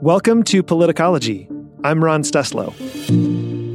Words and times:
Welcome 0.00 0.44
to 0.44 0.62
Politicology. 0.62 1.48
I'm 1.84 2.04
Ron 2.04 2.22
Steslow. 2.22 2.72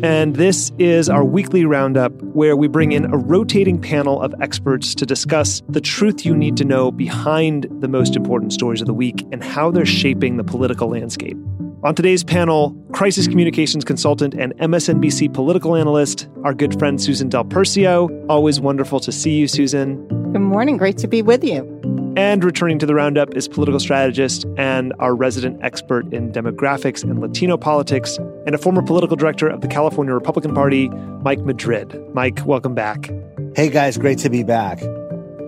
And 0.04 0.36
this 0.36 0.71
is 0.79 1.09
our 1.09 1.23
weekly 1.23 1.63
roundup 1.63 2.12
where 2.21 2.57
we 2.57 2.67
bring 2.67 2.91
in 2.91 3.05
a 3.05 3.17
rotating 3.17 3.79
panel 3.79 4.21
of 4.21 4.33
experts 4.41 4.96
to 4.96 5.05
discuss 5.05 5.61
the 5.69 5.79
truth 5.79 6.25
you 6.25 6.35
need 6.35 6.57
to 6.57 6.65
know 6.65 6.91
behind 6.91 7.67
the 7.79 7.88
most 7.88 8.15
important 8.15 8.51
stories 8.51 8.81
of 8.81 8.88
the 8.88 8.94
week 8.94 9.26
and 9.31 9.44
how 9.44 9.72
they're 9.72 9.85
shaping 9.85 10.38
the 10.38 10.44
political 10.44 10.90
landscape. 10.90 11.38
On 11.84 11.94
today's 11.94 12.24
panel, 12.24 12.72
crisis 12.94 13.28
communications 13.28 13.84
consultant 13.84 14.34
and 14.34 14.54
MSNBC 14.60 15.34
political 15.34 15.76
analyst, 15.76 16.30
our 16.44 16.54
good 16.54 16.77
friend 16.80 17.02
Susan 17.02 17.27
Del 17.30 17.44
Percio. 17.44 18.26
Always 18.30 18.62
wonderful 18.62 19.02
to 19.02 19.12
see 19.12 19.36
you, 19.38 19.48
Susan. 19.48 20.05
Good 20.31 20.40
morning. 20.40 20.77
Great 20.77 20.98
to 21.00 21.08
be 21.08 21.22
with 21.22 21.44
you. 21.44 21.73
And 22.16 22.43
returning 22.43 22.77
to 22.77 22.85
the 22.85 22.93
roundup 22.93 23.34
is 23.35 23.48
political 23.48 23.80
strategist 23.80 24.45
and 24.55 24.94
our 24.99 25.16
resident 25.16 25.63
expert 25.63 26.13
in 26.13 26.31
demographics 26.31 27.04
and 27.04 27.20
Latino 27.20 27.58
politics, 27.58 28.17
and 28.45 28.54
a 28.54 28.59
former 28.59 28.84
political 28.84 29.16
director 29.16 29.48
of 29.48 29.62
the 29.62 29.67
California 29.67 30.13
Republican 30.13 30.54
Party, 30.54 30.90
Mike 30.90 31.40
Madrid. 31.40 31.99
Mike, 32.13 32.45
welcome 32.45 32.76
back. 32.76 33.09
Hey 33.55 33.70
guys, 33.70 33.98
great 33.98 34.20
to 34.20 34.30
be 34.30 34.44
back. 34.44 34.84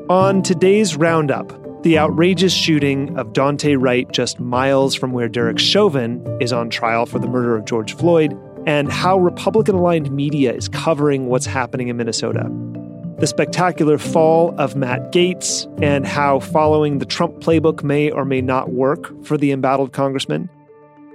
On 0.09 0.41
today's 0.41 0.95
roundup, 0.95 1.53
the 1.83 1.99
outrageous 1.99 2.53
shooting 2.53 3.15
of 3.15 3.27
Daunte 3.27 3.79
Wright 3.79 4.11
just 4.11 4.39
miles 4.39 4.95
from 4.95 5.11
where 5.11 5.29
Derek 5.29 5.59
Chauvin 5.59 6.25
is 6.41 6.51
on 6.51 6.71
trial 6.71 7.05
for 7.05 7.19
the 7.19 7.27
murder 7.27 7.55
of 7.55 7.65
George 7.65 7.95
Floyd, 7.95 8.35
and 8.65 8.91
how 8.91 9.19
Republican 9.19 9.75
aligned 9.75 10.11
media 10.11 10.51
is 10.51 10.67
covering 10.67 11.27
what's 11.27 11.45
happening 11.45 11.89
in 11.89 11.97
Minnesota 11.97 12.49
the 13.19 13.27
spectacular 13.27 13.97
fall 13.97 14.53
of 14.57 14.75
Matt 14.75 15.11
Gaetz, 15.11 15.65
and 15.81 16.05
how 16.05 16.39
following 16.39 16.99
the 16.99 17.05
Trump 17.05 17.35
playbook 17.35 17.83
may 17.83 18.11
or 18.11 18.25
may 18.25 18.41
not 18.41 18.71
work 18.71 19.23
for 19.23 19.37
the 19.37 19.51
embattled 19.51 19.93
congressman. 19.93 20.49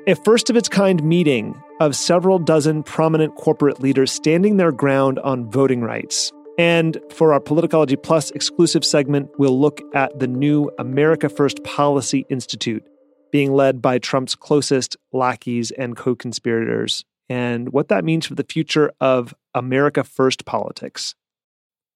A 0.06 0.14
first 0.14 0.50
of 0.50 0.56
its 0.56 0.68
kind 0.68 1.02
meeting 1.04 1.54
of 1.80 1.94
several 1.94 2.38
dozen 2.38 2.82
prominent 2.82 3.36
corporate 3.36 3.80
leaders 3.80 4.10
standing 4.10 4.56
their 4.56 4.72
ground 4.72 5.18
on 5.20 5.50
voting 5.50 5.82
rights. 5.82 6.32
And 6.58 6.98
for 7.10 7.32
our 7.32 7.40
Politicology 7.40 8.02
Plus 8.02 8.30
exclusive 8.32 8.84
segment, 8.84 9.30
we'll 9.38 9.58
look 9.58 9.80
at 9.94 10.18
the 10.18 10.26
new 10.26 10.70
America 10.78 11.28
First 11.28 11.64
Policy 11.64 12.26
Institute 12.28 12.84
being 13.30 13.52
led 13.52 13.80
by 13.80 13.98
Trump's 13.98 14.34
closest 14.34 14.96
lackeys 15.12 15.70
and 15.70 15.96
co 15.96 16.14
conspirators, 16.14 17.04
and 17.28 17.72
what 17.72 17.88
that 17.88 18.04
means 18.04 18.26
for 18.26 18.34
the 18.34 18.44
future 18.44 18.92
of 19.00 19.34
America 19.54 20.04
First 20.04 20.44
politics. 20.44 21.14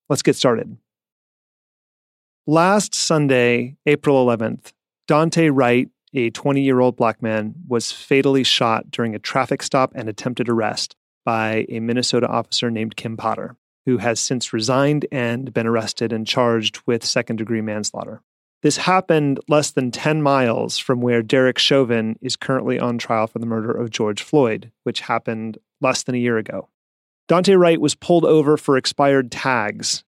Let's 0.09 0.23
get 0.23 0.37
started. 0.37 0.77
Last 2.47 2.95
Sunday, 2.95 3.77
April 3.87 4.25
11th, 4.25 4.73
Daunte 5.09 5.51
Wright, 5.53 5.89
a 6.13 6.31
20 6.31 6.61
year 6.61 6.81
old 6.81 6.97
black 6.97 7.23
man, 7.23 7.55
was 7.67 7.91
fatally 7.91 8.45
shot 8.45 8.91
during 8.91 9.15
a 9.15 9.19
traffic 9.19 9.63
stop 9.63 9.93
and 9.95 10.09
attempted 10.09 10.49
arrest 10.49 10.95
by 11.25 11.65
a 11.71 11.81
Minnesota 11.81 12.27
officer 12.29 12.71
named 12.71 12.97
Kim 12.97 13.17
Potter, 13.17 13.57
who 13.87 13.97
has 13.97 14.21
since 14.21 14.53
resigned 14.53 15.07
and 15.11 15.55
been 15.55 15.67
arrested 15.67 16.13
and 16.13 16.27
charged 16.27 16.81
with 16.85 17.03
second 17.03 17.37
degree 17.37 17.63
manslaughter. 17.63 18.21
This 18.63 18.77
happened 18.77 19.41
less 19.49 19.71
than 19.71 19.91
10 19.91 20.23
miles 20.23 20.79
from 20.79 21.01
where 21.01 21.23
Derek 21.23 21.59
Chauvin 21.59 22.19
is 22.21 22.37
currently 22.37 22.79
on 22.79 22.99
trial 22.99 23.27
for 23.27 23.39
the 23.39 23.47
murder 23.47 23.71
of 23.71 23.91
George 23.91 24.23
Floyd, 24.23 24.71
which 24.83 25.01
happened 25.01 25.57
less 25.81 26.03
than 26.03 26.15
a 26.15 26.19
year 26.19 26.37
ago. 26.37 26.69
Daunte 27.29 27.59
Wright 27.59 27.81
was 27.81 27.95
pulled 27.95 28.25
over 28.25 28.57
for 28.57 28.77
expired 28.77 29.33
tags, 29.33 30.05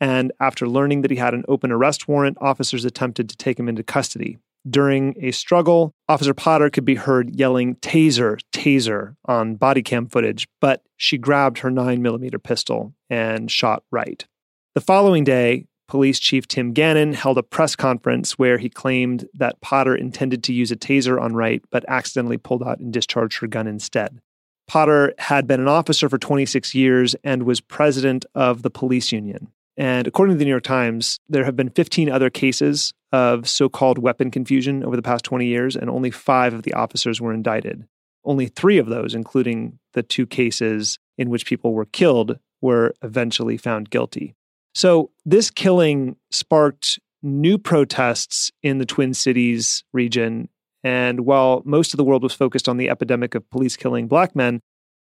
and 0.00 0.32
after 0.38 0.68
learning 0.68 1.02
that 1.02 1.10
he 1.10 1.16
had 1.16 1.32
an 1.32 1.44
open 1.48 1.72
arrest 1.72 2.08
warrant, 2.08 2.36
officers 2.40 2.84
attempted 2.84 3.28
to 3.28 3.36
take 3.36 3.58
him 3.58 3.68
into 3.68 3.82
custody. 3.82 4.38
During 4.68 5.14
a 5.18 5.30
struggle, 5.30 5.92
Officer 6.08 6.34
Potter 6.34 6.68
could 6.68 6.84
be 6.84 6.96
heard 6.96 7.34
yelling, 7.34 7.76
Taser, 7.76 8.38
Taser, 8.52 9.16
on 9.24 9.54
body 9.54 9.82
cam 9.82 10.08
footage, 10.08 10.46
but 10.60 10.82
she 10.96 11.16
grabbed 11.16 11.60
her 11.60 11.70
9mm 11.70 12.42
pistol 12.42 12.92
and 13.08 13.50
shot 13.50 13.82
Wright. 13.90 14.26
The 14.74 14.82
following 14.82 15.24
day, 15.24 15.66
Police 15.86 16.18
Chief 16.18 16.46
Tim 16.46 16.74
Gannon 16.74 17.14
held 17.14 17.38
a 17.38 17.42
press 17.42 17.74
conference 17.74 18.32
where 18.32 18.58
he 18.58 18.68
claimed 18.68 19.26
that 19.32 19.60
Potter 19.62 19.94
intended 19.94 20.44
to 20.44 20.52
use 20.52 20.70
a 20.70 20.76
taser 20.76 21.18
on 21.18 21.34
Wright, 21.34 21.62
but 21.70 21.86
accidentally 21.88 22.36
pulled 22.36 22.62
out 22.62 22.78
and 22.78 22.92
discharged 22.92 23.38
her 23.40 23.46
gun 23.46 23.66
instead. 23.66 24.20
Potter 24.68 25.14
had 25.18 25.46
been 25.46 25.60
an 25.60 25.68
officer 25.68 26.08
for 26.08 26.18
26 26.18 26.74
years 26.74 27.16
and 27.24 27.42
was 27.42 27.60
president 27.60 28.24
of 28.34 28.62
the 28.62 28.70
police 28.70 29.10
union. 29.10 29.48
And 29.76 30.06
according 30.06 30.34
to 30.34 30.38
the 30.38 30.44
New 30.44 30.50
York 30.50 30.64
Times, 30.64 31.18
there 31.28 31.44
have 31.44 31.56
been 31.56 31.70
15 31.70 32.10
other 32.10 32.30
cases 32.30 32.92
of 33.12 33.48
so 33.48 33.68
called 33.68 33.98
weapon 33.98 34.30
confusion 34.30 34.84
over 34.84 34.96
the 34.96 35.02
past 35.02 35.24
20 35.24 35.46
years, 35.46 35.74
and 35.74 35.88
only 35.88 36.10
five 36.10 36.52
of 36.52 36.62
the 36.62 36.74
officers 36.74 37.20
were 37.20 37.32
indicted. 37.32 37.86
Only 38.24 38.46
three 38.46 38.78
of 38.78 38.86
those, 38.86 39.14
including 39.14 39.78
the 39.94 40.02
two 40.02 40.26
cases 40.26 40.98
in 41.16 41.30
which 41.30 41.46
people 41.46 41.72
were 41.72 41.86
killed, 41.86 42.38
were 42.60 42.94
eventually 43.02 43.56
found 43.56 43.90
guilty. 43.90 44.34
So 44.74 45.10
this 45.24 45.50
killing 45.50 46.16
sparked 46.30 46.98
new 47.22 47.56
protests 47.56 48.50
in 48.62 48.78
the 48.78 48.86
Twin 48.86 49.14
Cities 49.14 49.84
region 49.92 50.48
and 50.88 51.26
while 51.26 51.60
most 51.66 51.92
of 51.92 51.98
the 51.98 52.04
world 52.04 52.22
was 52.22 52.32
focused 52.32 52.66
on 52.66 52.78
the 52.78 52.88
epidemic 52.88 53.34
of 53.34 53.50
police 53.50 53.76
killing 53.76 54.08
black 54.08 54.34
men, 54.34 54.62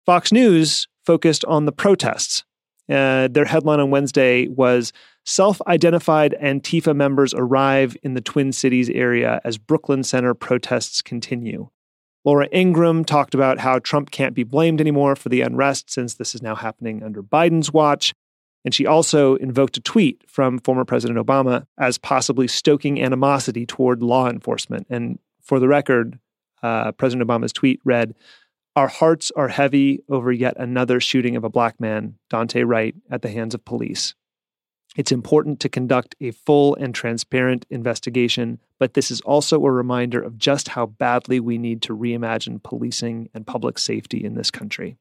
Fox 0.04 0.30
News 0.30 0.86
focused 1.06 1.46
on 1.46 1.64
the 1.64 1.72
protests. 1.72 2.44
Uh, 2.90 3.26
their 3.28 3.46
headline 3.46 3.80
on 3.80 3.90
Wednesday 3.90 4.48
was 4.48 4.92
Self 5.24 5.62
identified 5.66 6.36
Antifa 6.42 6.94
members 6.94 7.32
arrive 7.32 7.96
in 8.02 8.12
the 8.12 8.20
Twin 8.20 8.52
Cities 8.52 8.90
area 8.90 9.40
as 9.44 9.56
Brooklyn 9.56 10.02
Center 10.02 10.34
protests 10.34 11.00
continue. 11.00 11.70
Laura 12.22 12.48
Ingraham 12.52 13.02
talked 13.02 13.34
about 13.34 13.58
how 13.58 13.78
Trump 13.78 14.10
can't 14.10 14.34
be 14.34 14.44
blamed 14.44 14.78
anymore 14.78 15.16
for 15.16 15.30
the 15.30 15.40
unrest 15.40 15.90
since 15.90 16.14
this 16.14 16.34
is 16.34 16.42
now 16.42 16.54
happening 16.54 17.02
under 17.02 17.22
Biden's 17.22 17.72
watch. 17.72 18.12
And 18.62 18.74
she 18.74 18.84
also 18.84 19.36
invoked 19.36 19.78
a 19.78 19.80
tweet 19.80 20.22
from 20.28 20.58
former 20.58 20.84
President 20.84 21.18
Obama 21.18 21.64
as 21.78 21.96
possibly 21.96 22.46
stoking 22.46 23.02
animosity 23.02 23.64
toward 23.64 24.02
law 24.02 24.28
enforcement. 24.28 24.86
And 24.90 25.18
for 25.52 25.60
the 25.60 25.68
record, 25.68 26.18
uh, 26.62 26.92
President 26.92 27.28
Obama's 27.28 27.52
tweet 27.52 27.78
read, 27.84 28.14
Our 28.74 28.88
hearts 28.88 29.30
are 29.36 29.48
heavy 29.48 30.02
over 30.08 30.32
yet 30.32 30.54
another 30.56 30.98
shooting 30.98 31.36
of 31.36 31.44
a 31.44 31.50
black 31.50 31.78
man, 31.78 32.14
Daunte 32.32 32.66
Wright, 32.66 32.94
at 33.10 33.20
the 33.20 33.28
hands 33.28 33.54
of 33.54 33.62
police. 33.62 34.14
It's 34.96 35.12
important 35.12 35.60
to 35.60 35.68
conduct 35.68 36.14
a 36.22 36.30
full 36.30 36.74
and 36.76 36.94
transparent 36.94 37.66
investigation, 37.68 38.60
but 38.78 38.94
this 38.94 39.10
is 39.10 39.20
also 39.20 39.62
a 39.62 39.70
reminder 39.70 40.22
of 40.22 40.38
just 40.38 40.68
how 40.68 40.86
badly 40.86 41.38
we 41.38 41.58
need 41.58 41.82
to 41.82 41.94
reimagine 41.94 42.62
policing 42.62 43.28
and 43.34 43.46
public 43.46 43.78
safety 43.78 44.24
in 44.24 44.36
this 44.36 44.50
country. 44.50 44.96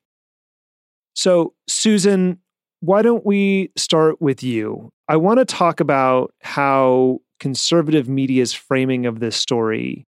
So, 1.14 1.54
Susan, 1.70 2.40
why 2.82 3.04
don't 3.04 3.26
we 3.26 3.72
start 3.78 4.22
with 4.22 4.44
you? 4.44 4.92
I 5.08 5.16
want 5.16 5.40
to 5.40 5.46
talk 5.46 5.80
about 5.80 6.34
how 6.42 7.20
conservative 7.40 8.10
media's 8.10 8.52
framing 8.52 9.06
of 9.06 9.22
this 9.22 9.38
story 9.38 10.06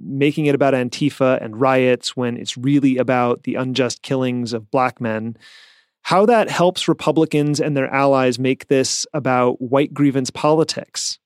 making 0.00 0.46
it 0.46 0.54
about 0.54 0.74
Antifa 0.74 1.42
and 1.42 1.60
riots 1.60 2.16
when 2.16 2.36
it's 2.36 2.56
really 2.56 2.96
about 2.96 3.42
the 3.44 3.56
unjust 3.56 4.02
killings 4.02 4.52
of 4.52 4.70
black 4.70 5.00
men, 5.00 5.36
how 6.02 6.26
that 6.26 6.50
helps 6.50 6.88
Republicans 6.88 7.60
and 7.60 7.76
their 7.76 7.92
allies 7.92 8.38
make 8.38 8.68
this 8.68 9.06
about 9.12 9.60
white 9.60 9.94
grievance 9.94 10.30
politics. 10.30 11.18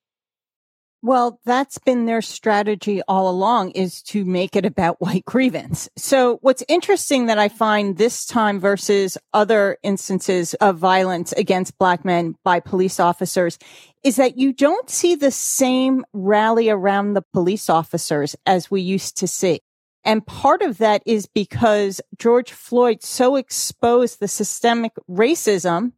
Well, 1.03 1.41
that's 1.45 1.79
been 1.79 2.07
their 2.07 2.21
strategy 2.21 3.01
all 3.07 3.31
along 3.31 3.71
is 3.71 4.03
to 4.05 4.25
make 4.25 4.57
it 4.57 4.67
about 4.67 5.01
white 5.01 5.25
grievance. 5.25 5.89
So 5.97 6.39
what's 6.43 6.65
interesting 6.69 7.27
that 7.27 7.39
I 7.39 7.49
find 7.49 7.97
this 7.97 8.27
time 8.27 8.59
versus 8.59 9.17
other 9.33 9.79
instances 9.83 10.55
of 10.55 10.79
violence 10.79 11.33
against 11.33 11.79
black 11.79 12.05
men 12.05 12.35
by 12.43 12.61
police 12.61 12.99
officers 12.99 13.59
is 14.07 14.15
that 14.15 14.39
you 14.39 14.53
don't 14.53 14.89
see 14.89 15.17
the 15.17 15.33
same 15.33 16.05
rally 16.13 16.71
around 16.71 17.15
the 17.15 17.25
police 17.33 17.69
officers 17.69 18.37
as 18.47 18.71
we 18.71 18.81
used 18.81 19.17
to 19.17 19.27
see. 19.27 19.59
And 20.05 20.25
part 20.25 20.63
of 20.63 20.79
that 20.79 21.03
is 21.05 21.27
because 21.27 22.01
George 22.17 22.53
Floyd 22.53 23.03
so 23.03 23.35
exposed 23.35 24.21
the 24.21 24.29
systemic 24.29 24.93
racism 25.11 25.91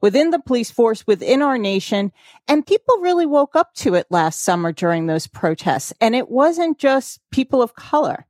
within 0.00 0.30
the 0.30 0.40
police 0.40 0.72
force, 0.72 1.06
within 1.06 1.40
our 1.40 1.56
nation. 1.56 2.10
And 2.48 2.66
people 2.66 2.98
really 2.98 3.26
woke 3.26 3.54
up 3.54 3.72
to 3.74 3.94
it 3.94 4.08
last 4.10 4.40
summer 4.40 4.72
during 4.72 5.06
those 5.06 5.28
protests. 5.28 5.92
And 6.00 6.16
it 6.16 6.28
wasn't 6.28 6.78
just 6.78 7.20
people 7.30 7.62
of 7.62 7.76
color. 7.76 8.26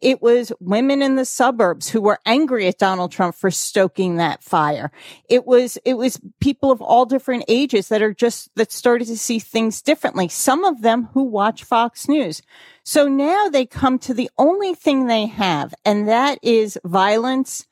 It 0.00 0.22
was 0.22 0.52
women 0.60 1.02
in 1.02 1.16
the 1.16 1.24
suburbs 1.24 1.88
who 1.88 2.00
were 2.00 2.18
angry 2.26 2.66
at 2.66 2.78
Donald 2.78 3.12
Trump 3.12 3.34
for 3.34 3.50
stoking 3.50 4.16
that 4.16 4.42
fire. 4.42 4.90
It 5.28 5.46
was, 5.46 5.78
it 5.84 5.94
was 5.94 6.20
people 6.40 6.70
of 6.70 6.82
all 6.82 7.06
different 7.06 7.44
ages 7.48 7.88
that 7.88 8.02
are 8.02 8.14
just, 8.14 8.50
that 8.56 8.72
started 8.72 9.06
to 9.08 9.16
see 9.18 9.38
things 9.38 9.82
differently. 9.82 10.28
Some 10.28 10.64
of 10.64 10.82
them 10.82 11.08
who 11.12 11.22
watch 11.24 11.64
Fox 11.64 12.08
News. 12.08 12.42
So 12.84 13.08
now 13.08 13.48
they 13.48 13.66
come 13.66 13.98
to 14.00 14.14
the 14.14 14.30
only 14.38 14.74
thing 14.74 15.06
they 15.06 15.26
have, 15.26 15.74
and 15.84 16.08
that 16.08 16.38
is 16.42 16.78
violence 16.84 17.66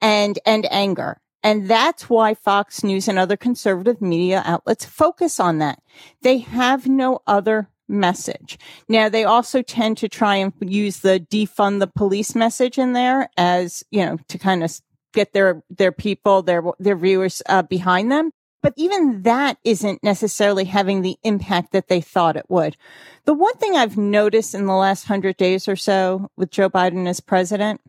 and, 0.00 0.38
and 0.46 0.66
anger. 0.70 1.20
And 1.42 1.68
that's 1.68 2.08
why 2.08 2.32
Fox 2.32 2.82
News 2.82 3.06
and 3.06 3.18
other 3.18 3.36
conservative 3.36 4.00
media 4.00 4.42
outlets 4.46 4.86
focus 4.86 5.38
on 5.38 5.58
that. 5.58 5.82
They 6.22 6.38
have 6.38 6.86
no 6.88 7.20
other 7.26 7.68
message. 7.88 8.58
Now 8.88 9.08
they 9.08 9.24
also 9.24 9.62
tend 9.62 9.98
to 9.98 10.08
try 10.08 10.36
and 10.36 10.52
use 10.60 11.00
the 11.00 11.20
defund 11.20 11.80
the 11.80 11.86
police 11.86 12.34
message 12.34 12.78
in 12.78 12.92
there 12.92 13.28
as, 13.36 13.84
you 13.90 14.04
know, 14.04 14.18
to 14.28 14.38
kind 14.38 14.64
of 14.64 14.80
get 15.12 15.32
their, 15.32 15.62
their 15.70 15.92
people, 15.92 16.42
their, 16.42 16.62
their 16.78 16.96
viewers 16.96 17.42
uh, 17.46 17.62
behind 17.62 18.10
them. 18.10 18.30
But 18.62 18.72
even 18.76 19.22
that 19.24 19.58
isn't 19.62 20.02
necessarily 20.02 20.64
having 20.64 21.02
the 21.02 21.18
impact 21.22 21.72
that 21.72 21.88
they 21.88 22.00
thought 22.00 22.36
it 22.36 22.46
would. 22.48 22.78
The 23.26 23.34
one 23.34 23.54
thing 23.56 23.76
I've 23.76 23.98
noticed 23.98 24.54
in 24.54 24.64
the 24.64 24.72
last 24.72 25.04
hundred 25.04 25.36
days 25.36 25.68
or 25.68 25.76
so 25.76 26.30
with 26.36 26.50
Joe 26.50 26.70
Biden 26.70 27.06
as 27.06 27.20
president, 27.20 27.82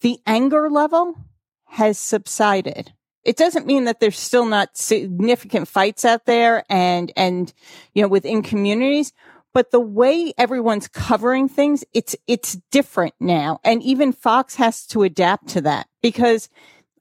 the 0.00 0.20
anger 0.26 0.70
level 0.70 1.16
has 1.66 1.98
subsided 1.98 2.92
it 3.24 3.36
doesn't 3.36 3.66
mean 3.66 3.84
that 3.84 4.00
there's 4.00 4.18
still 4.18 4.46
not 4.46 4.76
significant 4.76 5.68
fights 5.68 6.04
out 6.04 6.26
there 6.26 6.64
and, 6.70 7.12
and, 7.16 7.52
you 7.94 8.02
know, 8.02 8.08
within 8.08 8.42
communities, 8.42 9.12
but 9.52 9.70
the 9.70 9.80
way 9.80 10.32
everyone's 10.38 10.88
covering 10.88 11.48
things, 11.48 11.84
it's, 11.92 12.16
it's 12.26 12.58
different 12.70 13.14
now. 13.20 13.60
And 13.64 13.82
even 13.82 14.12
Fox 14.12 14.54
has 14.56 14.86
to 14.88 15.02
adapt 15.02 15.48
to 15.48 15.60
that 15.62 15.88
because 16.02 16.48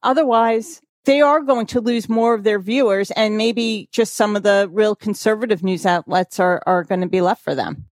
otherwise 0.04 0.82
they 1.06 1.22
are 1.22 1.42
going 1.42 1.68
to 1.68 1.82
lose 1.82 2.10
more 2.10 2.34
of 2.34 2.44
their 2.44 2.60
viewers 2.60 3.12
and 3.12 3.38
maybe 3.38 3.88
just 3.92 4.16
some 4.16 4.36
of 4.36 4.44
the 4.44 4.70
real 4.72 4.96
conservative 4.96 5.64
news 5.64 5.86
outlets 5.86 6.40
are, 6.40 6.62
are 6.66 6.84
going 6.84 7.02
to 7.02 7.08
be 7.08 7.22
left 7.22 7.44
for 7.44 7.56
them. 7.56 7.86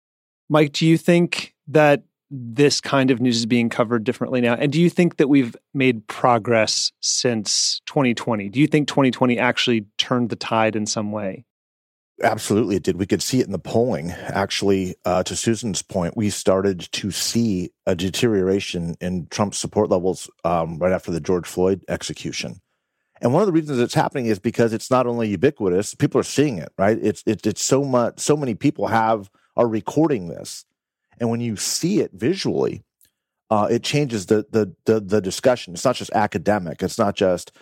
Mike, 0.48 0.72
do 0.72 0.86
you 0.86 0.96
think 0.96 1.54
that 1.68 2.04
this 2.36 2.80
kind 2.80 3.10
of 3.10 3.20
news 3.20 3.38
is 3.38 3.46
being 3.46 3.68
covered 3.68 4.04
differently 4.04 4.40
now? 4.40 4.54
And 4.54 4.72
do 4.72 4.80
you 4.80 4.90
think 4.90 5.16
that 5.16 5.28
we've 5.28 5.54
made 5.72 6.06
progress 6.08 6.90
since 7.00 7.80
2020? 7.86 8.48
Do 8.48 8.60
you 8.60 8.66
think 8.66 8.88
2020 8.88 9.38
actually 9.38 9.86
turned 9.98 10.30
the 10.30 10.36
tide 10.36 10.74
in 10.74 10.86
some 10.86 11.12
way? 11.12 11.44
Absolutely, 12.22 12.76
it 12.76 12.82
did. 12.82 12.98
We 12.98 13.06
could 13.06 13.22
see 13.22 13.40
it 13.40 13.46
in 13.46 13.52
the 13.52 13.58
polling. 13.58 14.10
Actually, 14.10 14.94
uh, 15.04 15.22
to 15.24 15.34
Susan's 15.34 15.82
point, 15.82 16.16
we 16.16 16.30
started 16.30 16.80
to 16.92 17.10
see 17.10 17.70
a 17.86 17.94
deterioration 17.94 18.96
in 19.00 19.26
Trump's 19.30 19.58
support 19.58 19.90
levels 19.90 20.30
um, 20.44 20.78
right 20.78 20.92
after 20.92 21.10
the 21.10 21.20
George 21.20 21.46
Floyd 21.46 21.82
execution. 21.88 22.60
And 23.20 23.32
one 23.32 23.42
of 23.42 23.46
the 23.46 23.52
reasons 23.52 23.78
it's 23.78 23.94
happening 23.94 24.26
is 24.26 24.38
because 24.38 24.72
it's 24.72 24.90
not 24.90 25.06
only 25.06 25.28
ubiquitous; 25.28 25.94
people 25.94 26.20
are 26.20 26.24
seeing 26.24 26.58
it. 26.58 26.72
Right? 26.78 26.98
It's 27.00 27.22
it's 27.26 27.46
it's 27.46 27.62
so 27.62 27.84
much. 27.84 28.20
So 28.20 28.36
many 28.36 28.54
people 28.54 28.88
have 28.88 29.30
are 29.56 29.68
recording 29.68 30.28
this 30.28 30.64
and 31.18 31.30
when 31.30 31.40
you 31.40 31.56
see 31.56 32.00
it 32.00 32.12
visually, 32.12 32.82
uh, 33.50 33.68
it 33.70 33.82
changes 33.82 34.26
the, 34.26 34.46
the, 34.50 34.74
the 34.84 35.00
the 35.00 35.20
discussion. 35.20 35.74
It's 35.74 35.84
not 35.84 35.96
just 35.96 36.12
academic. 36.12 36.82
It's 36.82 36.98
not 36.98 37.14
just 37.14 37.52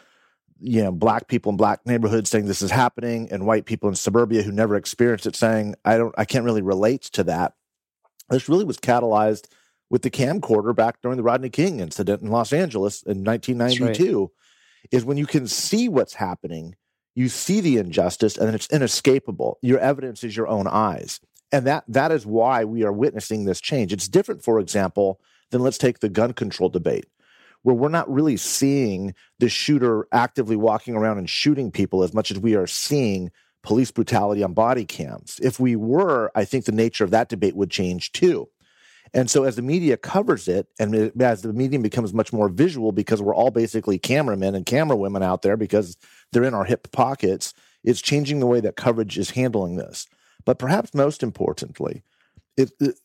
you 0.61 0.83
know 0.83 0.93
black 0.93 1.29
people 1.29 1.51
in 1.51 1.57
black 1.57 1.81
neighborhoods 1.85 2.31
saying 2.31 2.47
this 2.47 2.63
is 2.63 2.71
happening, 2.71 3.29
and 3.31 3.47
white 3.47 3.67
people 3.67 3.89
in 3.89 3.95
suburbia 3.95 4.43
who 4.43 4.53
never 4.53 4.77
experienced 4.77 5.27
it 5.27 5.37
saying 5.37 5.75
I 5.85 5.99
don't 5.99 6.15
I 6.17 6.25
can't 6.25 6.45
really 6.45 6.63
relate 6.63 7.03
to 7.13 7.25
that. 7.25 7.55
This 8.31 8.49
really 8.49 8.65
was 8.65 8.79
catalyzed 8.79 9.49
with 9.91 10.03
the 10.03 10.11
camcorder 10.11 10.75
back 10.75 11.03
during 11.03 11.19
the 11.19 11.23
Rodney 11.23 11.51
King 11.51 11.81
incident 11.81 12.23
in 12.23 12.31
Los 12.31 12.53
Angeles 12.53 13.03
in 13.03 13.25
1992. 13.25 14.21
Right. 14.21 14.29
Is 14.91 15.05
when 15.05 15.19
you 15.19 15.27
can 15.27 15.47
see 15.47 15.89
what's 15.89 16.15
happening, 16.15 16.75
you 17.15 17.29
see 17.29 17.61
the 17.61 17.77
injustice, 17.77 18.37
and 18.37 18.55
it's 18.55 18.67
inescapable. 18.69 19.59
Your 19.63 19.79
evidence 19.79 20.25
is 20.25 20.37
your 20.37 20.49
own 20.49 20.67
eyes. 20.67 21.21
And 21.53 21.67
that 21.67 21.85
that 21.89 22.11
is 22.11 22.25
why 22.25 22.65
we 22.65 22.83
are 22.83 22.93
witnessing 22.93 23.45
this 23.45 23.61
change. 23.61 23.93
It's 23.93 24.09
different, 24.09 24.43
for 24.43 24.59
example, 24.59 25.21
than 25.51 25.61
let's 25.61 25.79
take 25.79 26.01
the 26.01 26.09
gun 26.09 26.33
control 26.33 26.71
debate, 26.71 27.07
where 27.63 27.77
we're 27.77 27.91
not 27.91 28.11
really 28.11 28.39
seeing 28.39 29.15
the 29.39 29.51
shooter 29.51 30.09
actively 30.13 30.57
walking 30.57 30.97
around 30.97 31.19
and 31.19 31.29
shooting 31.29 31.71
people 31.71 32.03
as 32.03 32.15
much 32.15 32.31
as 32.31 32.39
we 32.39 32.57
are 32.57 32.67
seeing 32.67 33.31
police 33.63 33.91
brutality 33.91 34.43
on 34.43 34.55
body 34.55 34.85
cams. 34.85 35.39
If 35.43 35.61
we 35.61 35.77
were, 35.77 36.33
I 36.35 36.45
think 36.45 36.65
the 36.65 36.73
nature 36.73 37.05
of 37.05 37.11
that 37.11 37.29
debate 37.29 37.55
would 37.55 37.71
change 37.71 38.13
too. 38.13 38.49
And 39.15 39.31
so, 39.31 39.45
as 39.45 39.57
the 39.57 39.63
media 39.63 39.99
covers 39.99 40.49
it, 40.49 40.69
and 40.79 41.13
as 41.21 41.43
the 41.43 41.53
medium 41.53 41.83
becomes 41.83 42.15
much 42.15 42.33
more 42.33 42.49
visual, 42.49 42.93
because 42.93 43.21
we're 43.21 43.35
all 43.35 43.51
basically 43.51 43.99
cameramen 43.99 44.55
and 44.55 44.65
camera 44.65 44.97
women 44.97 45.23
out 45.23 45.43
there 45.43 45.59
because 45.59 45.99
they're 46.33 46.45
in 46.45 46.55
our 46.55 46.65
hip 46.65 46.91
pockets, 46.93 47.53
it's 47.85 48.01
changing 48.01 48.41
the 48.41 48.47
way 48.47 48.61
that 48.61 48.77
coverage 48.77 49.19
is 49.19 49.31
handling 49.31 49.77
this. 49.77 50.07
But 50.45 50.59
perhaps 50.59 50.95
most 50.95 51.23
importantly, 51.23 52.03
it, 52.57 52.73
it, 52.81 52.97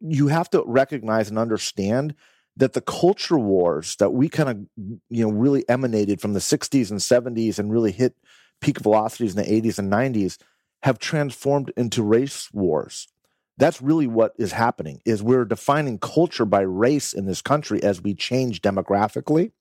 you 0.00 0.28
have 0.28 0.50
to 0.50 0.62
recognize 0.66 1.28
and 1.28 1.38
understand 1.38 2.14
that 2.56 2.72
the 2.72 2.80
culture 2.80 3.38
wars 3.38 3.96
that 3.96 4.10
we 4.10 4.28
kind 4.28 4.48
of 4.48 4.88
you 5.10 5.24
know 5.24 5.30
really 5.30 5.68
emanated 5.68 6.20
from 6.20 6.32
the 6.32 6.40
60s 6.40 6.90
and 6.90 7.00
70s 7.00 7.58
and 7.58 7.72
really 7.72 7.92
hit 7.92 8.16
peak 8.60 8.80
velocities 8.80 9.36
in 9.36 9.42
the 9.42 9.62
80s 9.62 9.78
and 9.78 9.92
90s 9.92 10.38
have 10.82 10.98
transformed 10.98 11.72
into 11.76 12.02
race 12.02 12.48
wars. 12.52 13.08
That's 13.58 13.80
really 13.80 14.06
what 14.06 14.34
is 14.38 14.52
happening 14.52 15.00
is 15.04 15.22
we're 15.22 15.44
defining 15.44 15.98
culture 15.98 16.44
by 16.44 16.60
race 16.60 17.12
in 17.12 17.26
this 17.26 17.42
country 17.42 17.82
as 17.82 18.02
we 18.02 18.14
change 18.14 18.60
demographically. 18.60 19.52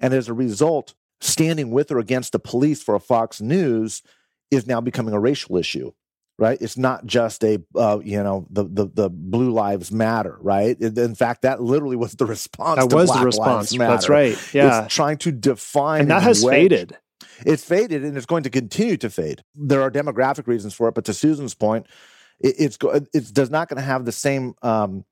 And 0.00 0.12
as 0.12 0.28
a 0.28 0.34
result 0.34 0.94
standing 1.20 1.70
with 1.70 1.90
or 1.90 1.98
against 1.98 2.32
the 2.32 2.38
police 2.38 2.82
for 2.82 2.94
a 2.94 3.00
fox 3.00 3.40
news 3.40 4.02
is 4.50 4.66
now 4.66 4.80
becoming 4.80 5.14
a 5.14 5.20
racial 5.20 5.56
issue 5.56 5.92
right? 6.38 6.60
It's 6.60 6.76
not 6.76 7.06
just 7.06 7.44
a 7.44 7.62
uh, 7.74 8.00
you 8.02 8.22
know 8.22 8.46
the, 8.50 8.64
the 8.64 8.86
the 8.86 9.10
blue 9.10 9.50
lives 9.50 9.92
matter, 9.92 10.38
right? 10.40 10.78
In 10.80 11.14
fact, 11.14 11.42
that 11.42 11.62
literally 11.62 11.96
was 11.96 12.14
the 12.14 12.26
response. 12.26 12.80
That 12.80 12.94
was 12.94 13.12
the 13.12 13.24
response. 13.24 13.70
That's 13.70 14.08
right. 14.08 14.36
Yeah, 14.52 14.84
it's 14.84 14.94
trying 14.94 15.18
to 15.18 15.32
define, 15.32 16.02
and 16.02 16.10
that 16.10 16.22
has 16.22 16.44
wedge. 16.44 16.54
faded. 16.54 16.98
It's 17.44 17.64
faded, 17.64 18.04
and 18.04 18.16
it's 18.16 18.26
going 18.26 18.44
to 18.44 18.50
continue 18.50 18.96
to 18.98 19.10
fade. 19.10 19.42
There 19.54 19.82
are 19.82 19.90
demographic 19.90 20.46
reasons 20.46 20.74
for 20.74 20.88
it, 20.88 20.94
but 20.94 21.04
to 21.06 21.14
Susan's 21.14 21.54
point, 21.54 21.86
it, 22.40 22.54
it's 22.58 22.78
it 23.14 23.32
does 23.32 23.50
not 23.50 23.68
going 23.68 23.78
to 23.78 23.82
have 23.82 24.04
the 24.04 24.12
same. 24.12 24.54
Um, 24.62 25.04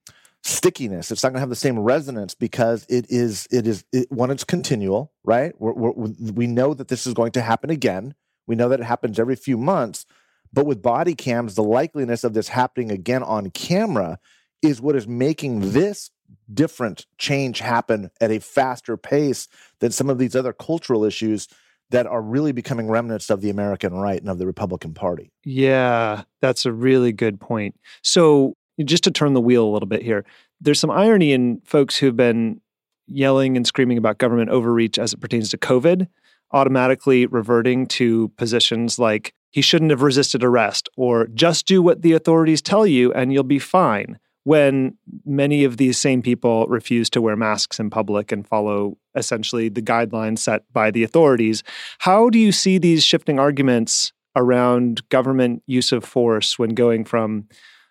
stickiness 0.43 1.11
it's 1.11 1.23
not 1.23 1.29
going 1.29 1.35
to 1.37 1.41
have 1.41 1.51
the 1.51 1.55
same 1.55 1.79
resonance 1.79 2.35
because 2.35 2.87
it 2.89 3.05
is 3.11 3.47
it 3.51 3.67
is 3.67 3.85
it, 3.93 4.11
when 4.11 4.31
it's 4.31 4.43
continual 4.43 5.13
right 5.23 5.53
we're, 5.61 5.75
we're, 5.75 5.93
we 6.33 6.47
know 6.47 6.73
that 6.73 6.89
this 6.89 7.07
is 7.07 7.13
going 7.13 7.31
to 7.31 7.43
happen 7.43 7.69
again 7.69 8.15
we 8.47 8.57
know 8.57 8.67
that 8.71 8.81
it 8.81 8.87
happens 8.87 9.19
every 9.19 9.37
few 9.37 9.59
months 9.59 10.07
but 10.53 10.67
with 10.67 10.83
body 10.83 11.15
cams, 11.15 11.55
the 11.55 11.63
likeliness 11.63 12.25
of 12.25 12.35
this 12.35 12.49
happening 12.49 12.91
again 12.91 13.23
on 13.23 13.51
camera 13.51 14.19
is 14.63 14.81
what 14.81 14.97
is 14.97 15.07
making 15.07 15.73
this 15.73 16.11
different 16.53 17.07
change 17.19 17.61
happen 17.61 18.11
at 18.21 18.31
a 18.31 18.39
faster 18.41 18.97
pace 18.97 19.49
than 19.81 19.91
some 19.91 20.11
of 20.11 20.19
these 20.19 20.37
other 20.37 20.53
cultural 20.53 21.05
issues 21.05 21.49
that 21.91 22.07
are 22.07 22.23
really 22.23 22.53
becoming 22.53 22.89
remnants 22.89 23.31
of 23.31 23.41
the 23.41 23.51
American 23.51 23.95
right 23.95 24.21
and 24.21 24.31
of 24.31 24.39
the 24.39 24.47
Republican 24.47 24.95
Party. 24.95 25.33
Yeah, 25.45 26.23
that's 26.41 26.67
a 26.67 26.73
really 26.73 27.13
good 27.13 27.41
point. 27.41 27.75
So, 28.03 28.55
just 28.85 29.05
to 29.05 29.11
turn 29.11 29.35
the 29.35 29.41
wheel 29.41 29.65
a 29.65 29.73
little 29.73 29.89
bit 29.89 30.03
here, 30.03 30.25
there's 30.61 30.81
some 30.81 30.91
irony 30.91 31.33
in 31.33 31.61
folks 31.65 31.97
who've 31.97 32.17
been 32.17 32.61
yelling 33.07 33.57
and 33.57 33.67
screaming 33.67 33.99
about 33.99 34.19
government 34.19 34.51
overreach 34.51 34.99
as 34.99 35.13
it 35.13 35.21
pertains 35.21 35.51
to 35.51 35.59
COVID, 35.59 36.07
automatically 36.53 37.27
reverting 37.27 37.87
to 37.87 38.29
positions 38.37 38.99
like 38.99 39.35
he 39.51 39.63
shouldn't 39.63 39.91
have 39.91 40.03
resisted 40.03 40.45
arrest, 40.45 40.89
or 40.97 41.27
just 41.29 41.67
do 41.67 41.83
what 41.83 42.03
the 42.03 42.13
authorities 42.13 42.63
tell 42.63 42.87
you 42.87 43.13
and 43.13 43.33
you'll 43.33 43.43
be 43.43 43.59
fine. 43.59 44.19
When 44.45 44.97
many 45.27 45.65
of 45.65 45.77
these 45.77 45.99
same 45.99 46.23
people 46.23 46.67
refuse 46.67 47.11
to 47.11 47.21
wear 47.21 47.37
masks 47.37 47.79
in 47.79 47.91
public 47.91 48.33
and 48.33 48.47
follow 48.47 48.97
essentially 49.15 49.69
the 49.69 49.83
guidelines 49.83 50.39
set 50.39 50.63
by 50.73 50.91
the 50.91 51.03
authorities, 51.03 51.63
how 51.99 52.31
do 52.31 52.39
you 52.39 52.53
see 52.53 52.79
these 52.79 53.05
shifting 53.05 53.39
arguments 53.39 54.13
around 54.37 55.07
government 55.09 55.63
use 55.67 55.93
of 55.93 56.05
force 56.05 56.59
when 56.59 56.71
going 56.71 57.05
from 57.05 57.49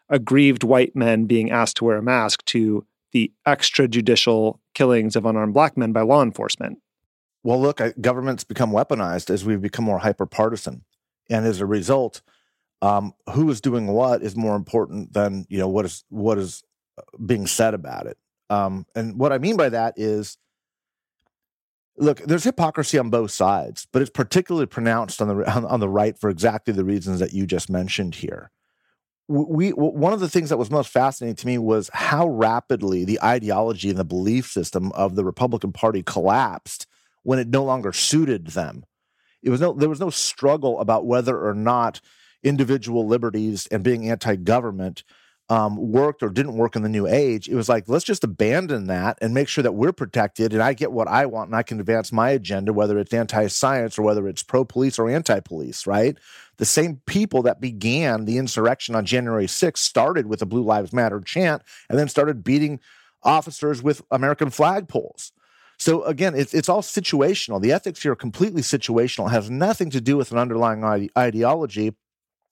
aggrieved 0.09 0.63
white 0.63 0.95
men 0.95 1.25
being 1.25 1.51
asked 1.51 1.77
to 1.77 1.85
wear 1.85 1.97
a 1.97 2.01
mask 2.01 2.43
to 2.45 2.85
the 3.11 3.31
extrajudicial 3.47 4.59
killings 4.73 5.15
of 5.15 5.25
unarmed 5.25 5.53
black 5.53 5.77
men 5.77 5.91
by 5.91 6.01
law 6.01 6.23
enforcement? 6.23 6.79
Well, 7.43 7.61
look, 7.61 7.79
government's 8.01 8.43
become 8.43 8.71
weaponized 8.71 9.29
as 9.29 9.45
we've 9.45 9.61
become 9.61 9.85
more 9.85 9.99
hyper 9.99 10.25
partisan 10.25 10.83
and 11.29 11.45
as 11.45 11.61
a 11.61 11.65
result, 11.65 12.21
um, 12.81 13.13
who 13.33 13.49
is 13.49 13.61
doing 13.61 13.87
what 13.87 14.21
is 14.21 14.35
more 14.35 14.55
important 14.55 15.13
than 15.13 15.45
you 15.49 15.57
know 15.57 15.67
what 15.67 15.85
is 15.85 16.03
what 16.09 16.37
is 16.37 16.63
uh, 16.97 17.01
being 17.25 17.47
said 17.47 17.73
about 17.73 18.07
it. 18.07 18.17
Um, 18.49 18.85
and 18.95 19.19
what 19.19 19.31
I 19.31 19.37
mean 19.37 19.57
by 19.57 19.69
that 19.69 19.93
is, 19.97 20.37
look, 21.97 22.19
there's 22.19 22.45
hypocrisy 22.45 22.97
on 22.97 23.09
both 23.09 23.31
sides, 23.31 23.87
but 23.91 24.01
it's 24.01 24.11
particularly 24.11 24.65
pronounced 24.65 25.21
on 25.21 25.27
the 25.27 25.51
on, 25.51 25.65
on 25.65 25.79
the 25.79 25.89
right 25.89 26.17
for 26.17 26.29
exactly 26.29 26.73
the 26.73 26.85
reasons 26.85 27.19
that 27.19 27.33
you 27.33 27.45
just 27.45 27.69
mentioned 27.69 28.15
here. 28.15 28.51
We 29.27 29.69
one 29.69 30.13
of 30.13 30.21
the 30.21 30.29
things 30.29 30.49
that 30.49 30.57
was 30.57 30.71
most 30.71 30.89
fascinating 30.89 31.35
to 31.35 31.45
me 31.45 31.59
was 31.59 31.91
how 31.93 32.27
rapidly 32.27 33.05
the 33.05 33.21
ideology 33.21 33.89
and 33.89 33.99
the 33.99 34.05
belief 34.05 34.49
system 34.49 34.91
of 34.93 35.15
the 35.15 35.23
Republican 35.23 35.71
Party 35.71 36.01
collapsed 36.01 36.87
when 37.21 37.37
it 37.37 37.49
no 37.49 37.63
longer 37.63 37.93
suited 37.93 38.47
them 38.47 38.85
it 39.43 39.49
was 39.49 39.61
no 39.61 39.73
there 39.73 39.89
was 39.89 39.99
no 39.99 40.09
struggle 40.09 40.79
about 40.79 41.05
whether 41.05 41.45
or 41.45 41.53
not 41.53 42.01
individual 42.43 43.05
liberties 43.05 43.67
and 43.67 43.83
being 43.83 44.09
anti-government 44.09 45.03
um, 45.49 45.91
worked 45.91 46.21
or 46.21 46.29
didn't 46.29 46.57
work 46.57 46.75
in 46.75 46.83
the 46.83 46.89
new 46.89 47.07
age. 47.07 47.49
It 47.49 47.55
was 47.55 47.67
like, 47.67 47.85
let's 47.87 48.05
just 48.05 48.23
abandon 48.23 48.85
that 48.87 49.17
and 49.19 49.33
make 49.33 49.47
sure 49.47 49.63
that 49.63 49.71
we're 49.71 49.91
protected 49.91 50.53
and 50.53 50.61
I 50.61 50.73
get 50.73 50.91
what 50.91 51.07
I 51.07 51.25
want 51.25 51.47
and 51.49 51.55
I 51.55 51.63
can 51.63 51.79
advance 51.79 52.11
my 52.11 52.29
agenda, 52.29 52.71
whether 52.71 52.99
it's 52.99 53.13
anti 53.13 53.47
science 53.47 53.97
or 53.97 54.03
whether 54.03 54.27
it's 54.27 54.43
pro 54.43 54.63
police 54.63 54.99
or 54.99 55.09
anti 55.09 55.39
police, 55.39 55.87
right? 55.87 56.15
The 56.57 56.65
same 56.65 57.01
people 57.07 57.41
that 57.43 57.59
began 57.59 58.25
the 58.25 58.37
insurrection 58.37 58.93
on 58.93 59.05
January 59.05 59.47
6th 59.47 59.77
started 59.77 60.27
with 60.27 60.41
a 60.41 60.45
Blue 60.45 60.63
Lives 60.63 60.93
Matter 60.93 61.19
chant 61.19 61.63
and 61.89 61.97
then 61.97 62.09
started 62.09 62.43
beating 62.43 62.79
officers 63.23 63.81
with 63.81 64.03
American 64.11 64.49
flagpoles. 64.49 65.31
So 65.79 66.03
again, 66.03 66.35
it's 66.35 66.53
it's 66.53 66.69
all 66.69 66.81
situational. 66.81 67.61
The 67.61 67.71
ethics 67.71 68.03
here 68.03 68.11
are 68.11 68.17
completely 68.17 68.61
situational. 68.61 69.27
It 69.27 69.31
has 69.31 69.49
nothing 69.49 69.89
to 69.91 70.01
do 70.01 70.17
with 70.17 70.31
an 70.31 70.37
underlying 70.37 70.83
ide- 70.83 71.09
ideology, 71.17 71.93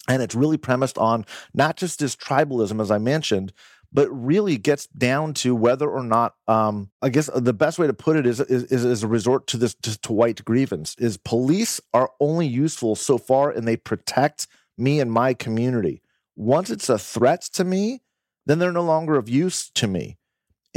and 0.08 0.22
it's 0.22 0.36
really 0.36 0.58
premised 0.58 0.98
on 0.98 1.26
not 1.54 1.76
just 1.76 2.00
this 2.00 2.16
tribalism, 2.16 2.82
as 2.82 2.90
I 2.90 3.00
mentioned, 3.00 3.52
but 3.92 4.10
really 4.10 4.58
gets 4.58 4.88
down 4.88 5.34
to 5.34 5.56
whether 5.56 5.90
or 5.90 6.04
not 6.04 6.36
um, 6.48 6.90
I 7.02 7.10
guess 7.10 7.30
the 7.36 7.54
best 7.54 7.78
way 7.78 7.88
to 7.88 7.94
put 7.94 8.16
it 8.16 8.26
is 8.26 8.40
is, 8.40 8.64
is 8.86 9.04
a 9.04 9.08
resort 9.08 9.46
to 9.48 9.58
this 9.58 9.76
to, 9.76 10.00
to 10.00 10.14
white 10.14 10.46
grievance. 10.46 10.96
Is 10.98 11.18
police 11.18 11.82
are 11.94 12.12
only 12.22 12.48
useful 12.48 12.96
so 12.96 13.18
far, 13.18 13.52
and 13.52 13.68
they 13.68 13.76
protect 13.76 14.48
me 14.78 15.02
and 15.02 15.12
my 15.12 15.34
community. 15.34 16.02
Once 16.38 16.70
it's 16.70 16.88
a 16.88 17.00
threat 17.00 17.42
to 17.42 17.66
me, 17.66 18.02
then 18.46 18.60
they're 18.60 18.72
no 18.72 18.84
longer 18.84 19.18
of 19.18 19.28
use 19.28 19.70
to 19.72 19.88
me. 19.88 20.17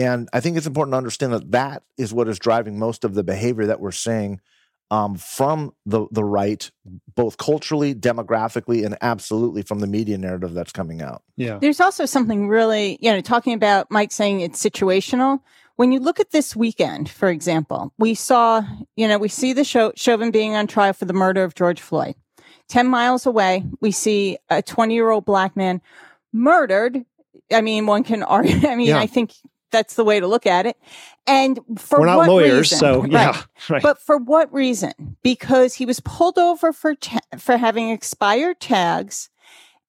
And 0.00 0.30
I 0.32 0.40
think 0.40 0.56
it's 0.56 0.66
important 0.66 0.94
to 0.94 0.96
understand 0.96 1.34
that 1.34 1.50
that 1.50 1.82
is 1.98 2.14
what 2.14 2.26
is 2.26 2.38
driving 2.38 2.78
most 2.78 3.04
of 3.04 3.12
the 3.12 3.22
behavior 3.22 3.66
that 3.66 3.80
we're 3.80 3.92
seeing 3.92 4.40
um, 4.90 5.14
from 5.16 5.74
the 5.84 6.06
the 6.10 6.24
right, 6.24 6.70
both 7.14 7.36
culturally, 7.36 7.94
demographically, 7.94 8.84
and 8.84 8.96
absolutely 9.02 9.60
from 9.60 9.80
the 9.80 9.86
media 9.86 10.16
narrative 10.16 10.54
that's 10.54 10.72
coming 10.72 11.02
out. 11.02 11.22
Yeah. 11.36 11.58
There's 11.60 11.80
also 11.80 12.06
something 12.06 12.48
really, 12.48 12.98
you 13.02 13.12
know, 13.12 13.20
talking 13.20 13.52
about 13.52 13.90
Mike 13.90 14.10
saying 14.10 14.40
it's 14.40 14.60
situational. 14.62 15.40
When 15.76 15.92
you 15.92 16.00
look 16.00 16.18
at 16.18 16.30
this 16.30 16.56
weekend, 16.56 17.10
for 17.10 17.28
example, 17.28 17.92
we 17.98 18.14
saw, 18.14 18.62
you 18.96 19.06
know, 19.06 19.18
we 19.18 19.28
see 19.28 19.52
the 19.52 19.64
show, 19.64 19.92
Chauvin 19.96 20.30
being 20.30 20.54
on 20.54 20.66
trial 20.66 20.94
for 20.94 21.04
the 21.04 21.12
murder 21.12 21.44
of 21.44 21.54
George 21.54 21.80
Floyd. 21.80 22.14
10 22.68 22.86
miles 22.86 23.26
away, 23.26 23.64
we 23.80 23.90
see 23.90 24.38
a 24.48 24.62
20 24.62 24.94
year 24.94 25.10
old 25.10 25.26
black 25.26 25.56
man 25.56 25.82
murdered. 26.32 27.04
I 27.52 27.60
mean, 27.60 27.86
one 27.86 28.02
can 28.02 28.22
argue. 28.22 28.56
I 28.68 28.76
mean, 28.76 28.88
Yeah. 28.88 28.98
I 28.98 29.06
think 29.06 29.32
that's 29.70 29.94
the 29.94 30.04
way 30.04 30.20
to 30.20 30.26
look 30.26 30.46
at 30.46 30.66
it. 30.66 30.76
And 31.26 31.58
for 31.78 32.00
We're 32.00 32.06
not 32.06 32.28
lawyers, 32.28 32.72
reason? 32.72 32.78
so 32.78 33.04
yeah. 33.04 33.42
Right. 33.68 33.82
But 33.82 34.00
for 34.00 34.16
what 34.16 34.52
reason? 34.52 35.16
Because 35.22 35.74
he 35.74 35.86
was 35.86 36.00
pulled 36.00 36.38
over 36.38 36.72
for 36.72 36.94
ta- 36.94 37.20
for 37.38 37.56
having 37.56 37.90
expired 37.90 38.58
tags, 38.60 39.28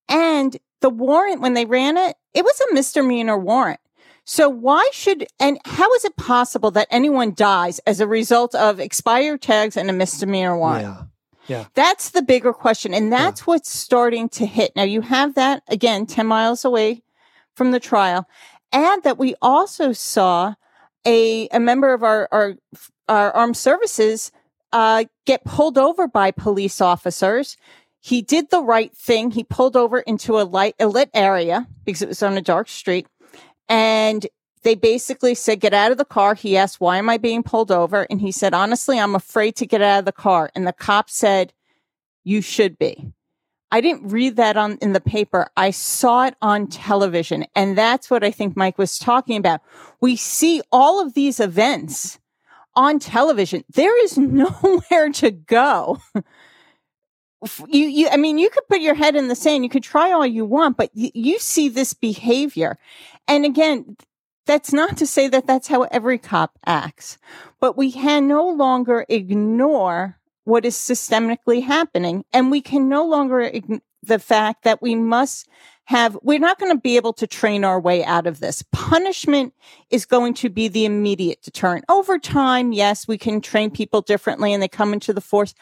and 0.10 0.58
the 0.82 0.90
warrant 0.90 1.42
when 1.42 1.54
they 1.54 1.66
ran 1.66 1.98
it, 1.98 2.16
it 2.34 2.44
was 2.44 2.60
a 2.62 2.74
misdemeanor 2.74 3.38
warrant. 3.38 3.80
So 4.24 4.50
why 4.50 4.88
should 4.94 5.26
and 5.40 5.60
how 5.66 5.92
is 5.94 6.06
it 6.06 6.16
possible 6.16 6.70
that 6.72 6.88
anyone 6.92 7.34
dies 7.34 7.80
as 7.88 8.00
a 8.00 8.08
result 8.08 8.54
of 8.54 8.80
expired 8.80 9.42
tags 9.42 9.76
and 9.78 9.90
a 9.90 9.94
misdemeanor 9.94 10.58
warrant? 10.58 10.84
yeah. 10.84 11.04
Yeah. 11.48 11.66
That's 11.74 12.12
the 12.12 12.22
bigger 12.22 12.54
question, 12.54 12.94
and 12.94 13.12
that's 13.12 13.48
what's 13.48 13.70
starting 13.72 14.30
to 14.30 14.46
hit. 14.46 14.76
Now 14.76 14.84
you 14.84 15.02
have 15.02 15.34
that 15.36 15.64
again, 15.68 16.06
ten 16.06 16.28
miles 16.28 16.64
away 16.64 17.02
from 17.56 17.72
the 17.72 17.80
trial, 17.80 18.28
and 18.72 19.04
that 19.04 19.18
we 19.18 19.36
also 19.42 19.92
saw 19.92 20.56
a 21.06 21.48
a 21.50 21.60
member 21.60 21.94
of 21.94 22.04
our 22.04 22.28
our, 22.32 22.56
our 23.08 23.32
armed 23.32 23.58
services 23.58 24.32
uh, 24.72 25.06
get 25.26 25.44
pulled 25.44 25.78
over 25.78 26.08
by 26.08 26.32
police 26.32 26.80
officers. 26.82 27.58
He 28.00 28.22
did 28.22 28.50
the 28.50 28.64
right 28.64 28.96
thing. 28.96 29.32
He 29.32 29.44
pulled 29.44 29.76
over 29.76 30.00
into 30.00 30.40
a 30.40 30.44
light 30.44 30.76
a 30.80 30.88
lit 30.88 31.10
area 31.14 31.68
because 31.86 32.02
it 32.02 32.08
was 32.10 32.24
on 32.24 32.38
a 32.38 32.42
dark 32.42 32.68
street, 32.70 33.08
and 33.70 34.26
they 34.64 34.76
basically 34.76 35.36
said, 35.36 35.60
"Get 35.60 35.74
out 35.74 35.92
of 35.92 35.98
the 35.98 36.06
car." 36.06 36.36
He 36.36 36.58
asked, 36.58 36.80
"Why 36.80 36.98
am 36.98 37.10
I 37.10 37.18
being 37.18 37.44
pulled 37.44 37.72
over?" 37.72 38.08
And 38.10 38.22
he 38.22 38.32
said, 38.32 38.54
"Honestly, 38.54 39.00
I'm 39.00 39.16
afraid 39.16 39.56
to 39.58 39.66
get 39.66 39.82
out 39.82 40.00
of 40.00 40.06
the 40.06 40.12
car." 40.12 40.52
And 40.56 40.66
the 40.66 40.74
cop 40.74 41.10
said, 41.10 41.54
"You 42.24 42.42
should 42.42 42.78
be." 42.80 43.12
I 43.72 43.80
didn't 43.82 44.10
read 44.10 44.36
that 44.36 44.58
on 44.58 44.78
in 44.82 44.94
the 44.94 45.02
paper. 45.02 45.48
I 45.56 45.72
saw 45.72 46.26
it 46.26 46.36
on 46.42 46.68
television. 46.68 47.46
And 47.56 47.78
that's 47.78 48.10
what 48.10 48.24
I 48.24 48.32
think 48.32 48.58
Mike 48.58 48.78
was 48.78 49.00
talking 49.00 49.38
about. 49.38 49.62
We 50.02 50.16
see 50.16 50.62
all 50.72 51.02
of 51.02 51.14
these 51.14 51.40
events 51.40 52.20
on 52.76 53.00
television. 53.00 53.64
There 53.74 54.04
is 54.04 54.18
nowhere 54.18 55.12
to 55.14 55.32
go. 55.32 56.00
You, 57.68 57.88
you, 57.88 58.10
I 58.10 58.18
mean, 58.18 58.38
you 58.38 58.50
could 58.50 58.68
put 58.68 58.82
your 58.82 58.94
head 58.94 59.16
in 59.16 59.28
the 59.28 59.36
sand. 59.36 59.64
You 59.64 59.70
could 59.70 59.84
try 59.84 60.12
all 60.12 60.26
you 60.26 60.46
want, 60.46 60.78
but 60.78 60.92
y- 60.94 61.12
you 61.16 61.40
see 61.40 61.70
this 61.70 61.94
behavior. 61.94 62.78
And 63.28 63.46
again, 63.46 63.98
that's 64.46 64.74
not 64.74 64.98
to 64.98 65.08
say 65.08 65.28
that 65.28 65.48
that's 65.48 65.68
how 65.68 65.84
every 65.84 66.18
cop 66.18 66.60
acts, 66.66 67.18
but 67.60 67.78
we 67.78 67.92
can 67.92 68.28
no 68.28 68.48
longer 68.48 69.06
ignore 69.10 70.20
what 70.44 70.66
is 70.66 70.76
systemically 70.76 71.64
happening. 71.64 72.26
And 72.34 72.52
we 72.52 72.62
can 72.62 72.90
no 72.90 73.06
longer 73.06 73.52
the 74.04 74.20
fact 74.20 74.64
that 74.64 74.82
we 74.82 74.96
must 74.96 75.48
have, 75.86 76.18
we're 76.22 76.40
not 76.40 76.60
going 76.60 76.76
to 76.76 76.82
be 76.82 76.96
able 76.96 77.14
to 77.14 77.28
train 77.28 77.64
our 77.64 77.80
way 77.80 78.04
out 78.04 78.28
of 78.28 78.40
this. 78.40 78.64
Punishment 78.72 79.54
is 79.90 80.06
going 80.06 80.34
to 80.36 80.50
be 80.50 80.68
the 80.68 80.86
immediate 80.86 81.42
deterrent. 81.42 81.86
Over 81.90 82.18
time, 82.18 82.72
yes, 82.72 83.08
we 83.08 83.18
can 83.18 83.42
train 83.42 83.72
people 83.72 84.02
differently 84.02 84.54
and 84.54 84.62
they 84.62 84.68
come 84.68 84.94
into 84.94 85.14
the 85.14 85.22
force. 85.22 85.54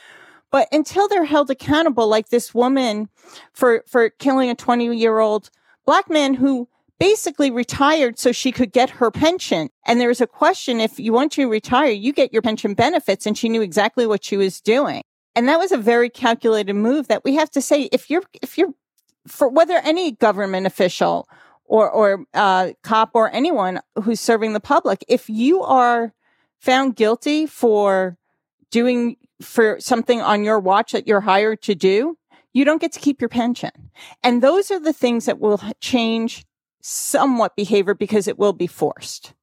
But 0.51 0.67
until 0.71 1.07
they're 1.07 1.25
held 1.25 1.49
accountable, 1.49 2.07
like 2.07 2.29
this 2.29 2.53
woman 2.53 3.09
for, 3.53 3.83
for 3.87 4.09
killing 4.09 4.49
a 4.49 4.55
20 4.55 4.95
year 4.95 5.19
old 5.19 5.49
black 5.85 6.09
man 6.09 6.33
who 6.33 6.67
basically 6.99 7.49
retired 7.49 8.19
so 8.19 8.31
she 8.31 8.51
could 8.51 8.71
get 8.71 8.89
her 8.89 9.09
pension. 9.09 9.69
And 9.85 9.99
there 9.99 10.09
was 10.09 10.21
a 10.21 10.27
question 10.27 10.79
if 10.79 10.99
you 10.99 11.13
want 11.13 11.31
to 11.33 11.49
retire, 11.49 11.89
you 11.89 12.11
get 12.11 12.33
your 12.33 12.41
pension 12.41 12.73
benefits. 12.73 13.25
And 13.25 13.37
she 13.37 13.49
knew 13.49 13.61
exactly 13.61 14.05
what 14.05 14.23
she 14.23 14.37
was 14.37 14.61
doing. 14.61 15.01
And 15.35 15.47
that 15.47 15.59
was 15.59 15.71
a 15.71 15.77
very 15.77 16.09
calculated 16.09 16.73
move 16.73 17.07
that 17.07 17.23
we 17.23 17.35
have 17.35 17.49
to 17.51 17.61
say 17.61 17.83
if 17.91 18.09
you're, 18.09 18.23
if 18.41 18.57
you're, 18.57 18.73
for 19.27 19.47
whether 19.47 19.75
any 19.77 20.11
government 20.11 20.65
official 20.65 21.27
or, 21.65 21.89
or, 21.89 22.25
uh, 22.33 22.71
cop 22.83 23.11
or 23.13 23.33
anyone 23.33 23.79
who's 24.03 24.19
serving 24.19 24.53
the 24.53 24.59
public, 24.59 25.05
if 25.07 25.29
you 25.29 25.61
are 25.61 26.13
found 26.59 26.95
guilty 26.95 27.45
for 27.45 28.17
doing 28.71 29.15
for 29.41 29.79
something 29.79 30.21
on 30.21 30.43
your 30.43 30.59
watch 30.59 30.91
that 30.91 31.07
you're 31.07 31.21
hired 31.21 31.61
to 31.61 31.75
do, 31.75 32.17
you 32.51 32.65
don't 32.65 32.81
get 32.81 32.91
to 32.91 32.99
keep 32.99 33.21
your 33.21 33.29
pension. 33.29 33.71
And 34.23 34.41
those 34.41 34.71
are 34.71 34.79
the 34.79 34.93
things 34.93 35.25
that 35.25 35.39
will 35.39 35.61
change 35.79 36.45
somewhat 36.81 37.55
behavior 37.55 37.93
because 37.93 38.27
it 38.27 38.39
will 38.39 38.53
be 38.53 38.67
forced. 38.67 39.33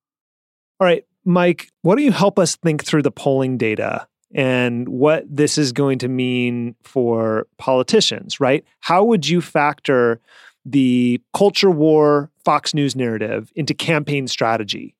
All 0.81 0.87
right, 0.87 1.05
Mike, 1.25 1.69
why 1.83 1.95
don't 1.95 2.05
you 2.05 2.13
help 2.13 2.39
us 2.39 2.57
think 2.57 2.85
through 2.85 3.03
the 3.03 3.11
polling 3.11 3.57
data 3.59 4.07
and 4.35 4.89
what 4.89 5.25
this 5.29 5.57
is 5.57 5.73
going 5.73 5.99
to 5.99 6.09
mean 6.09 6.75
for 6.83 7.47
politicians, 7.59 8.41
right? 8.41 8.65
How 8.81 9.05
would 9.05 9.29
you 9.29 9.41
factor 9.41 10.21
the 10.65 11.21
culture 11.33 11.71
war 11.71 12.31
Fox 12.45 12.75
News 12.75 12.97
narrative 12.97 13.53
into 13.55 13.73
campaign 13.73 14.29
strategy? 14.29 14.95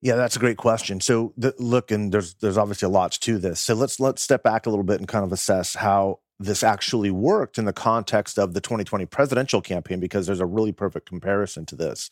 Yeah, 0.00 0.16
that's 0.16 0.34
a 0.34 0.40
great 0.40 0.56
question. 0.56 1.00
So, 1.00 1.32
the, 1.36 1.54
look, 1.58 1.92
and 1.92 2.10
there's 2.12 2.34
there's 2.34 2.58
obviously 2.58 2.86
a 2.86 2.90
lot 2.90 3.12
to 3.12 3.38
this. 3.38 3.60
So 3.60 3.74
let's 3.74 4.00
let's 4.00 4.20
step 4.20 4.42
back 4.42 4.66
a 4.66 4.70
little 4.70 4.84
bit 4.84 4.98
and 4.98 5.06
kind 5.06 5.24
of 5.24 5.32
assess 5.32 5.76
how 5.76 6.18
this 6.44 6.62
actually 6.62 7.10
worked 7.10 7.58
in 7.58 7.64
the 7.64 7.72
context 7.72 8.38
of 8.38 8.54
the 8.54 8.60
2020 8.60 9.06
presidential 9.06 9.60
campaign, 9.60 10.00
because 10.00 10.26
there's 10.26 10.40
a 10.40 10.46
really 10.46 10.72
perfect 10.72 11.08
comparison 11.08 11.66
to 11.66 11.76
this. 11.76 12.10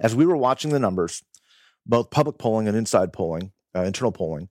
As 0.00 0.14
we 0.14 0.26
were 0.26 0.36
watching 0.36 0.70
the 0.70 0.78
numbers, 0.78 1.22
both 1.86 2.10
public 2.10 2.38
polling 2.38 2.68
and 2.68 2.76
inside 2.76 3.12
polling, 3.12 3.52
uh, 3.74 3.82
internal 3.82 4.12
polling, 4.12 4.48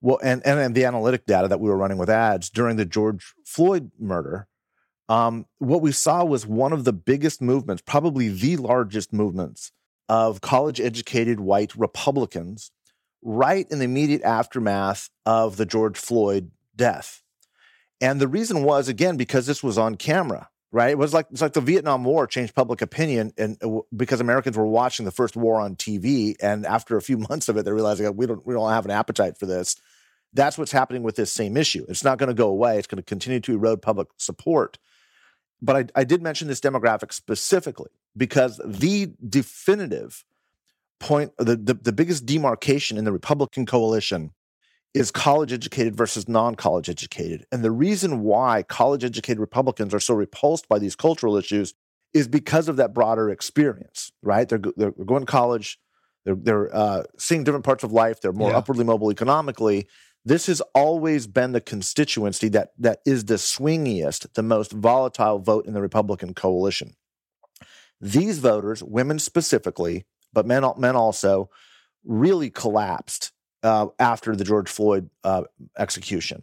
well, 0.00 0.18
and, 0.22 0.44
and 0.46 0.60
and 0.60 0.74
the 0.74 0.84
analytic 0.84 1.26
data 1.26 1.48
that 1.48 1.58
we 1.58 1.68
were 1.68 1.76
running 1.76 1.98
with 1.98 2.10
ads 2.10 2.50
during 2.50 2.76
the 2.76 2.84
George 2.84 3.34
Floyd 3.44 3.90
murder, 3.98 4.46
um, 5.08 5.46
what 5.58 5.82
we 5.82 5.92
saw 5.92 6.24
was 6.24 6.46
one 6.46 6.72
of 6.72 6.84
the 6.84 6.92
biggest 6.92 7.40
movements, 7.40 7.82
probably 7.84 8.28
the 8.28 8.56
largest 8.56 9.12
movements 9.12 9.72
of 10.08 10.40
college 10.40 10.80
educated 10.80 11.40
white 11.40 11.74
Republicans 11.74 12.70
right 13.22 13.66
in 13.70 13.78
the 13.78 13.84
immediate 13.84 14.22
aftermath 14.22 15.10
of 15.24 15.56
the 15.56 15.66
George 15.66 15.98
Floyd 15.98 16.50
death. 16.74 17.22
And 18.00 18.20
the 18.20 18.28
reason 18.28 18.62
was 18.62 18.88
again 18.88 19.16
because 19.16 19.46
this 19.46 19.62
was 19.62 19.78
on 19.78 19.96
camera, 19.96 20.48
right? 20.70 20.90
It 20.90 20.98
was 20.98 21.14
like 21.14 21.26
it's 21.30 21.40
like 21.40 21.54
the 21.54 21.60
Vietnam 21.60 22.04
War 22.04 22.26
changed 22.26 22.54
public 22.54 22.82
opinion, 22.82 23.32
and 23.38 23.56
uh, 23.62 23.80
because 23.96 24.20
Americans 24.20 24.56
were 24.56 24.66
watching 24.66 25.04
the 25.04 25.12
first 25.12 25.36
war 25.36 25.60
on 25.60 25.76
TV, 25.76 26.36
and 26.40 26.66
after 26.66 26.96
a 26.96 27.02
few 27.02 27.18
months 27.30 27.48
of 27.48 27.56
it, 27.56 27.64
they 27.64 27.72
realized 27.72 28.00
realizing 28.00 28.16
we 28.18 28.26
don't 28.26 28.46
we 28.46 28.54
don't 28.54 28.70
have 28.70 28.84
an 28.84 28.90
appetite 28.90 29.38
for 29.38 29.46
this. 29.46 29.76
That's 30.32 30.58
what's 30.58 30.72
happening 30.72 31.02
with 31.02 31.16
this 31.16 31.32
same 31.32 31.56
issue. 31.56 31.86
It's 31.88 32.04
not 32.04 32.18
going 32.18 32.28
to 32.28 32.34
go 32.34 32.48
away. 32.48 32.78
It's 32.78 32.86
going 32.86 32.96
to 32.98 33.02
continue 33.02 33.40
to 33.40 33.54
erode 33.54 33.80
public 33.80 34.08
support. 34.18 34.78
But 35.62 35.76
I, 35.76 36.00
I 36.00 36.04
did 36.04 36.20
mention 36.20 36.48
this 36.48 36.60
demographic 36.60 37.12
specifically 37.12 37.90
because 38.14 38.60
the 38.62 39.12
definitive 39.26 40.24
point, 41.00 41.32
the, 41.38 41.56
the, 41.56 41.74
the 41.74 41.92
biggest 41.92 42.26
demarcation 42.26 42.98
in 42.98 43.04
the 43.04 43.12
Republican 43.12 43.64
coalition 43.64 44.32
is 44.96 45.10
college 45.10 45.52
educated 45.52 45.94
versus 45.94 46.28
non 46.28 46.54
college 46.54 46.88
educated. 46.88 47.46
And 47.52 47.62
the 47.62 47.70
reason 47.70 48.22
why 48.22 48.62
college 48.62 49.04
educated 49.04 49.38
Republicans 49.38 49.92
are 49.92 50.00
so 50.00 50.14
repulsed 50.14 50.68
by 50.68 50.78
these 50.78 50.96
cultural 50.96 51.36
issues 51.36 51.74
is 52.14 52.26
because 52.28 52.68
of 52.68 52.76
that 52.76 52.94
broader 52.94 53.28
experience, 53.30 54.10
right? 54.22 54.48
They're, 54.48 54.60
they're 54.76 54.92
going 54.92 55.26
to 55.26 55.30
college, 55.30 55.78
they're, 56.24 56.34
they're 56.34 56.74
uh, 56.74 57.02
seeing 57.18 57.44
different 57.44 57.64
parts 57.64 57.84
of 57.84 57.92
life, 57.92 58.20
they're 58.20 58.32
more 58.32 58.50
Yeah. 58.50 58.56
upwardly 58.56 58.84
mobile 58.84 59.10
economically. 59.12 59.86
This 60.24 60.46
has 60.46 60.60
always 60.74 61.26
been 61.26 61.52
the 61.52 61.60
constituency 61.60 62.48
that 62.48 62.70
that 62.78 63.00
is 63.04 63.26
the 63.26 63.34
swingiest, 63.34 64.32
the 64.32 64.42
most 64.42 64.72
volatile 64.72 65.38
vote 65.38 65.66
in 65.66 65.74
the 65.74 65.82
Republican 65.82 66.34
coalition. 66.34 66.96
These 68.00 68.38
voters, 68.38 68.82
women 68.82 69.18
specifically, 69.18 70.06
but 70.32 70.46
men 70.46 70.64
men 70.78 70.96
also, 70.96 71.50
really 72.04 72.50
collapsed 72.50 73.32
uh, 73.66 73.88
after 73.98 74.36
the 74.36 74.44
George 74.44 74.70
Floyd 74.70 75.10
uh, 75.24 75.42
execution. 75.76 76.42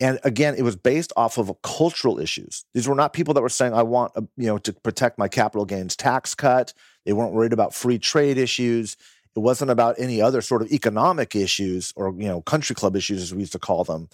And 0.00 0.18
again, 0.24 0.54
it 0.56 0.62
was 0.62 0.76
based 0.76 1.12
off 1.16 1.38
of 1.38 1.50
cultural 1.62 2.18
issues. 2.18 2.64
These 2.74 2.88
were 2.88 2.94
not 2.94 3.12
people 3.12 3.34
that 3.34 3.42
were 3.42 3.48
saying, 3.48 3.74
"I 3.74 3.82
want, 3.82 4.12
a, 4.16 4.22
you 4.36 4.46
know, 4.46 4.58
to 4.58 4.72
protect 4.72 5.18
my 5.18 5.28
capital 5.28 5.64
gains 5.64 5.96
tax 5.96 6.34
cut." 6.34 6.72
They 7.04 7.12
weren't 7.12 7.32
worried 7.32 7.52
about 7.52 7.74
free 7.74 7.98
trade 7.98 8.38
issues. 8.38 8.96
It 9.36 9.40
wasn't 9.40 9.70
about 9.70 9.96
any 9.98 10.22
other 10.22 10.40
sort 10.40 10.62
of 10.62 10.70
economic 10.72 11.34
issues 11.34 11.92
or 11.96 12.14
you 12.16 12.28
know 12.28 12.40
country 12.42 12.74
club 12.74 12.96
issues, 12.96 13.22
as 13.22 13.34
we 13.34 13.40
used 13.40 13.52
to 13.52 13.58
call 13.58 13.84
them. 13.84 14.08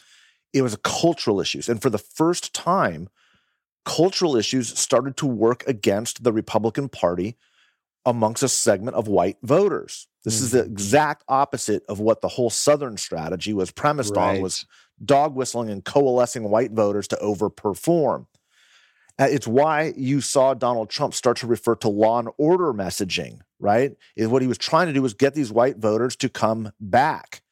It 0.52 0.62
was 0.62 0.76
cultural 0.82 1.40
issues, 1.40 1.68
and 1.68 1.80
for 1.80 1.90
the 1.90 1.98
first 1.98 2.52
time, 2.54 3.08
cultural 3.84 4.36
issues 4.36 4.78
started 4.78 5.16
to 5.18 5.26
work 5.26 5.62
against 5.66 6.24
the 6.24 6.32
Republican 6.32 6.88
Party 6.88 7.36
amongst 8.04 8.42
a 8.42 8.48
segment 8.48 8.96
of 8.96 9.08
white 9.08 9.38
voters. 9.42 10.08
This 10.24 10.40
is 10.40 10.50
the 10.50 10.64
exact 10.64 11.24
opposite 11.28 11.84
of 11.88 11.98
what 11.98 12.20
the 12.20 12.28
whole 12.28 12.50
Southern 12.50 12.96
strategy 12.98 13.54
was 13.54 13.70
premised 13.70 14.16
on 14.16 14.42
was 14.42 14.66
dog 15.02 15.34
whistling 15.34 15.70
and 15.70 15.84
coalescing 15.84 16.50
white 16.50 16.72
voters 16.72 17.08
to 17.08 17.16
overperform. 17.16 18.26
Uh, 19.18 19.28
It's 19.30 19.46
why 19.46 19.94
you 19.96 20.20
saw 20.20 20.52
Donald 20.54 20.90
Trump 20.90 21.14
start 21.14 21.38
to 21.38 21.46
refer 21.46 21.74
to 21.76 21.88
law 21.88 22.18
and 22.18 22.28
order 22.36 22.72
messaging, 22.72 23.40
right? 23.58 23.96
Is 24.14 24.28
what 24.28 24.42
he 24.42 24.48
was 24.48 24.58
trying 24.58 24.88
to 24.88 24.92
do 24.92 25.02
was 25.02 25.14
get 25.14 25.34
these 25.34 25.52
white 25.52 25.78
voters 25.78 26.16
to 26.16 26.28
come 26.28 26.72
back. 26.80 27.42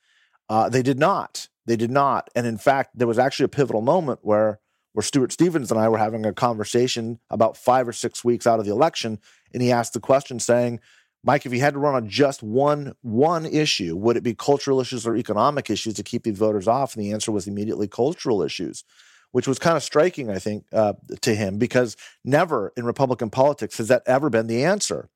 Uh, 0.48 0.68
they 0.68 0.82
did 0.82 0.98
not. 0.98 1.48
They 1.66 1.76
did 1.76 1.90
not. 1.90 2.28
And 2.34 2.46
in 2.46 2.58
fact, 2.58 2.98
there 2.98 3.06
was 3.06 3.18
actually 3.18 3.44
a 3.44 3.48
pivotal 3.48 3.82
moment 3.82 4.20
where 4.22 4.60
where 4.94 5.02
Stuart 5.02 5.30
Stevens 5.30 5.70
and 5.70 5.78
I 5.78 5.88
were 5.88 5.98
having 5.98 6.26
a 6.26 6.32
conversation 6.32 7.20
about 7.30 7.56
five 7.56 7.86
or 7.86 7.92
six 7.92 8.24
weeks 8.24 8.46
out 8.46 8.58
of 8.58 8.64
the 8.66 8.72
election, 8.72 9.20
and 9.52 9.62
he 9.62 9.70
asked 9.70 9.92
the 9.92 10.00
question 10.00 10.40
saying, 10.40 10.80
Mike, 11.24 11.44
if 11.44 11.52
you 11.52 11.60
had 11.60 11.74
to 11.74 11.80
run 11.80 11.94
on 11.94 12.08
just 12.08 12.42
one 12.42 12.94
one 13.02 13.44
issue, 13.44 13.96
would 13.96 14.16
it 14.16 14.22
be 14.22 14.34
cultural 14.34 14.80
issues 14.80 15.06
or 15.06 15.16
economic 15.16 15.68
issues 15.68 15.94
to 15.94 16.02
keep 16.02 16.22
these 16.22 16.38
voters 16.38 16.68
off? 16.68 16.94
And 16.94 17.04
the 17.04 17.12
answer 17.12 17.32
was 17.32 17.46
immediately 17.46 17.88
cultural 17.88 18.42
issues, 18.42 18.84
which 19.32 19.48
was 19.48 19.58
kind 19.58 19.76
of 19.76 19.82
striking, 19.82 20.30
I 20.30 20.38
think, 20.38 20.64
uh, 20.72 20.94
to 21.20 21.34
him 21.34 21.58
because 21.58 21.96
never 22.24 22.72
in 22.76 22.84
Republican 22.84 23.30
politics 23.30 23.78
has 23.78 23.88
that 23.88 24.02
ever 24.06 24.30
been 24.30 24.46
the 24.46 24.64
answer, 24.64 25.08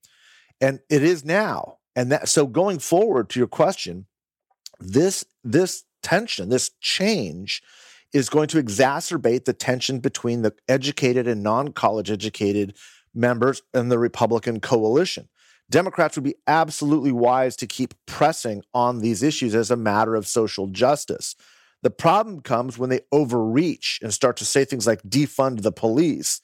and 0.59 0.79
it 0.89 1.03
is 1.03 1.23
now. 1.23 1.77
And 1.95 2.11
that 2.11 2.27
so 2.27 2.47
going 2.47 2.79
forward 2.79 3.29
to 3.29 3.39
your 3.39 3.47
question, 3.47 4.07
this 4.79 5.23
this 5.43 5.85
tension, 6.01 6.49
this 6.49 6.71
change 6.81 7.63
is 8.11 8.29
going 8.29 8.47
to 8.47 8.61
exacerbate 8.61 9.45
the 9.45 9.53
tension 9.53 9.99
between 9.99 10.43
the 10.43 10.53
educated 10.67 11.27
and 11.27 11.41
non-college 11.41 12.11
educated 12.11 12.75
members 13.15 13.61
in 13.73 13.89
the 13.89 13.97
Republican 13.97 14.59
coalition. 14.59 15.27
Democrats 15.69 16.15
would 16.15 16.23
be 16.23 16.35
absolutely 16.47 17.11
wise 17.11 17.55
to 17.57 17.67
keep 17.67 17.93
pressing 18.05 18.63
on 18.73 18.99
these 18.99 19.23
issues 19.23 19.55
as 19.55 19.71
a 19.71 19.75
matter 19.75 20.15
of 20.15 20.27
social 20.27 20.67
justice. 20.67 21.35
The 21.81 21.89
problem 21.89 22.41
comes 22.41 22.77
when 22.77 22.89
they 22.89 23.01
overreach 23.11 23.99
and 24.01 24.13
start 24.13 24.37
to 24.37 24.45
say 24.45 24.65
things 24.65 24.87
like 24.87 25.01
defund 25.03 25.61
the 25.63 25.71
police 25.71 26.41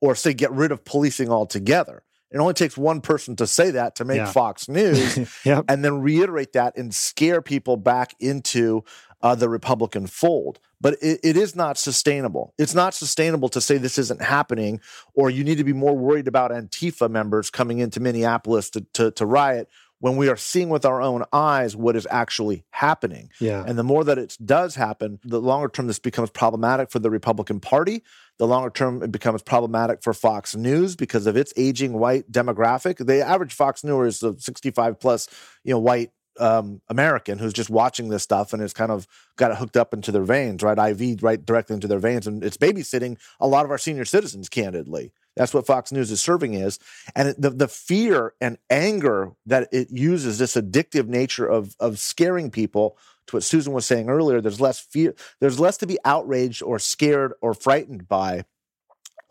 or 0.00 0.14
say 0.14 0.34
get 0.34 0.50
rid 0.52 0.72
of 0.72 0.84
policing 0.84 1.30
altogether. 1.30 2.02
It 2.30 2.38
only 2.38 2.54
takes 2.54 2.76
one 2.78 3.02
person 3.02 3.36
to 3.36 3.46
say 3.46 3.70
that 3.72 3.94
to 3.96 4.04
make 4.04 4.16
Yeah. 4.16 4.26
Fox 4.32 4.68
News 4.68 5.18
yep. 5.44 5.64
and 5.68 5.84
then 5.84 6.00
reiterate 6.00 6.54
that 6.54 6.76
and 6.76 6.94
scare 6.94 7.42
people 7.42 7.76
back 7.76 8.14
into 8.20 8.84
uh, 9.22 9.34
the 9.34 9.48
Republican 9.48 10.06
fold. 10.06 10.58
But 10.80 10.94
it, 11.00 11.20
it 11.22 11.36
is 11.36 11.54
not 11.54 11.78
sustainable. 11.78 12.54
It's 12.58 12.74
not 12.74 12.94
sustainable 12.94 13.48
to 13.50 13.60
say 13.60 13.78
this 13.78 13.98
isn't 13.98 14.22
happening, 14.22 14.80
or 15.14 15.30
you 15.30 15.44
need 15.44 15.58
to 15.58 15.64
be 15.64 15.72
more 15.72 15.96
worried 15.96 16.28
about 16.28 16.50
Antifa 16.50 17.10
members 17.10 17.50
coming 17.50 17.78
into 17.78 18.00
Minneapolis 18.00 18.70
to, 18.70 18.80
to, 18.94 19.10
to 19.12 19.26
riot 19.26 19.68
when 20.02 20.16
we 20.16 20.28
are 20.28 20.36
seeing 20.36 20.68
with 20.68 20.84
our 20.84 21.00
own 21.00 21.22
eyes 21.32 21.76
what 21.76 21.94
is 21.94 22.08
actually 22.10 22.64
happening. 22.70 23.30
Yeah. 23.38 23.62
And 23.64 23.78
the 23.78 23.84
more 23.84 24.02
that 24.02 24.18
it 24.18 24.36
does 24.44 24.74
happen, 24.74 25.20
the 25.22 25.40
longer 25.40 25.68
term 25.68 25.86
this 25.86 26.00
becomes 26.00 26.28
problematic 26.28 26.90
for 26.90 26.98
the 26.98 27.08
Republican 27.08 27.60
Party. 27.60 28.02
The 28.38 28.48
longer 28.48 28.70
term 28.70 29.04
it 29.04 29.12
becomes 29.12 29.42
problematic 29.42 30.02
for 30.02 30.12
Fox 30.12 30.56
News 30.56 30.96
because 30.96 31.28
of 31.28 31.36
its 31.36 31.52
aging 31.56 31.92
white 31.92 32.32
demographic. 32.32 33.06
The 33.06 33.24
average 33.24 33.52
Fox 33.52 33.84
Newer 33.84 34.06
is 34.06 34.24
a 34.24 34.36
65 34.36 34.98
plus, 34.98 35.28
you 35.62 35.72
know, 35.72 35.78
white 35.78 36.10
um, 36.38 36.80
American 36.88 37.38
who's 37.38 37.52
just 37.52 37.70
watching 37.70 38.08
this 38.08 38.22
stuff 38.22 38.52
and 38.52 38.62
has 38.62 38.72
kind 38.72 38.90
of 38.90 39.06
got 39.36 39.50
it 39.50 39.58
hooked 39.58 39.76
up 39.76 39.92
into 39.92 40.12
their 40.12 40.22
veins, 40.22 40.62
right? 40.62 40.78
IV 41.00 41.22
right 41.22 41.44
directly 41.44 41.74
into 41.74 41.88
their 41.88 41.98
veins, 41.98 42.26
and 42.26 42.44
it's 42.44 42.56
babysitting 42.56 43.18
a 43.40 43.46
lot 43.46 43.64
of 43.64 43.70
our 43.70 43.78
senior 43.78 44.04
citizens. 44.04 44.48
Candidly, 44.48 45.12
that's 45.36 45.54
what 45.54 45.66
Fox 45.66 45.92
News 45.92 46.10
is 46.10 46.20
serving 46.20 46.54
is, 46.54 46.78
and 47.14 47.34
the 47.38 47.50
the 47.50 47.68
fear 47.68 48.34
and 48.40 48.58
anger 48.70 49.32
that 49.46 49.68
it 49.72 49.90
uses, 49.90 50.38
this 50.38 50.54
addictive 50.54 51.08
nature 51.08 51.46
of 51.46 51.76
of 51.80 51.98
scaring 51.98 52.50
people. 52.50 52.96
To 53.28 53.36
what 53.36 53.44
Susan 53.44 53.72
was 53.72 53.86
saying 53.86 54.10
earlier, 54.10 54.40
there's 54.40 54.60
less 54.60 54.80
fear. 54.80 55.14
There's 55.38 55.60
less 55.60 55.76
to 55.76 55.86
be 55.86 55.96
outraged 56.04 56.60
or 56.60 56.80
scared 56.80 57.34
or 57.40 57.54
frightened 57.54 58.08
by. 58.08 58.44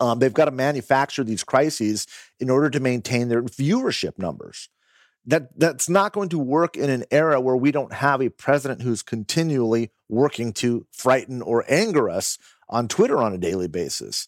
Um, 0.00 0.18
they've 0.18 0.32
got 0.32 0.46
to 0.46 0.50
manufacture 0.50 1.22
these 1.22 1.44
crises 1.44 2.06
in 2.40 2.48
order 2.48 2.70
to 2.70 2.80
maintain 2.80 3.28
their 3.28 3.42
viewership 3.42 4.18
numbers 4.18 4.70
that 5.26 5.58
that's 5.58 5.88
not 5.88 6.12
going 6.12 6.28
to 6.30 6.38
work 6.38 6.76
in 6.76 6.90
an 6.90 7.04
era 7.10 7.40
where 7.40 7.56
we 7.56 7.70
don't 7.70 7.92
have 7.92 8.20
a 8.20 8.28
president 8.28 8.82
who's 8.82 9.02
continually 9.02 9.90
working 10.08 10.52
to 10.52 10.86
frighten 10.92 11.40
or 11.42 11.64
anger 11.68 12.10
us 12.10 12.38
on 12.68 12.88
Twitter 12.88 13.18
on 13.18 13.32
a 13.32 13.38
daily 13.38 13.68
basis. 13.68 14.26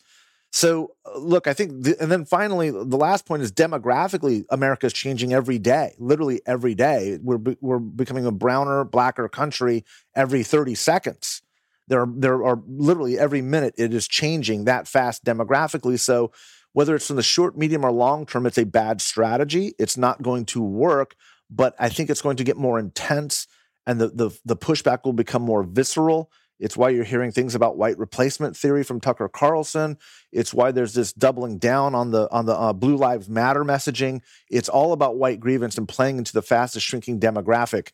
So, 0.53 0.93
uh, 1.05 1.19
look, 1.19 1.49
I 1.49 1.53
think, 1.53 1.83
the, 1.83 1.97
and 2.01 2.13
then 2.13 2.25
finally, 2.25 2.71
the 2.71 2.97
last 2.97 3.27
point 3.27 3.43
is 3.43 3.51
demographically, 3.51 4.45
America 4.51 4.87
is 4.87 4.93
changing 4.93 5.33
every 5.33 5.59
day, 5.59 5.97
literally 5.99 6.43
every 6.47 6.77
day. 6.77 7.19
We're 7.21 7.39
be- 7.39 7.57
we're 7.61 7.81
becoming 7.81 8.25
a 8.25 8.31
browner, 8.31 8.85
blacker 8.85 9.29
country 9.29 9.85
every 10.15 10.45
thirty 10.45 10.77
seconds. 10.77 11.43
There 11.89 12.03
are 12.03 12.09
there 12.09 12.45
are 12.45 12.63
literally 12.69 13.19
every 13.19 13.43
minute 13.43 13.75
it 13.77 13.93
is 13.93 14.07
changing 14.07 14.67
that 14.67 14.87
fast 14.87 15.25
demographically. 15.25 15.99
So, 15.99 16.31
whether 16.75 16.95
it's 16.95 17.09
in 17.09 17.17
the 17.17 17.23
short, 17.23 17.57
medium, 17.57 17.85
or 17.85 17.91
long 17.91 18.27
term, 18.27 18.45
it's 18.45 18.59
a 18.59 18.67
bad 18.67 19.01
strategy. 19.01 19.75
It's 19.79 19.97
not 19.97 20.23
going 20.23 20.45
to 20.47 20.63
work, 20.63 21.17
but 21.49 21.75
I 21.79 21.89
think 21.89 22.11
it's 22.11 22.23
going 22.23 22.37
to 22.37 22.45
get 22.45 22.59
more 22.59 22.79
intense 22.79 23.47
and 23.87 24.01
the, 24.01 24.09
the, 24.09 24.31
the 24.45 24.57
pushback 24.57 25.05
will 25.05 25.13
become 25.13 25.43
more 25.43 25.63
visceral. 25.63 26.31
It's 26.61 26.77
why 26.77 26.91
you're 26.91 27.05
hearing 27.05 27.33
things 27.33 27.55
about 27.55 27.77
white 27.77 27.99
replacement 27.99 28.57
theory 28.57 28.85
from 28.85 29.01
Tucker 29.01 29.29
Carlson. 29.29 29.99
It's 30.33 30.55
why 30.55 30.71
there's 30.71 30.95
this 30.95 31.13
doubling 31.13 31.59
down 31.59 31.95
on 31.95 32.13
the 32.13 32.31
on 32.31 32.47
the 32.47 32.55
uh, 32.55 32.73
Blue 32.73 32.97
Lives 32.97 33.29
Matter 33.29 33.65
messaging. 33.65 34.21
It's 34.51 34.69
all 34.69 34.93
about 34.93 35.17
white 35.17 35.41
grievance 35.41 35.77
and 35.77 35.89
playing 35.89 36.19
into 36.19 36.33
the 36.33 36.43
fastest 36.43 36.87
shrinking 36.87 37.19
demographic. 37.19 37.91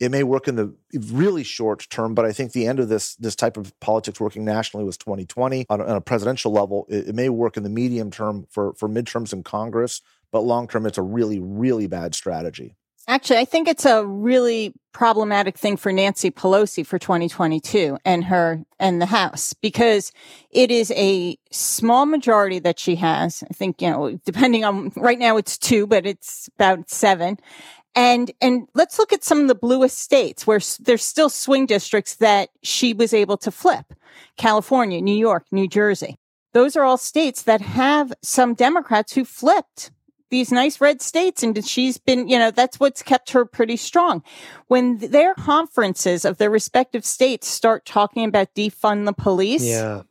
It 0.00 0.10
may 0.10 0.22
work 0.24 0.48
in 0.48 0.56
the 0.56 0.74
really 0.92 1.44
short 1.44 1.86
term, 1.88 2.14
but 2.14 2.24
I 2.24 2.32
think 2.32 2.52
the 2.52 2.66
end 2.66 2.80
of 2.80 2.88
this 2.88 3.14
this 3.16 3.36
type 3.36 3.56
of 3.56 3.78
politics 3.80 4.20
working 4.20 4.44
nationally 4.44 4.84
was 4.84 4.96
2020 4.96 5.66
on 5.68 5.80
a, 5.80 5.84
on 5.84 5.96
a 5.96 6.00
presidential 6.00 6.52
level. 6.52 6.86
It, 6.88 7.08
it 7.08 7.14
may 7.14 7.28
work 7.28 7.56
in 7.56 7.62
the 7.62 7.70
medium 7.70 8.10
term 8.10 8.46
for 8.50 8.74
for 8.74 8.88
midterms 8.88 9.32
in 9.32 9.42
Congress, 9.42 10.02
but 10.32 10.40
long 10.40 10.66
term, 10.68 10.86
it's 10.86 10.98
a 10.98 11.02
really 11.02 11.38
really 11.38 11.86
bad 11.86 12.14
strategy. 12.14 12.76
Actually, 13.06 13.38
I 13.38 13.44
think 13.44 13.68
it's 13.68 13.84
a 13.84 14.04
really 14.04 14.72
problematic 14.92 15.58
thing 15.58 15.76
for 15.76 15.92
Nancy 15.92 16.30
Pelosi 16.30 16.86
for 16.86 16.98
2022 16.98 17.98
and 18.04 18.24
her 18.24 18.64
and 18.78 19.00
the 19.00 19.06
House 19.06 19.52
because 19.52 20.10
it 20.50 20.70
is 20.70 20.90
a 20.92 21.36
small 21.50 22.06
majority 22.06 22.60
that 22.60 22.78
she 22.78 22.96
has. 22.96 23.44
I 23.50 23.52
think, 23.52 23.82
you 23.82 23.90
know, 23.90 24.18
depending 24.24 24.64
on 24.64 24.90
right 24.96 25.18
now 25.18 25.36
it's 25.36 25.58
two, 25.58 25.86
but 25.86 26.06
it's 26.06 26.48
about 26.54 26.88
seven. 26.88 27.38
And, 27.96 28.32
and 28.40 28.66
let's 28.74 28.98
look 28.98 29.12
at 29.12 29.22
some 29.22 29.40
of 29.40 29.48
the 29.48 29.54
bluest 29.54 29.98
states 29.98 30.46
where 30.46 30.56
s- 30.56 30.78
there's 30.78 31.04
still 31.04 31.28
swing 31.28 31.66
districts 31.66 32.16
that 32.16 32.48
she 32.62 32.92
was 32.92 33.12
able 33.14 33.36
to 33.38 33.50
flip. 33.50 33.92
California, 34.36 35.00
New 35.00 35.16
York, 35.16 35.46
New 35.52 35.68
Jersey. 35.68 36.16
Those 36.52 36.76
are 36.76 36.82
all 36.84 36.98
states 36.98 37.42
that 37.42 37.60
have 37.60 38.12
some 38.22 38.54
Democrats 38.54 39.12
who 39.12 39.24
flipped 39.24 39.90
these 40.30 40.50
nice 40.50 40.80
red 40.80 41.00
states 41.00 41.42
and 41.44 41.64
she's 41.64 41.98
been, 41.98 42.28
you 42.28 42.38
know, 42.38 42.50
that's 42.50 42.80
what's 42.80 43.02
kept 43.02 43.30
her 43.30 43.44
pretty 43.44 43.76
strong. 43.76 44.22
When 44.66 44.98
their 44.98 45.34
conferences 45.34 46.24
of 46.24 46.38
their 46.38 46.50
respective 46.50 47.04
states 47.04 47.46
start 47.46 47.84
talking 47.84 48.24
about 48.24 48.54
defund 48.54 49.04
the 49.04 49.12
police 49.12 49.62
Yeah. 49.62 50.02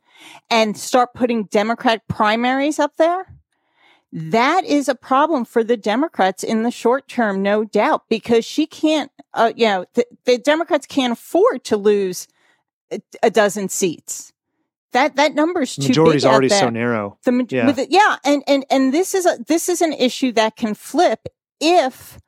and 0.49 0.77
start 0.77 1.13
putting 1.13 1.45
Democratic 1.45 2.07
primaries 2.07 2.79
up 2.79 2.95
there, 2.97 3.25
that 4.15 4.63
is 4.63 4.87
a 4.87 4.93
problem 4.95 5.43
for 5.43 5.63
the 5.63 5.75
Democrats 5.75 6.43
in 6.43 6.61
the 6.61 6.69
short 6.69 7.07
term, 7.07 7.41
no 7.41 7.63
doubt, 7.63 8.03
because 8.09 8.45
she 8.45 8.67
can't, 8.67 9.11
uh, 9.33 9.51
you 9.55 9.65
know, 9.65 9.85
the, 9.95 10.05
the 10.25 10.37
Democrats 10.37 10.85
can't 10.85 11.11
afford 11.11 11.63
to 11.65 11.77
lose 11.77 12.27
a, 12.91 13.01
a 13.23 13.31
dozen 13.31 13.69
seats. 13.69 14.31
That 14.91 15.15
that 15.15 15.33
number's 15.33 15.75
too 15.75 15.87
Majority's 15.87 16.23
big 16.23 16.31
already 16.31 16.49
so 16.49 16.69
narrow. 16.69 17.17
The, 17.25 17.47
Yeah. 17.49 17.65
with 17.65 17.79
it- 17.79 17.89
yeah, 17.89 18.17
and 18.23 18.43
and 18.45 18.63
and 18.69 18.93
this 18.93 19.15
is 19.15 19.25
a 19.25 19.39
this 19.47 19.67
is 19.67 19.81
an 19.81 19.91
issue 19.93 20.31
that 20.33 20.55
can 20.55 20.75
flip 20.75 21.27
if 21.59 22.19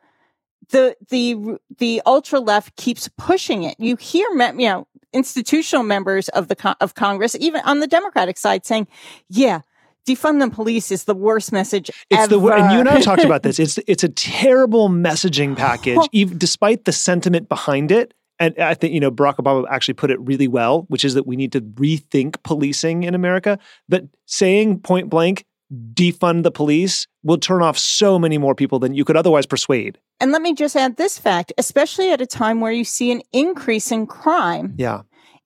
the 0.70 0.96
the 1.10 1.60
the 1.78 2.02
ultra 2.08 2.40
left 2.40 2.76
keeps 2.76 3.08
pushing 3.20 3.62
it. 3.62 3.80
You 3.80 3.96
hear, 3.98 4.28
you 4.32 4.68
know, 4.68 4.88
institutional 5.14 5.84
members 5.84 6.28
of 6.30 6.48
the 6.48 6.76
of 6.82 6.96
Congress, 6.96 7.36
even 7.40 7.62
on 7.62 7.82
the 7.82 7.88
Democratic 7.88 8.40
side, 8.40 8.66
saying, 8.66 8.88
"Yeah, 9.30 9.62
defund 10.08 10.40
the 10.40 10.50
police 10.50 10.92
is 10.92 11.06
the 11.06 11.16
worst 11.16 11.52
message 11.52 11.90
It's 12.10 12.24
ever." 12.24 12.38
the 12.38 12.40
and 12.54 12.72
you 12.74 12.80
and 12.80 12.90
I 12.90 12.94
have 12.96 13.04
talked 13.04 13.24
about 13.24 13.44
this. 13.44 13.60
It's 13.66 13.80
it's 13.88 14.04
a 14.04 14.10
terrible 14.10 14.90
messaging 14.90 15.56
package, 15.58 16.00
even 16.12 16.38
despite 16.38 16.86
the 16.86 16.92
sentiment 16.92 17.50
behind 17.50 17.92
it. 17.92 18.14
And 18.38 18.58
I 18.60 18.74
think 18.74 18.94
you 18.94 19.00
know 19.00 19.12
Barack 19.12 19.38
Obama 19.38 19.66
actually 19.70 19.94
put 19.94 20.12
it 20.12 20.20
really 20.20 20.48
well, 20.48 20.84
which 20.90 21.06
is 21.06 21.14
that 21.14 21.26
we 21.26 21.36
need 21.36 21.52
to 21.54 21.62
rethink 21.62 22.44
policing 22.44 23.04
in 23.04 23.16
America. 23.16 23.58
But 23.88 24.06
saying 24.26 24.80
point 24.82 25.10
blank, 25.10 25.46
defund 25.94 26.44
the 26.44 26.52
police 26.52 27.08
will 27.24 27.38
turn 27.38 27.62
off 27.62 27.78
so 27.78 28.20
many 28.20 28.38
more 28.38 28.54
people 28.54 28.78
than 28.80 28.94
you 28.94 29.06
could 29.06 29.18
otherwise 29.18 29.46
persuade. 29.46 29.98
and 30.20 30.32
let 30.32 30.42
me 30.42 30.54
just 30.54 30.76
add 30.76 30.96
this 30.98 31.18
fact, 31.18 31.52
especially 31.58 32.12
at 32.12 32.22
a 32.22 32.26
time 32.26 32.62
where 32.62 32.72
you 32.72 32.84
see 32.84 33.12
an 33.12 33.22
increase 33.34 33.92
in 33.92 34.06
crime. 34.06 34.74
Yeah, 34.78 35.02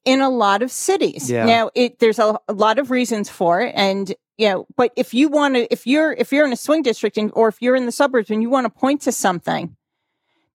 in 0.05 0.21
a 0.21 0.29
lot 0.29 0.61
of 0.63 0.71
cities. 0.71 1.29
Yeah. 1.29 1.45
Now, 1.45 1.69
it 1.75 1.99
there's 1.99 2.19
a, 2.19 2.39
a 2.47 2.53
lot 2.53 2.79
of 2.79 2.89
reasons 2.89 3.29
for 3.29 3.61
it, 3.61 3.73
and 3.75 4.13
know, 4.47 4.65
but 4.77 4.91
if 4.95 5.13
you 5.13 5.27
want 5.27 5.55
to, 5.55 5.71
if 5.73 5.85
you're 5.85 6.13
if 6.13 6.31
you're 6.31 6.45
in 6.45 6.53
a 6.53 6.57
swing 6.57 6.81
district 6.81 7.17
and 7.17 7.31
or 7.35 7.47
if 7.49 7.61
you're 7.61 7.75
in 7.75 7.85
the 7.85 7.91
suburbs 7.91 8.29
and 8.29 8.41
you 8.41 8.49
want 8.49 8.65
to 8.65 8.69
point 8.69 9.01
to 9.01 9.11
something, 9.11 9.75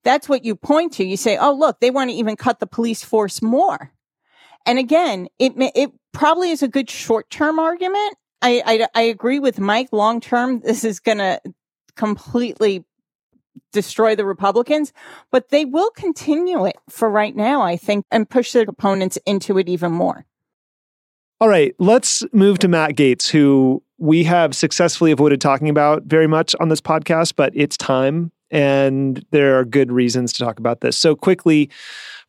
that's 0.03 0.27
what 0.27 0.43
you 0.43 0.55
point 0.55 0.93
to. 0.93 1.05
You 1.05 1.17
say, 1.17 1.37
"Oh, 1.37 1.53
look, 1.53 1.79
they 1.79 1.91
want 1.91 2.09
to 2.09 2.15
even 2.15 2.35
cut 2.35 2.59
the 2.59 2.67
police 2.67 3.03
force 3.03 3.41
more." 3.41 3.91
And 4.65 4.79
again, 4.79 5.27
it 5.37 5.53
it 5.57 5.91
probably 6.13 6.49
is 6.49 6.63
a 6.63 6.67
good 6.67 6.89
short 6.89 7.29
term 7.29 7.59
argument. 7.59 8.15
I, 8.41 8.63
I 8.65 8.87
I 8.95 9.01
agree 9.03 9.39
with 9.39 9.59
Mike. 9.59 9.89
Long 9.91 10.19
term, 10.19 10.61
this 10.61 10.83
is 10.83 10.99
going 10.99 11.19
to 11.19 11.39
completely 11.95 12.85
destroy 13.71 14.15
the 14.15 14.25
Republicans, 14.25 14.93
but 15.31 15.49
they 15.49 15.65
will 15.65 15.89
continue 15.91 16.65
it 16.65 16.75
for 16.89 17.09
right 17.09 17.35
now, 17.35 17.61
I 17.61 17.77
think, 17.77 18.05
and 18.11 18.29
push 18.29 18.51
their 18.51 18.63
opponents 18.67 19.17
into 19.25 19.57
it 19.57 19.69
even 19.69 19.91
more. 19.91 20.25
All 21.41 21.49
right, 21.49 21.75
let's 21.79 22.23
move 22.31 22.59
to 22.59 22.69
Matt 22.69 22.91
Gaetz, 22.91 23.29
who 23.29 23.83
we 23.97 24.23
have 24.23 24.55
successfully 24.55 25.11
avoided 25.11 25.41
talking 25.41 25.67
about 25.67 26.03
very 26.03 26.27
much 26.27 26.55
on 26.61 26.69
this 26.69 26.79
podcast, 26.79 27.33
but 27.35 27.51
it's 27.53 27.75
time. 27.75 28.31
And 28.51 29.25
there 29.31 29.59
are 29.59 29.65
good 29.65 29.91
reasons 29.91 30.31
to 30.33 30.45
talk 30.45 30.59
about 30.59 30.79
this. 30.79 30.95
So, 30.95 31.13
quickly, 31.13 31.69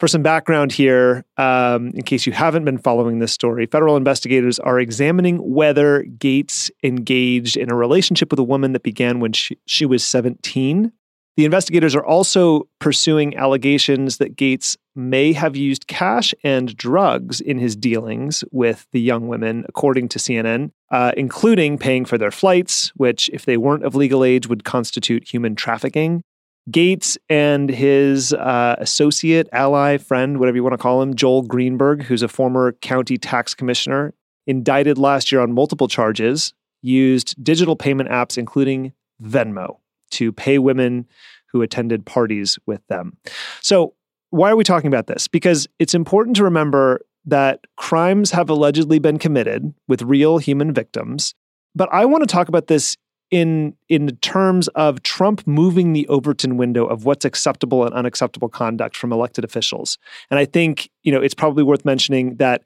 for 0.01 0.09
some 0.09 0.23
background 0.23 0.73
here, 0.73 1.25
um, 1.37 1.92
in 1.95 2.03
case 2.03 2.27
you 2.27 2.33
haven't 2.33 2.64
been 2.64 2.79
following 2.79 3.21
this 3.21 3.33
story, 3.33 3.66
federal 3.66 3.97
investigators 3.97 4.59
are 4.59 4.81
examining 4.81 5.37
whether 5.38 6.03
Gaetz 6.19 6.69
engaged 6.83 7.57
in 7.57 7.71
a 7.71 7.77
relationship 7.77 8.33
with 8.33 8.40
a 8.40 8.45
woman 8.45 8.73
that 8.73 8.83
began 8.83 9.21
when 9.21 9.33
she, 9.33 9.57
she 9.66 9.87
was 9.87 10.03
17. 10.05 10.90
The 11.37 11.44
investigators 11.44 11.94
are 11.94 12.05
also 12.05 12.66
pursuing 12.79 13.37
allegations 13.37 14.16
that 14.16 14.37
Gaetz 14.37 14.77
may 14.94 15.35
have 15.35 15.55
used 15.55 15.87
cash 15.87 16.35
and 16.42 16.75
drugs 16.75 17.42
in 17.42 17.59
his 17.59 17.77
dealings 17.77 18.42
with 18.53 18.87
the 18.92 19.01
young 19.01 19.29
women, 19.29 19.66
according 19.68 20.09
to 20.11 20.18
CNN, 20.18 20.70
uh, 20.90 21.12
including 21.14 21.77
paying 21.77 22.07
for 22.07 22.16
their 22.16 22.31
flights, 22.31 22.90
which, 22.96 23.29
if 23.35 23.44
they 23.44 23.59
weren't 23.59 23.85
of 23.85 23.94
legal 23.94 24.25
age, 24.25 24.46
would 24.49 24.64
constitute 24.64 25.29
human 25.29 25.55
trafficking. 25.55 26.22
Gaetz 26.70 27.18
and 27.29 27.68
his 27.68 28.33
uh, 28.33 28.77
associate, 28.79 29.46
ally, 29.53 29.99
friend, 29.99 30.38
whatever 30.38 30.57
you 30.57 30.62
want 30.62 30.72
to 30.72 30.79
call 30.79 31.03
him, 31.03 31.14
Joel 31.14 31.42
Greenberg, 31.42 32.03
who's 32.03 32.22
a 32.22 32.29
former 32.29 32.72
county 32.72 33.18
tax 33.18 33.55
commissioner, 33.55 34.14
indicted 34.46 34.96
last 34.96 35.31
year 35.31 35.42
on 35.42 35.53
multiple 35.53 35.87
charges, 35.87 36.55
used 36.81 37.42
digital 37.44 37.77
payment 37.77 38.09
apps, 38.09 38.38
including 38.38 38.94
Venmo, 39.22 39.77
to 40.12 40.33
pay 40.33 40.59
women 40.59 41.07
who 41.53 41.62
attended 41.62 42.05
parties 42.05 42.59
with 42.66 42.87
them. 42.88 43.16
So, 43.62 43.95
why 44.31 44.51
are 44.51 44.57
we 44.57 44.64
talking 44.64 44.88
about 44.88 45.07
this? 45.07 45.29
Because 45.29 45.69
it's 45.79 45.95
important 45.95 46.37
to 46.37 46.45
remember 46.45 47.01
that 47.25 47.61
crimes 47.77 48.31
have 48.33 48.51
allegedly 48.51 48.99
been 48.99 49.19
committed 49.19 49.73
with 49.88 50.03
real 50.03 50.38
human 50.38 50.73
victims. 50.73 51.35
But 51.75 51.88
I 51.92 52.05
want 52.05 52.23
to 52.23 52.33
talk 52.33 52.49
about 52.49 52.66
this 52.66 52.97
in 53.31 53.75
in 53.88 54.16
terms 54.19 54.69
of 54.69 55.03
Trump 55.03 55.45
moving 55.47 55.92
the 55.92 56.07
Overton 56.07 56.57
window 56.57 56.87
of 56.87 57.05
what's 57.05 57.25
acceptable 57.25 57.85
and 57.85 57.92
unacceptable 57.92 58.49
conduct 58.49 58.97
from 58.97 59.12
elected 59.12 59.45
officials. 59.45 59.99
And 60.31 60.38
I 60.38 60.45
think, 60.45 60.90
you 61.03 61.11
know, 61.11 61.21
it's 61.21 61.35
probably 61.35 61.64
worth 61.64 61.85
mentioning 61.85 62.37
that 62.37 62.62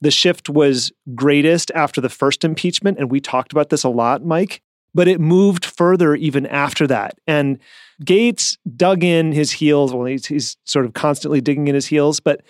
the 0.00 0.10
shift 0.10 0.48
was 0.48 0.90
greatest 1.14 1.70
after 1.74 2.00
the 2.00 2.08
first 2.08 2.44
impeachment 2.44 2.98
and 2.98 3.10
we 3.10 3.20
talked 3.20 3.52
about 3.52 3.68
this 3.70 3.84
a 3.84 3.88
lot, 3.88 4.24
Mike, 4.24 4.62
but 4.94 5.08
it 5.08 5.20
moved 5.20 5.64
further 5.64 6.14
even 6.14 6.46
after 6.46 6.86
that. 6.86 7.18
And 7.26 7.58
Gaetz 8.04 8.56
dug 8.76 9.04
in 9.04 9.32
his 9.32 9.52
heels. 9.52 9.92
Well, 9.92 10.06
he's, 10.06 10.26
he's 10.26 10.56
sort 10.64 10.84
of 10.84 10.94
constantly 10.94 11.40
digging 11.40 11.68
in 11.68 11.74
his 11.74 11.86
heels, 11.86 12.20
but 12.20 12.42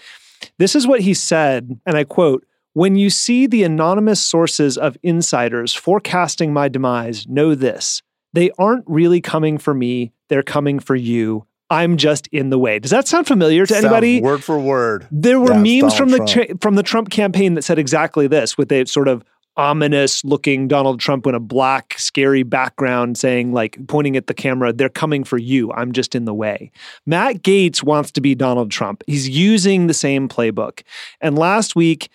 this 0.58 0.74
is 0.74 0.86
what 0.86 1.00
he 1.00 1.14
said, 1.14 1.78
and 1.86 1.96
I 1.96 2.04
quote 2.04 2.46
When 2.72 2.96
you 2.96 3.10
see 3.10 3.46
the 3.46 3.62
anonymous 3.62 4.22
sources 4.22 4.78
of 4.78 4.96
insiders 5.02 5.74
forecasting 5.74 6.52
my 6.52 6.68
demise, 6.68 7.26
know 7.26 7.54
this 7.54 8.02
they 8.32 8.50
aren't 8.58 8.84
really 8.86 9.20
coming 9.20 9.58
for 9.58 9.74
me, 9.74 10.12
they're 10.28 10.42
coming 10.42 10.78
for 10.78 10.94
you. 10.94 11.46
I'm 11.68 11.96
just 11.96 12.26
in 12.28 12.50
the 12.50 12.58
way. 12.58 12.80
Does 12.80 12.90
that 12.90 13.06
sound 13.06 13.28
familiar 13.28 13.64
to 13.64 13.72
Sounds 13.72 13.84
anybody? 13.84 14.20
word 14.20 14.42
for 14.42 14.58
word. 14.58 15.06
There 15.12 15.38
were 15.38 15.54
memes 15.54 15.94
Donald 15.94 15.96
from 15.96 16.10
the 16.10 16.24
Trump. 16.26 16.60
from 16.60 16.74
the 16.74 16.82
Trump 16.82 17.10
campaign 17.10 17.54
that 17.54 17.62
said 17.62 17.78
exactly 17.78 18.26
this, 18.26 18.58
with 18.58 18.72
a 18.72 18.86
sort 18.86 19.06
of 19.06 19.24
ominous 19.56 20.24
looking 20.24 20.68
Donald 20.68 21.00
Trump 21.00 21.26
in 21.26 21.34
a 21.34 21.40
black, 21.40 21.94
scary 21.98 22.42
background, 22.42 23.18
saying 23.18 23.52
like 23.52 23.78
pointing 23.88 24.16
at 24.16 24.26
the 24.26 24.34
camera, 24.34 24.72
"They're 24.72 24.88
coming 24.88 25.24
for 25.24 25.38
you. 25.38 25.72
I'm 25.72 25.92
just 25.92 26.14
in 26.14 26.24
the 26.24 26.34
way." 26.34 26.70
Matt 27.06 27.42
Gaetz 27.42 27.82
wants 27.82 28.10
to 28.12 28.20
be 28.20 28.34
Donald 28.34 28.70
Trump. 28.70 29.02
He's 29.06 29.28
using 29.28 29.86
the 29.86 29.94
same 29.94 30.28
playbook, 30.28 30.82
and 31.20 31.38
last 31.38 31.76
week. 31.76 32.08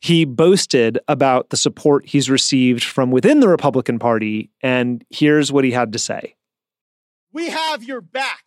He 0.00 0.24
boasted 0.24 1.00
about 1.08 1.50
the 1.50 1.56
support 1.56 2.06
he's 2.06 2.30
received 2.30 2.84
from 2.84 3.10
within 3.10 3.40
the 3.40 3.48
Republican 3.48 3.98
Party, 3.98 4.48
and 4.60 5.04
here's 5.10 5.50
what 5.50 5.64
he 5.64 5.72
had 5.72 5.92
to 5.92 5.98
say. 5.98 6.36
We 7.32 7.48
have 7.48 7.82
your 7.82 8.00
back. 8.00 8.44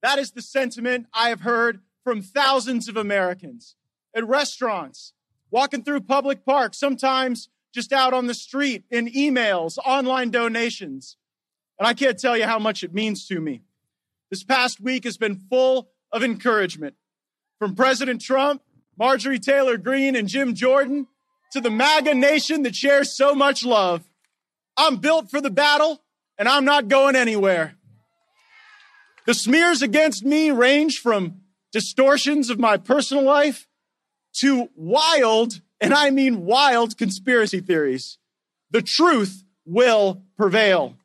That 0.00 0.18
is 0.18 0.30
the 0.30 0.40
sentiment 0.40 1.08
I 1.12 1.28
have 1.28 1.42
heard 1.42 1.80
from 2.02 2.22
thousands 2.22 2.88
of 2.88 2.96
Americans 2.96 3.76
at 4.16 4.26
restaurants, 4.26 5.12
walking 5.50 5.84
through 5.84 6.00
public 6.00 6.42
parks, 6.42 6.78
sometimes 6.78 7.50
just 7.72 7.92
out 7.92 8.12
on 8.12 8.26
the 8.26 8.34
street, 8.34 8.84
in 8.90 9.08
emails, 9.08 9.78
online 9.84 10.30
donations. 10.30 11.16
And 11.78 11.86
I 11.86 11.94
can't 11.94 12.18
tell 12.18 12.36
you 12.36 12.44
how 12.44 12.58
much 12.58 12.84
it 12.84 12.94
means 12.94 13.26
to 13.28 13.40
me. 13.40 13.62
This 14.30 14.44
past 14.44 14.80
week 14.80 15.04
has 15.04 15.16
been 15.16 15.36
full 15.36 15.90
of 16.10 16.22
encouragement 16.22 16.94
from 17.58 17.74
President 17.74 18.20
Trump, 18.20 18.62
Marjorie 18.98 19.38
Taylor 19.38 19.76
Greene, 19.76 20.16
and 20.16 20.28
Jim 20.28 20.54
Jordan 20.54 21.06
to 21.52 21.60
the 21.60 21.70
MAGA 21.70 22.14
nation 22.14 22.62
that 22.62 22.74
shares 22.74 23.16
so 23.16 23.34
much 23.34 23.64
love. 23.64 24.04
I'm 24.76 24.96
built 24.96 25.30
for 25.30 25.40
the 25.40 25.50
battle, 25.50 26.02
and 26.38 26.48
I'm 26.48 26.64
not 26.64 26.88
going 26.88 27.14
anywhere. 27.14 27.74
The 29.26 29.34
smears 29.34 29.82
against 29.82 30.24
me 30.24 30.50
range 30.50 30.98
from 30.98 31.42
distortions 31.72 32.50
of 32.50 32.58
my 32.58 32.76
personal 32.76 33.22
life 33.22 33.66
to 34.40 34.68
wild, 34.74 35.60
and 35.82 35.94
I 35.94 36.10
mean 36.10 36.44
wild, 36.44 36.96
conspiracy 36.96 37.60
theories. 37.60 38.18
The 38.70 38.82
truth 38.82 39.44
will 39.66 40.22
prevail. 40.36 40.96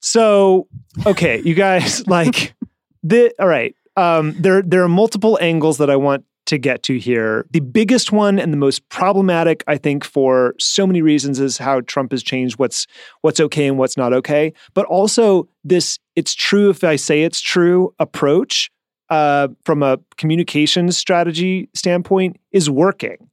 So, 0.00 0.68
okay, 1.06 1.40
you 1.42 1.54
guys, 1.54 2.06
like, 2.06 2.54
the 3.02 3.32
all 3.38 3.48
right. 3.48 3.74
Um, 3.96 4.34
there, 4.38 4.62
there 4.62 4.82
are 4.82 4.88
multiple 4.88 5.38
angles 5.40 5.78
that 5.78 5.90
I 5.90 5.96
want 5.96 6.24
to 6.46 6.58
get 6.58 6.82
to 6.84 6.98
here. 6.98 7.46
The 7.52 7.60
biggest 7.60 8.12
one 8.12 8.38
and 8.38 8.52
the 8.52 8.56
most 8.56 8.88
problematic, 8.88 9.62
I 9.66 9.76
think, 9.76 10.04
for 10.04 10.54
so 10.58 10.86
many 10.86 11.02
reasons, 11.02 11.38
is 11.38 11.58
how 11.58 11.80
Trump 11.82 12.10
has 12.12 12.22
changed 12.22 12.58
what's 12.58 12.86
what's 13.20 13.40
okay 13.40 13.66
and 13.66 13.78
what's 13.78 13.96
not 13.96 14.12
okay. 14.12 14.52
But 14.74 14.86
also, 14.86 15.48
this 15.64 15.98
"it's 16.16 16.34
true 16.34 16.70
if 16.70 16.82
I 16.82 16.96
say 16.96 17.22
it's 17.22 17.40
true" 17.40 17.94
approach 17.98 18.70
uh, 19.10 19.48
from 19.64 19.82
a 19.82 19.98
communications 20.16 20.96
strategy 20.96 21.68
standpoint 21.74 22.36
is 22.52 22.68
working, 22.68 23.29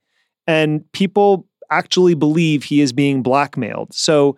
and 0.48 0.90
people 0.94 1.46
actually 1.70 2.16
believe 2.16 2.64
he 2.64 2.82
is 2.82 2.94
being 2.94 3.22
blackmailed. 3.22 3.94
So, 3.94 4.38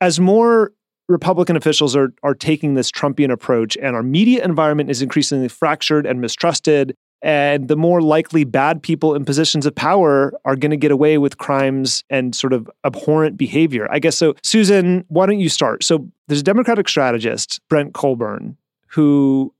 as 0.00 0.20
more 0.20 0.72
Republican 1.08 1.56
officials 1.56 1.96
are 1.96 2.12
are 2.22 2.34
taking 2.34 2.74
this 2.74 2.90
Trumpian 2.90 3.32
approach, 3.32 3.76
and 3.78 3.96
our 3.96 4.02
media 4.02 4.44
environment 4.44 4.90
is 4.90 5.02
increasingly 5.02 5.48
fractured 5.48 6.06
and 6.06 6.20
mistrusted. 6.20 6.94
And 7.22 7.68
the 7.68 7.76
more 7.76 8.00
likely 8.00 8.44
bad 8.44 8.82
people 8.82 9.14
in 9.14 9.26
positions 9.26 9.66
of 9.66 9.74
power 9.74 10.32
are 10.46 10.56
going 10.56 10.70
to 10.70 10.76
get 10.78 10.90
away 10.90 11.18
with 11.18 11.36
crimes 11.36 12.02
and 12.08 12.34
sort 12.34 12.54
of 12.54 12.70
abhorrent 12.82 13.36
behavior. 13.36 13.86
I 13.90 13.98
guess 13.98 14.16
so. 14.16 14.36
Susan, 14.42 15.04
why 15.08 15.26
don't 15.26 15.38
you 15.38 15.50
start? 15.50 15.84
So 15.84 16.08
there's 16.28 16.40
a 16.40 16.44
Democratic 16.44 16.88
strategist, 16.88 17.60
Brent 17.68 17.92
Colburn, 17.92 18.56
who 18.86 19.52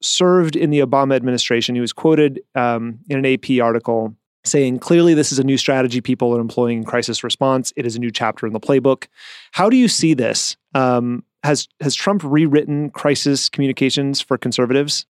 served 0.00 0.54
in 0.54 0.70
the 0.70 0.78
Obama 0.78 1.16
administration. 1.16 1.74
He 1.74 1.80
was 1.80 1.92
quoted 1.92 2.40
um, 2.54 3.00
in 3.08 3.18
an 3.18 3.26
AP 3.26 3.60
article 3.60 4.14
saying 4.44 4.78
clearly 4.78 5.14
this 5.14 5.32
is 5.32 5.38
a 5.38 5.44
new 5.44 5.58
strategy 5.58 6.00
people 6.00 6.36
are 6.36 6.40
employing 6.40 6.78
in 6.78 6.84
crisis 6.84 7.22
response. 7.24 7.72
It 7.76 7.86
is 7.86 7.96
a 7.96 7.98
new 7.98 8.10
chapter 8.10 8.46
in 8.46 8.52
the 8.52 8.60
playbook. 8.60 9.06
How 9.52 9.68
do 9.68 9.76
you 9.76 9.88
see 9.88 10.14
this? 10.14 10.56
Um, 10.74 11.24
has 11.44 11.68
has 11.80 11.94
Trump 11.94 12.22
rewritten 12.24 12.90
crisis 12.90 13.48
communications 13.48 14.20
for 14.20 14.36
conservatives? 14.38 15.06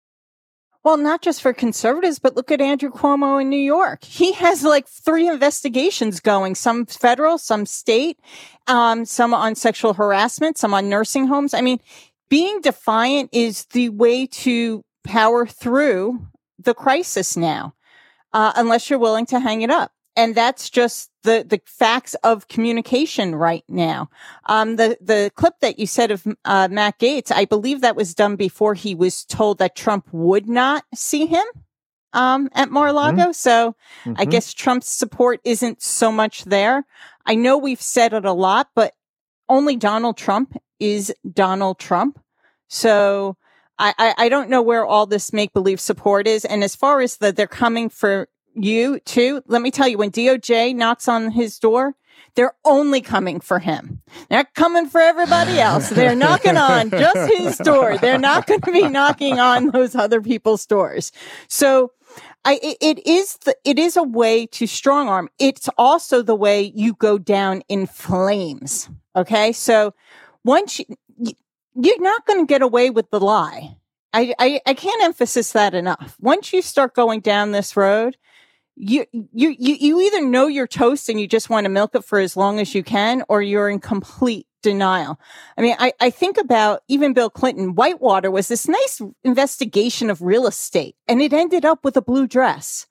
Well, 0.83 0.97
not 0.97 1.21
just 1.21 1.41
for 1.41 1.51
conservatives, 1.51 2.17
but 2.17 2.37
look 2.37 2.49
at 2.49 2.61
Andrew 2.61 2.89
Cuomo 2.89 3.41
in 3.41 3.49
New 3.49 3.59
York. 3.59 4.05
He 4.05 4.31
has 4.33 4.63
like 4.63 4.87
three 4.87 5.27
investigations 5.27 6.21
going, 6.21 6.55
some 6.55 6.85
federal, 6.85 7.37
some 7.37 7.65
state, 7.65 8.17
um, 8.67 9.03
some 9.03 9.33
on 9.33 9.55
sexual 9.55 9.93
harassment, 9.93 10.57
some 10.57 10.73
on 10.73 10.87
nursing 10.87 11.27
homes. 11.27 11.53
I 11.53 11.59
mean, 11.59 11.81
being 12.29 12.61
defiant 12.61 13.31
is 13.33 13.65
the 13.65 13.89
way 13.89 14.27
to 14.27 14.81
power 15.03 15.45
through 15.45 16.25
the 16.57 16.73
crisis 16.73 17.35
now, 17.35 17.73
uh, 18.33 18.53
unless 18.55 18.89
you're 18.89 18.99
willing 18.99 19.25
to 19.25 19.39
hang 19.39 19.61
it 19.61 19.69
up 19.69 19.91
and 20.17 20.33
that's 20.33 20.69
just 20.69 21.11
the 21.23 21.45
the 21.47 21.61
facts 21.65 22.15
of 22.15 22.47
communication 22.49 23.35
right 23.35 23.63
now. 23.69 24.09
Um, 24.47 24.75
the 24.75 24.97
the 24.99 25.31
clip 25.35 25.53
that 25.61 25.79
you 25.79 25.85
said 25.85 26.11
of 26.11 26.27
uh, 26.43 26.67
Matt 26.69 26.99
Gaetz, 26.99 27.31
I 27.31 27.45
believe 27.45 27.81
that 27.81 27.95
was 27.95 28.15
done 28.15 28.35
before 28.35 28.73
he 28.73 28.95
was 28.95 29.23
told 29.23 29.59
that 29.59 29.75
Trump 29.75 30.07
would 30.11 30.49
not 30.49 30.83
see 30.93 31.27
him 31.27 31.45
um, 32.13 32.49
at 32.53 32.71
Mar-a-Lago. 32.71 33.21
Mm-hmm. 33.21 33.31
So 33.33 33.75
mm-hmm. 34.03 34.13
I 34.17 34.25
guess 34.25 34.53
Trump's 34.53 34.89
support 34.89 35.39
isn't 35.45 35.83
so 35.83 36.11
much 36.11 36.45
there. 36.45 36.85
I 37.25 37.35
know 37.35 37.57
we've 37.57 37.81
said 37.81 38.13
it 38.13 38.25
a 38.25 38.33
lot, 38.33 38.69
but 38.73 38.95
only 39.47 39.75
Donald 39.75 40.17
Trump 40.17 40.57
is 40.79 41.13
Donald 41.31 41.77
Trump. 41.77 42.19
So 42.69 43.37
I, 43.79 43.93
I, 43.97 44.15
I 44.17 44.29
don't 44.29 44.49
know 44.49 44.61
where 44.61 44.85
all 44.85 45.05
this 45.05 45.33
make 45.33 45.53
believe 45.53 45.79
support 45.79 46.27
is. 46.27 46.45
And 46.45 46.63
as 46.63 46.75
far 46.75 47.01
as 47.01 47.17
the 47.17 47.31
they're 47.31 47.47
coming 47.47 47.89
for 47.89 48.27
you 48.57 48.99
too. 49.01 49.41
Let 49.47 49.61
me 49.61 49.71
tell 49.71 49.87
you, 49.87 49.97
when 49.97 50.11
DOJ 50.11 50.75
knocks 50.75 51.07
on 51.07 51.31
his 51.31 51.59
door, 51.59 51.95
they're 52.35 52.55
only 52.65 53.01
coming 53.01 53.39
for 53.39 53.59
him. 53.59 54.01
They're 54.29 54.39
not 54.39 54.53
coming 54.53 54.87
for 54.87 55.01
everybody 55.01 55.59
else. 55.59 55.89
They're 55.89 56.15
knocking 56.25 56.57
on 56.57 56.89
just 56.89 57.33
his 57.33 57.57
door. 57.57 57.97
They're 57.97 58.17
not 58.17 58.47
going 58.47 58.61
to 58.61 58.71
be 58.71 58.87
knocking 58.87 59.39
on 59.39 59.69
those 59.69 59.95
other 59.95 60.21
people's 60.21 60.65
doors. 60.65 61.11
So 61.47 61.91
I, 62.45 62.59
it 62.61 63.05
is 63.05 63.37
the, 63.37 63.55
it 63.63 63.77
is 63.77 63.97
a 63.97 64.03
way 64.03 64.45
to 64.47 64.67
strong 64.67 65.09
arm. 65.09 65.29
It's 65.39 65.69
also 65.77 66.21
the 66.21 66.35
way 66.35 66.71
you 66.75 66.93
go 66.93 67.17
down 67.17 67.61
in 67.69 67.87
flames. 67.87 68.89
Okay. 69.15 69.51
So 69.51 69.93
once 70.43 70.79
you, 70.79 70.85
you're 71.79 72.01
not 72.01 72.25
going 72.25 72.39
to 72.39 72.51
get 72.51 72.61
away 72.61 72.89
with 72.89 73.09
the 73.11 73.19
lie. 73.19 73.77
I, 74.13 74.33
I, 74.39 74.61
I 74.65 74.73
can't 74.73 75.03
emphasize 75.03 75.51
that 75.53 75.73
enough. 75.73 76.17
Once 76.19 76.51
you 76.51 76.61
start 76.61 76.95
going 76.95 77.19
down 77.19 77.51
this 77.51 77.77
road, 77.77 78.17
you, 78.75 79.05
you, 79.11 79.55
you, 79.57 79.75
you 79.79 80.01
either 80.01 80.25
know 80.25 80.47
you're 80.47 80.67
toast 80.67 81.09
and 81.09 81.19
you 81.19 81.27
just 81.27 81.49
want 81.49 81.65
to 81.65 81.69
milk 81.69 81.95
it 81.95 82.03
for 82.03 82.19
as 82.19 82.37
long 82.37 82.59
as 82.59 82.73
you 82.73 82.83
can, 82.83 83.23
or 83.29 83.41
you're 83.41 83.69
in 83.69 83.79
complete 83.79 84.47
denial. 84.61 85.19
I 85.57 85.61
mean, 85.61 85.75
I, 85.79 85.93
I 85.99 86.09
think 86.09 86.37
about 86.37 86.81
even 86.87 87.13
Bill 87.13 87.29
Clinton, 87.29 87.75
Whitewater 87.75 88.31
was 88.31 88.47
this 88.47 88.67
nice 88.67 89.01
investigation 89.23 90.09
of 90.09 90.21
real 90.21 90.47
estate 90.47 90.95
and 91.07 91.21
it 91.21 91.33
ended 91.33 91.63
up 91.63 91.83
with 91.83 91.95
a 91.95 92.01
blue 92.01 92.27
dress. 92.27 92.87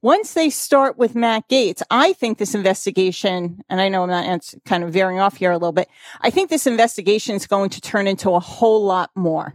Once 0.00 0.34
they 0.34 0.48
start 0.48 0.96
with 0.96 1.16
Matt 1.16 1.48
Gaetz, 1.48 1.82
I 1.90 2.12
think 2.12 2.38
this 2.38 2.54
investigation, 2.54 3.60
and 3.68 3.80
I 3.80 3.88
know 3.88 4.04
I'm 4.04 4.08
not 4.08 4.54
kind 4.64 4.84
of 4.84 4.92
veering 4.92 5.18
off 5.18 5.36
here 5.36 5.50
a 5.50 5.56
little 5.56 5.72
bit. 5.72 5.88
I 6.20 6.30
think 6.30 6.50
this 6.50 6.68
investigation 6.68 7.34
is 7.34 7.48
going 7.48 7.70
to 7.70 7.80
turn 7.80 8.06
into 8.06 8.30
a 8.30 8.40
whole 8.40 8.84
lot 8.84 9.10
more. 9.16 9.54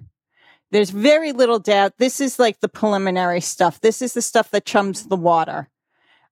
There's 0.71 0.89
very 0.89 1.31
little 1.31 1.59
doubt. 1.59 1.93
This 1.97 2.19
is 2.19 2.39
like 2.39 2.59
the 2.59 2.67
preliminary 2.67 3.39
stuff. 3.39 3.79
This 3.79 4.01
is 4.01 4.13
the 4.13 4.21
stuff 4.21 4.51
that 4.51 4.65
chums 4.65 5.05
the 5.05 5.15
water. 5.15 5.69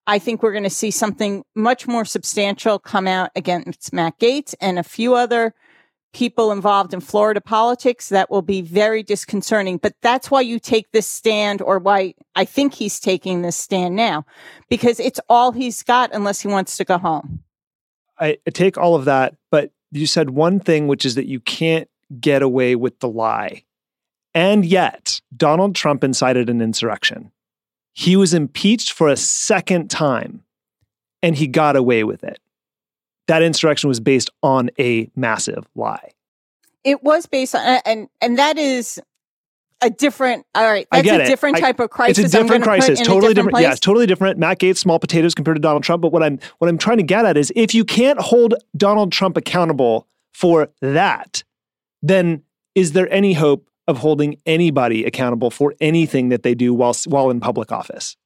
I 0.07 0.19
think 0.19 0.43
we're 0.43 0.51
going 0.51 0.63
to 0.63 0.69
see 0.69 0.91
something 0.91 1.45
much 1.55 1.87
more 1.87 2.03
substantial 2.03 2.79
come 2.79 3.07
out 3.07 3.29
against 3.35 3.93
Matt 3.93 4.19
Gaetz 4.19 4.55
and 4.59 4.77
a 4.77 4.83
few 4.83 5.15
other 5.15 5.53
people 6.13 6.51
involved 6.51 6.93
in 6.93 6.99
Florida 6.99 7.41
politics 7.41 8.09
that 8.09 8.29
will 8.29 8.41
be 8.41 8.61
very 8.61 9.03
disconcerting. 9.03 9.77
But 9.77 9.95
that's 10.01 10.29
why 10.29 10.41
you 10.41 10.59
take 10.59 10.91
this 10.91 11.07
stand 11.07 11.61
or 11.61 11.79
why 11.79 12.13
I 12.35 12.45
think 12.45 12.73
he's 12.73 12.99
taking 12.99 13.41
this 13.41 13.55
stand 13.55 13.95
now 13.95 14.25
because 14.69 14.99
it's 14.99 15.19
all 15.29 15.51
he's 15.51 15.83
got 15.83 16.13
unless 16.13 16.41
he 16.41 16.47
wants 16.47 16.77
to 16.77 16.85
go 16.85 16.97
home. 16.97 17.43
I 18.19 18.37
take 18.53 18.77
all 18.77 18.95
of 18.95 19.05
that, 19.05 19.35
but 19.49 19.71
you 19.91 20.05
said 20.05 20.29
one 20.29 20.59
thing, 20.59 20.87
which 20.87 21.05
is 21.05 21.15
that 21.15 21.27
you 21.27 21.39
can't 21.39 21.89
get 22.19 22.41
away 22.41 22.75
with 22.75 22.99
the 22.99 23.09
lie. 23.09 23.63
And 24.33 24.65
yet, 24.65 25.19
Donald 25.35 25.75
Trump 25.75 26.03
incited 26.03 26.49
an 26.49 26.61
insurrection. 26.61 27.31
He 27.93 28.15
was 28.15 28.33
impeached 28.33 28.91
for 28.91 29.09
a 29.09 29.17
second 29.17 29.89
time 29.89 30.43
and 31.21 31.35
he 31.35 31.47
got 31.47 31.75
away 31.75 32.03
with 32.03 32.23
it. 32.23 32.39
That 33.31 33.43
insurrection 33.43 33.87
was 33.87 34.01
based 34.01 34.29
on 34.43 34.71
a 34.77 35.09
massive 35.15 35.65
lie. 35.73 36.09
It 36.83 37.01
was 37.01 37.27
based 37.27 37.55
on, 37.55 37.79
and 37.85 38.09
and 38.19 38.37
that 38.37 38.57
is 38.57 38.99
a 39.79 39.89
different. 39.89 40.45
All 40.53 40.65
right, 40.65 40.85
that's 40.91 41.07
a 41.07 41.25
different 41.25 41.57
type 41.57 41.79
of 41.79 41.91
crisis. 41.91 42.25
It's 42.25 42.33
a 42.33 42.41
different 42.41 42.65
crisis, 42.65 42.99
totally 42.99 43.33
different. 43.33 43.55
different 43.55 43.63
yeah, 43.63 43.75
totally 43.75 44.05
different. 44.05 44.37
Matt 44.37 44.59
Gaetz, 44.59 44.79
small 44.79 44.99
potatoes 44.99 45.33
compared 45.33 45.55
to 45.55 45.61
Donald 45.61 45.83
Trump. 45.83 46.01
But 46.01 46.11
what 46.11 46.21
I'm 46.21 46.39
what 46.57 46.67
I'm 46.67 46.77
trying 46.77 46.97
to 46.97 47.03
get 47.03 47.25
at 47.25 47.37
is, 47.37 47.53
if 47.55 47.73
you 47.73 47.85
can't 47.85 48.19
hold 48.19 48.53
Donald 48.75 49.13
Trump 49.13 49.37
accountable 49.37 50.09
for 50.33 50.67
that, 50.81 51.45
then 52.01 52.43
is 52.75 52.91
there 52.91 53.09
any 53.13 53.31
hope 53.31 53.69
of 53.87 53.99
holding 53.99 54.35
anybody 54.45 55.05
accountable 55.05 55.49
for 55.49 55.73
anything 55.79 56.27
that 56.29 56.43
they 56.43 56.53
do 56.53 56.73
while 56.73 56.95
while 57.05 57.29
in 57.29 57.39
public 57.39 57.71
office. 57.71 58.17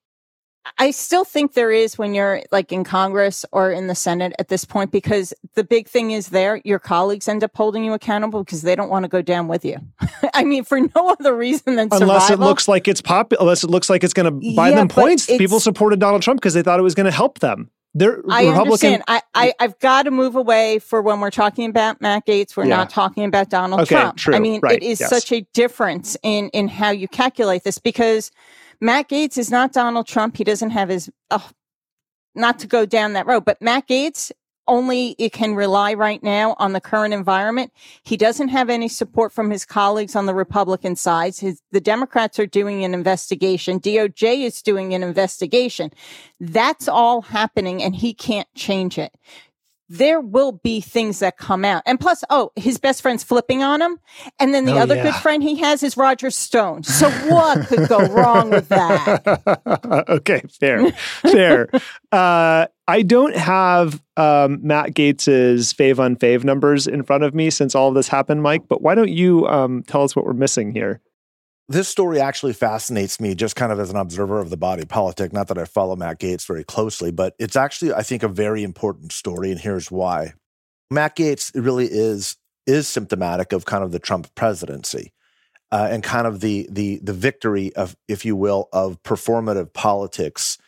I 0.79 0.91
still 0.91 1.23
think 1.23 1.53
there 1.53 1.71
is 1.71 1.97
when 1.97 2.13
you're 2.13 2.41
like 2.51 2.71
in 2.71 2.83
Congress 2.83 3.45
or 3.51 3.71
in 3.71 3.87
the 3.87 3.95
Senate 3.95 4.33
at 4.39 4.47
this 4.47 4.65
point, 4.65 4.91
because 4.91 5.33
the 5.53 5.63
big 5.63 5.87
thing 5.87 6.11
is 6.11 6.29
there, 6.29 6.61
your 6.65 6.79
colleagues 6.79 7.27
end 7.27 7.43
up 7.43 7.51
holding 7.55 7.83
you 7.83 7.93
accountable 7.93 8.43
because 8.43 8.61
they 8.63 8.75
don't 8.75 8.89
want 8.89 9.03
to 9.03 9.09
go 9.09 9.21
down 9.21 9.47
with 9.47 9.63
you. 9.63 9.77
I 10.33 10.43
mean, 10.43 10.63
for 10.63 10.79
no 10.79 11.09
other 11.09 11.35
reason 11.35 11.75
than 11.75 11.89
unless 11.91 12.27
survival. 12.27 12.45
it 12.45 12.47
looks 12.47 12.67
like 12.67 12.87
it's 12.87 13.01
popular, 13.01 13.41
unless 13.41 13.63
it 13.63 13.69
looks 13.69 13.89
like 13.89 14.03
it's 14.03 14.13
going 14.13 14.25
to 14.41 14.55
buy 14.55 14.69
Yeah, 14.69 14.75
them 14.77 14.87
points. 14.87 15.27
People 15.27 15.59
supported 15.59 15.99
Donald 15.99 16.21
Trump 16.21 16.39
because 16.41 16.53
they 16.53 16.63
thought 16.63 16.79
it 16.79 16.83
was 16.83 16.95
going 16.95 17.05
to 17.05 17.11
help 17.11 17.39
them. 17.39 17.69
They're 17.97 18.21
I 18.29 18.47
Republican. 18.47 18.57
understand. 18.57 19.03
I, 19.07 19.21
I, 19.33 19.53
I've 19.61 19.79
got 19.79 20.03
to 20.03 20.11
move 20.11 20.35
away 20.35 20.79
for 20.79 21.01
when 21.01 21.21
we're 21.21 21.31
talking 21.31 21.69
about 21.69 22.01
Matt 22.01 22.25
Gaetz. 22.27 22.57
We're 22.57 22.65
Yeah. 22.65 22.75
not 22.77 22.89
talking 22.89 23.23
about 23.23 23.49
Donald 23.49 23.81
Okay, 23.83 23.95
Trump. 23.95 24.17
true. 24.17 24.35
I 24.35 24.39
mean, 24.39 24.59
Right, 24.61 24.81
it 24.81 24.83
is 24.83 24.99
yes. 24.99 25.09
such 25.09 25.31
a 25.31 25.41
difference 25.53 26.17
in, 26.21 26.49
in 26.49 26.67
how 26.67 26.89
you 26.89 27.07
calculate 27.07 27.63
this 27.63 27.77
because 27.77 28.31
Matt 28.85 29.09
Gaetz 29.09 29.39
is 29.39 29.49
not 29.49 29.73
Donald 29.73 30.05
Trump. 30.05 30.37
He 30.37 30.43
doesn't 30.43 30.69
have 30.69 30.89
his, 30.89 31.09
oh, 31.31 31.49
not 32.35 32.59
to 32.59 32.67
go 32.67 32.85
down 32.85 33.13
that 33.13 33.25
road, 33.25 33.43
but 33.43 33.59
Matt 33.59 33.87
Gaetz 33.87 34.31
only 34.67 35.15
it 35.17 35.31
can 35.33 35.55
rely 35.55 35.95
right 35.95 36.21
now 36.21 36.55
on 36.59 36.73
the 36.73 36.81
current 36.81 37.11
environment. 37.11 37.73
He 38.03 38.15
doesn't 38.15 38.49
have 38.49 38.69
any 38.69 38.87
support 38.87 39.33
from 39.33 39.49
his 39.49 39.65
colleagues 39.65 40.15
on 40.15 40.27
the 40.27 40.35
Republican 40.35 40.95
side. 40.95 41.35
His, 41.35 41.63
the 41.71 41.81
Democrats 41.81 42.37
are 42.37 42.45
doing 42.45 42.83
an 42.83 42.93
investigation. 42.93 43.79
DOJ 43.79 44.43
is 44.43 44.61
doing 44.61 44.93
an 44.93 45.01
investigation. 45.01 45.91
That's 46.39 46.87
all 46.87 47.23
happening 47.23 47.81
and 47.81 47.95
he 47.95 48.13
can't 48.13 48.47
change 48.53 48.99
it. 48.99 49.15
There 49.89 50.19
will 50.19 50.53
be 50.53 50.81
things 50.81 51.19
that 51.19 51.37
come 51.37 51.63
out. 51.63 51.83
And 51.85 51.99
plus, 51.99 52.23
oh, 52.29 52.51
his 52.55 52.77
best 52.79 53.01
friend's 53.01 53.23
flipping 53.23 53.61
on 53.61 53.81
him. 53.81 53.99
And 54.39 54.53
then 54.53 54.65
the 54.65 54.73
Oh, 54.73 54.79
other 54.79 54.95
yeah. 54.95 55.03
good 55.03 55.15
friend 55.15 55.43
he 55.43 55.55
has 55.59 55.83
is 55.83 55.95
Roger 55.95 56.31
Stone. 56.31 56.83
So 56.83 57.09
what 57.29 57.67
could 57.67 57.87
go 57.87 57.99
wrong 58.07 58.49
with 58.49 58.67
that? 58.69 60.05
okay, 60.09 60.41
fair, 60.49 60.91
fair. 61.21 61.69
Uh, 62.11 62.65
I 62.87 63.01
don't 63.03 63.35
have 63.35 64.01
um, 64.17 64.59
Matt 64.65 64.93
Gaetz's 64.95 65.73
fave 65.73 65.95
unfave 65.97 66.43
numbers 66.43 66.87
in 66.87 67.03
front 67.03 67.23
of 67.23 67.33
me 67.35 67.49
since 67.49 67.75
all 67.75 67.89
of 67.89 67.95
this 67.95 68.07
happened, 68.07 68.41
Mike. 68.43 68.67
But 68.67 68.81
why 68.81 68.95
don't 68.95 69.09
you 69.11 69.47
um, 69.47 69.83
tell 69.83 70.03
us 70.03 70.15
what 70.15 70.25
we're 70.25 70.33
missing 70.33 70.71
here? 70.71 71.01
This 71.67 71.87
story 71.87 72.19
actually 72.19 72.53
fascinates 72.53 73.19
me 73.19 73.33
just 73.33 73.55
kind 73.55 73.71
of 73.71 73.79
as 73.79 73.89
an 73.89 73.95
observer 73.95 74.39
of 74.39 74.51
the 74.51 74.57
body 74.57 74.85
politic. 74.85 75.33
Not 75.33 75.47
that 75.47 75.57
I 75.57 75.65
follow 75.65 75.95
Matt 75.95 76.19
Gaetz 76.19 76.45
very 76.45 76.63
closely, 76.63 77.11
but 77.11 77.33
it's 77.39 77.55
actually, 77.55 77.91
I 77.91 78.03
think, 78.03 78.21
a 78.21 78.27
very 78.27 78.63
important 78.63 79.11
story. 79.11 79.51
And 79.51 79.59
here's 79.59 79.89
why. 79.89 80.33
Matt 80.91 81.15
Gaetz 81.15 81.51
really 81.55 81.87
is 81.89 82.37
is 82.67 82.87
symptomatic 82.87 83.51
of 83.51 83.65
kind 83.65 83.83
of 83.83 83.91
the 83.91 83.99
Trump 83.99 84.33
presidency 84.35 85.11
uh, 85.71 85.87
and 85.89 86.03
kind 86.03 86.27
of 86.27 86.39
the 86.39 86.67
the 86.69 86.99
the 87.01 87.13
victory 87.13 87.75
of, 87.75 87.95
if 88.07 88.25
you 88.25 88.35
will, 88.35 88.69
of 88.71 89.01
performative 89.01 89.73
politics 89.73 90.59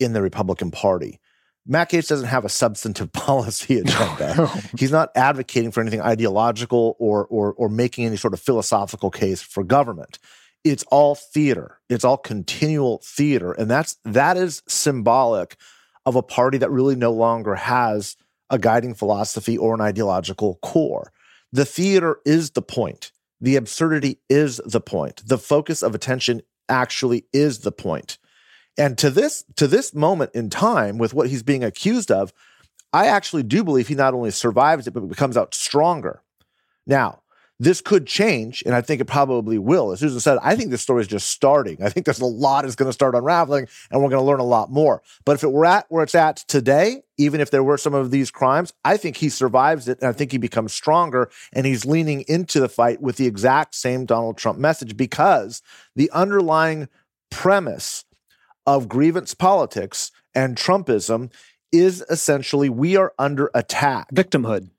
in 0.00 0.14
the 0.14 0.22
Republican 0.22 0.72
Party. 0.72 1.20
Matt 1.64 1.90
Gaetz 1.90 2.08
doesn't 2.08 2.26
have 2.26 2.44
a 2.44 2.48
substantive 2.48 3.12
policy 3.12 3.78
agenda. 3.78 4.48
He's 4.76 4.90
not 4.90 5.10
advocating 5.14 5.70
for 5.70 5.80
anything 5.80 6.00
ideological 6.00 6.96
or 6.98 7.26
or 7.26 7.52
or 7.52 7.68
making 7.68 8.06
any 8.06 8.16
sort 8.16 8.34
of 8.34 8.40
philosophical 8.40 9.12
case 9.12 9.40
for 9.40 9.62
government. 9.62 10.18
It's 10.64 10.84
all 10.90 11.14
theater. 11.14 11.78
It's 11.88 12.04
all 12.04 12.18
continual 12.18 13.00
theater, 13.04 13.52
and 13.52 13.70
that's 13.70 13.96
that 14.04 14.36
is 14.36 14.62
symbolic 14.68 15.56
of 16.06 16.16
a 16.16 16.22
party 16.22 16.58
that 16.58 16.70
really 16.70 16.96
no 16.96 17.12
longer 17.12 17.54
has 17.54 18.16
a 18.50 18.58
guiding 18.58 18.94
philosophy 18.94 19.56
or 19.56 19.74
an 19.74 19.80
ideological 19.80 20.58
core. 20.62 21.12
The 21.52 21.64
theater 21.64 22.18
is 22.24 22.50
the 22.50 22.62
point. 22.62 23.12
The 23.40 23.56
absurdity 23.56 24.18
is 24.28 24.60
the 24.64 24.80
point. 24.80 25.22
The 25.26 25.38
focus 25.38 25.82
of 25.82 25.94
attention 25.94 26.42
actually 26.68 27.24
is 27.32 27.60
the 27.60 27.72
point. 27.72 28.18
And 28.78 28.96
to 28.98 29.10
this 29.10 29.44
to 29.56 29.66
this 29.66 29.94
moment 29.94 30.32
in 30.34 30.50
time, 30.50 30.98
with 30.98 31.14
what 31.14 31.28
he's 31.28 31.42
being 31.42 31.64
accused 31.64 32.10
of, 32.10 32.32
I 32.92 33.06
actually 33.06 33.42
do 33.42 33.64
believe 33.64 33.88
he 33.88 33.94
not 33.94 34.14
only 34.14 34.30
survives 34.30 34.86
it, 34.86 34.92
but 34.92 35.08
becomes 35.08 35.36
out 35.36 35.54
stronger. 35.54 36.22
Now, 36.86 37.19
this 37.60 37.82
could 37.82 38.06
change, 38.06 38.62
and 38.64 38.74
I 38.74 38.80
think 38.80 39.02
it 39.02 39.04
probably 39.04 39.58
will. 39.58 39.92
As 39.92 40.00
Susan 40.00 40.18
said, 40.18 40.38
I 40.42 40.56
think 40.56 40.70
this 40.70 40.80
story 40.80 41.02
is 41.02 41.06
just 41.06 41.28
starting. 41.28 41.76
I 41.82 41.90
think 41.90 42.06
there's 42.06 42.18
a 42.18 42.24
lot 42.24 42.64
is 42.64 42.74
going 42.74 42.88
to 42.88 42.92
start 42.92 43.14
unraveling, 43.14 43.68
and 43.90 44.02
we're 44.02 44.08
going 44.08 44.22
to 44.22 44.26
learn 44.26 44.40
a 44.40 44.44
lot 44.44 44.70
more. 44.70 45.02
But 45.26 45.32
if 45.32 45.44
it 45.44 45.52
were 45.52 45.66
at 45.66 45.84
where 45.90 46.02
it's 46.02 46.14
at 46.14 46.38
today, 46.48 47.02
even 47.18 47.38
if 47.38 47.50
there 47.50 47.62
were 47.62 47.76
some 47.76 47.92
of 47.92 48.10
these 48.10 48.30
crimes, 48.30 48.72
I 48.82 48.96
think 48.96 49.18
he 49.18 49.28
survives 49.28 49.88
it, 49.88 49.98
and 50.00 50.08
I 50.08 50.12
think 50.12 50.32
he 50.32 50.38
becomes 50.38 50.72
stronger, 50.72 51.30
and 51.52 51.66
he's 51.66 51.84
leaning 51.84 52.24
into 52.28 52.60
the 52.60 52.68
fight 52.68 53.02
with 53.02 53.16
the 53.16 53.26
exact 53.26 53.74
same 53.74 54.06
Donald 54.06 54.38
Trump 54.38 54.58
message 54.58 54.96
because 54.96 55.60
the 55.94 56.10
underlying 56.12 56.88
premise 57.30 58.06
of 58.64 58.88
grievance 58.88 59.34
politics 59.34 60.10
and 60.34 60.56
Trumpism 60.56 61.30
is 61.72 62.02
essentially 62.08 62.70
we 62.70 62.96
are 62.96 63.12
under 63.18 63.50
attack. 63.54 64.10
Victimhood 64.12 64.70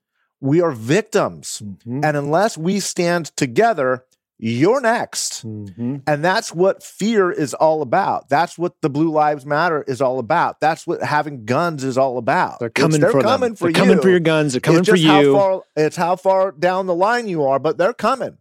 we 0.42 0.60
are 0.60 0.72
victims. 0.72 1.62
Mm-hmm. 1.64 2.04
And 2.04 2.16
unless 2.16 2.58
we 2.58 2.80
stand 2.80 3.26
together, 3.36 4.04
you're 4.38 4.80
next. 4.80 5.46
Mm-hmm. 5.46 5.98
And 6.04 6.24
that's 6.24 6.52
what 6.52 6.82
fear 6.82 7.30
is 7.30 7.54
all 7.54 7.80
about. 7.80 8.28
That's 8.28 8.58
what 8.58 8.74
the 8.82 8.90
Blue 8.90 9.10
Lives 9.10 9.46
Matter 9.46 9.84
is 9.86 10.00
all 10.00 10.18
about. 10.18 10.58
That's 10.60 10.84
what 10.84 11.00
having 11.00 11.44
guns 11.44 11.84
is 11.84 11.96
all 11.96 12.18
about. 12.18 12.58
They're 12.58 12.70
coming 12.70 13.00
they're 13.00 13.12
for 13.12 13.22
coming 13.22 13.50
them. 13.50 13.56
for 13.56 13.64
they're 13.64 13.70
you. 13.70 13.74
coming 13.74 14.00
for 14.02 14.10
your 14.10 14.20
guns. 14.20 14.52
They're 14.52 14.60
coming 14.60 14.80
it's 14.80 14.88
for 14.88 14.96
you. 14.96 15.36
How 15.36 15.38
far, 15.38 15.62
it's 15.76 15.96
how 15.96 16.16
far 16.16 16.50
down 16.50 16.86
the 16.86 16.94
line 16.94 17.28
you 17.28 17.44
are, 17.44 17.60
but 17.60 17.78
they're 17.78 17.94
coming. 17.94 18.38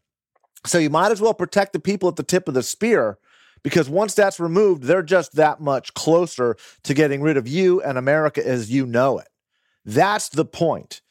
So 0.65 0.79
you 0.79 0.89
might 0.89 1.11
as 1.11 1.21
well 1.21 1.35
protect 1.35 1.71
the 1.71 1.79
people 1.79 2.09
at 2.09 2.15
the 2.15 2.23
tip 2.23 2.47
of 2.47 2.55
the 2.55 2.63
spear 2.63 3.19
because 3.61 3.87
once 3.87 4.15
that's 4.15 4.39
removed, 4.39 4.83
they're 4.83 5.03
just 5.03 5.35
that 5.35 5.61
much 5.61 5.93
closer 5.93 6.57
to 6.83 6.95
getting 6.95 7.21
rid 7.21 7.37
of 7.37 7.47
you 7.47 7.79
and 7.79 7.99
America 7.99 8.45
as 8.45 8.71
you 8.71 8.87
know 8.87 9.19
it. 9.19 9.27
That's 9.85 10.29
the 10.29 10.45
point. 10.45 11.01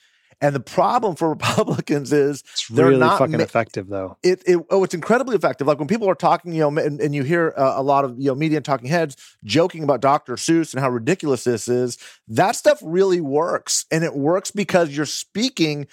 And 0.40 0.54
the 0.54 0.60
problem 0.60 1.16
for 1.16 1.28
Republicans 1.30 2.12
is 2.12 2.42
it's 2.52 2.68
they're 2.68 2.86
really 2.86 2.98
not 2.98 3.18
fucking 3.18 3.36
ma- 3.36 3.42
effective, 3.42 3.88
though. 3.88 4.16
It, 4.22 4.42
it, 4.46 4.58
oh, 4.70 4.84
it's 4.84 4.94
incredibly 4.94 5.36
effective. 5.36 5.66
Like 5.66 5.78
when 5.78 5.88
people 5.88 6.08
are 6.08 6.14
talking, 6.14 6.52
you 6.52 6.60
know, 6.60 6.80
and, 6.80 7.00
and 7.00 7.14
you 7.14 7.22
hear 7.22 7.52
uh, 7.56 7.74
a 7.76 7.82
lot 7.82 8.04
of 8.04 8.18
you 8.18 8.28
know 8.28 8.34
media 8.34 8.56
and 8.58 8.64
talking 8.64 8.88
heads 8.88 9.16
joking 9.44 9.82
about 9.82 10.00
Dr. 10.00 10.34
Seuss 10.34 10.72
and 10.72 10.82
how 10.82 10.90
ridiculous 10.90 11.44
this 11.44 11.68
is. 11.68 11.98
That 12.28 12.56
stuff 12.56 12.80
really 12.82 13.20
works, 13.20 13.84
and 13.90 14.02
it 14.04 14.14
works 14.14 14.50
because 14.50 14.96
you're 14.96 15.06
speaking 15.06 15.86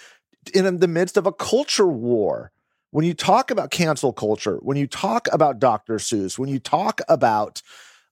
in 0.53 0.79
the 0.79 0.87
midst 0.87 1.17
of 1.17 1.25
a 1.25 1.33
culture 1.33 1.87
war. 1.87 2.51
When 2.91 3.03
you 3.03 3.13
talk 3.13 3.51
about 3.51 3.69
cancel 3.69 4.13
culture, 4.13 4.57
when 4.61 4.77
you 4.77 4.87
talk 4.87 5.27
about 5.33 5.59
Dr. 5.59 5.95
Seuss, 5.95 6.39
when 6.39 6.49
you 6.49 6.57
talk 6.57 7.01
about 7.09 7.61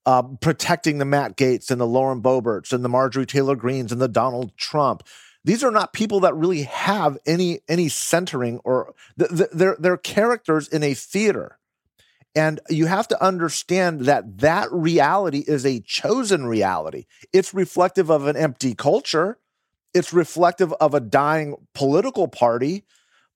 uh, 0.05 0.21
protecting 0.41 0.97
the 0.97 1.05
Matt 1.05 1.37
Gaetz 1.37 1.71
and 1.71 1.79
the 1.79 1.87
Lauren 1.87 2.21
Boeberts 2.21 2.73
and 2.73 2.83
the 2.83 2.89
Marjorie 2.89 3.25
Taylor 3.25 3.55
Greenes 3.55 3.91
and 3.91 4.01
the 4.01 4.09
Donald 4.09 4.55
Trump, 4.57 5.03
these 5.45 5.63
are 5.63 5.71
not 5.71 5.93
people 5.93 6.21
that 6.21 6.35
really 6.35 6.63
have 6.63 7.17
any 7.25 7.59
any 7.69 7.87
centering 7.87 8.59
or 8.63 8.93
th- 9.17 9.29
th- 9.29 9.49
they're 9.53 9.77
they're 9.79 9.97
characters 9.97 10.67
in 10.67 10.83
a 10.83 10.93
theater. 10.93 11.59
And 12.37 12.59
you 12.69 12.87
have 12.87 13.07
to 13.09 13.23
understand 13.23 14.01
that 14.01 14.39
that 14.39 14.69
reality 14.71 15.45
is 15.47 15.65
a 15.65 15.79
chosen 15.81 16.47
reality. 16.47 17.05
It's 17.31 17.53
reflective 17.53 18.09
of 18.09 18.27
an 18.27 18.35
empty 18.35 18.73
culture. 18.73 19.37
It's 19.93 20.11
reflective 20.11 20.73
of 20.73 20.93
a 20.93 20.99
dying 20.99 21.55
political 21.73 22.27
party. 22.27 22.83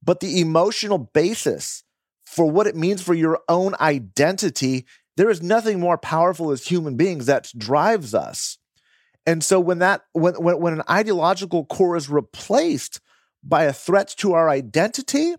But 0.04 0.20
the 0.20 0.42
emotional 0.42 0.98
basis 0.98 1.84
for 2.26 2.50
what 2.50 2.68
it 2.68 2.76
means 2.76 3.02
for 3.02 3.14
your 3.14 3.40
own 3.48 3.76
identity 3.80 4.86
there 5.16 5.30
is 5.30 5.42
nothing 5.42 5.82
more 5.82 5.98
powerful 5.98 6.50
as 6.50 6.66
human 6.66 6.96
beings 6.96 7.26
that 7.26 7.52
drives 7.58 8.16
us 8.16 8.58
and 9.30 9.44
so 9.44 9.60
when 9.60 9.78
that 9.78 10.02
when, 10.14 10.34
when 10.36 10.60
when 10.60 10.74
an 10.74 10.84
ideological 10.90 11.66
core 11.66 11.96
is 11.96 12.10
replaced 12.10 13.00
by 13.44 13.66
a 13.66 13.74
threat 13.74 14.14
to 14.18 14.34
our 14.34 14.50
identity, 14.50 15.36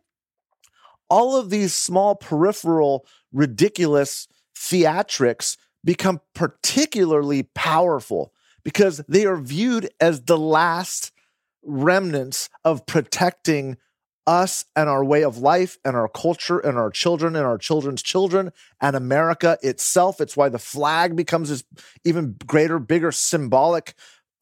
all 1.09 1.37
of 1.37 1.50
these 1.50 1.74
small 1.74 2.14
peripheral 2.14 3.05
ridiculous 3.33 4.29
theatrics 4.57 5.57
become 5.85 6.20
particularly 6.37 7.42
powerful 7.42 8.33
because 8.62 9.03
they 9.09 9.26
are 9.26 9.37
viewed 9.37 9.90
as 10.00 10.22
the 10.22 10.38
last 10.38 11.11
remnants 11.64 12.48
of 12.64 12.87
protecting 12.87 13.76
us 14.31 14.64
and 14.77 14.88
our 14.88 15.05
way 15.05 15.25
of 15.25 15.38
life 15.38 15.77
and 15.85 15.97
our 15.97 16.09
culture 16.09 16.61
and 16.61 16.79
our 16.79 16.90
children 16.90 17.35
and 17.35 17.45
our 17.45 17.59
children's 17.59 18.01
children 18.01 18.53
and 18.81 18.95
America 18.95 19.59
itself. 19.61 20.21
It's 20.21 20.37
why 20.37 20.49
the 20.49 20.59
flag 20.59 21.16
becomes 21.16 21.49
this 21.49 21.64
even 22.05 22.37
greater, 22.47 22.79
bigger 22.79 23.11
symbolic, 23.11 23.95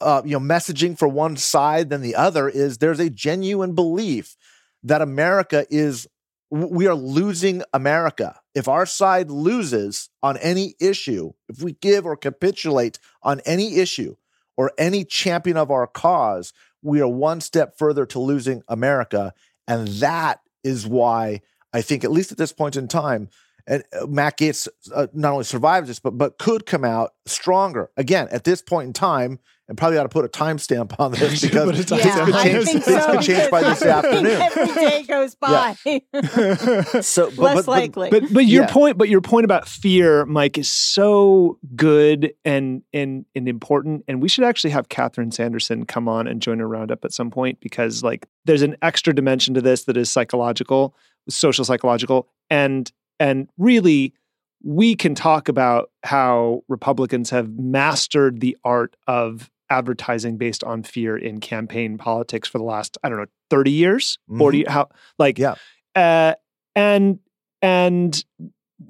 uh, 0.02 0.20
you 0.26 0.32
know, 0.32 0.40
messaging 0.40 0.98
for 0.98 1.08
one 1.08 1.38
side 1.38 1.88
than 1.88 2.02
the 2.02 2.16
other. 2.16 2.50
Is 2.50 2.78
there's 2.78 3.00
a 3.00 3.08
genuine 3.08 3.74
belief 3.74 4.36
that 4.82 5.00
America 5.00 5.64
is 5.70 6.06
we 6.50 6.86
are 6.86 6.94
losing 6.94 7.62
America. 7.72 8.38
If 8.54 8.68
our 8.68 8.84
side 8.84 9.30
loses 9.30 10.10
on 10.22 10.36
any 10.36 10.74
issue, 10.80 11.32
if 11.48 11.62
we 11.62 11.72
give 11.72 12.04
or 12.04 12.16
capitulate 12.16 12.98
on 13.22 13.40
any 13.46 13.76
issue 13.76 14.16
or 14.56 14.72
any 14.76 15.04
champion 15.04 15.56
of 15.56 15.70
our 15.70 15.86
cause, 15.86 16.52
we 16.82 17.00
are 17.00 17.08
one 17.08 17.40
step 17.40 17.76
further 17.76 18.06
to 18.06 18.18
losing 18.18 18.62
America. 18.68 19.32
And 19.68 19.86
that 19.86 20.40
is 20.64 20.86
why 20.86 21.42
I 21.72 21.82
think, 21.82 22.02
at 22.02 22.10
least 22.10 22.32
at 22.32 22.38
this 22.38 22.52
point 22.52 22.74
in 22.76 22.88
time, 22.88 23.28
and 23.68 23.84
uh, 23.92 24.06
Matt 24.06 24.38
Gaetz 24.38 24.66
uh, 24.92 25.06
not 25.12 25.32
only 25.32 25.44
survives 25.44 25.88
this, 25.88 26.00
but 26.00 26.18
but 26.18 26.38
could 26.38 26.66
come 26.66 26.84
out 26.84 27.12
stronger. 27.26 27.90
Again, 27.96 28.28
at 28.32 28.44
this 28.44 28.62
point 28.62 28.86
in 28.86 28.92
time, 28.92 29.38
and 29.68 29.76
probably 29.76 29.98
ought 29.98 30.04
to 30.04 30.08
put 30.08 30.24
a 30.24 30.28
timestamp 30.28 30.98
on 30.98 31.12
this 31.12 31.42
because 31.42 31.90
yeah, 31.90 32.24
things 32.24 32.24
could 32.24 32.34
change, 32.42 32.68
things 32.68 32.84
so, 32.84 33.12
could 33.12 33.22
change 33.22 33.50
by 33.50 33.62
this 33.62 33.82
afternoon. 33.82 34.40
Every 34.40 34.74
day 34.74 35.02
goes 35.02 35.34
by. 35.40 35.76
Yeah. 35.84 36.00
so 37.02 37.26
but, 37.26 37.38
less 37.38 37.56
but, 37.56 37.68
likely. 37.68 38.10
But 38.10 38.32
but 38.32 38.46
your 38.46 38.64
yeah. 38.64 38.72
point, 38.72 38.96
but 38.96 39.10
your 39.10 39.20
point 39.20 39.44
about 39.44 39.68
fear, 39.68 40.24
Mike, 40.24 40.56
is 40.56 40.70
so 40.70 41.58
good 41.76 42.32
and 42.44 42.82
and 42.94 43.26
and 43.34 43.48
important. 43.48 44.04
And 44.08 44.22
we 44.22 44.28
should 44.28 44.44
actually 44.44 44.70
have 44.70 44.88
Catherine 44.88 45.30
Sanderson 45.30 45.84
come 45.84 46.08
on 46.08 46.26
and 46.26 46.40
join 46.40 46.60
a 46.60 46.66
roundup 46.66 47.04
at 47.04 47.12
some 47.12 47.30
point 47.30 47.60
because 47.60 48.02
like 48.02 48.26
there's 48.46 48.62
an 48.62 48.76
extra 48.80 49.14
dimension 49.14 49.52
to 49.54 49.60
this 49.60 49.84
that 49.84 49.98
is 49.98 50.10
psychological, 50.10 50.94
social 51.28 51.64
psychological, 51.64 52.28
and 52.48 52.90
and 53.18 53.48
really 53.58 54.14
we 54.62 54.96
can 54.96 55.14
talk 55.14 55.48
about 55.48 55.90
how 56.02 56.62
Republicans 56.68 57.30
have 57.30 57.50
mastered 57.50 58.40
the 58.40 58.56
art 58.64 58.96
of 59.06 59.50
advertising 59.70 60.36
based 60.36 60.64
on 60.64 60.82
fear 60.82 61.16
in 61.16 61.40
campaign 61.40 61.98
politics 61.98 62.48
for 62.48 62.58
the 62.58 62.64
last 62.64 62.98
I 63.02 63.08
don't 63.08 63.18
know 63.18 63.26
30 63.50 63.70
years, 63.70 64.18
mm-hmm. 64.28 64.38
40 64.38 64.64
how 64.64 64.88
like 65.18 65.38
yeah. 65.38 65.54
Uh, 65.94 66.34
and 66.74 67.18
and 67.60 68.24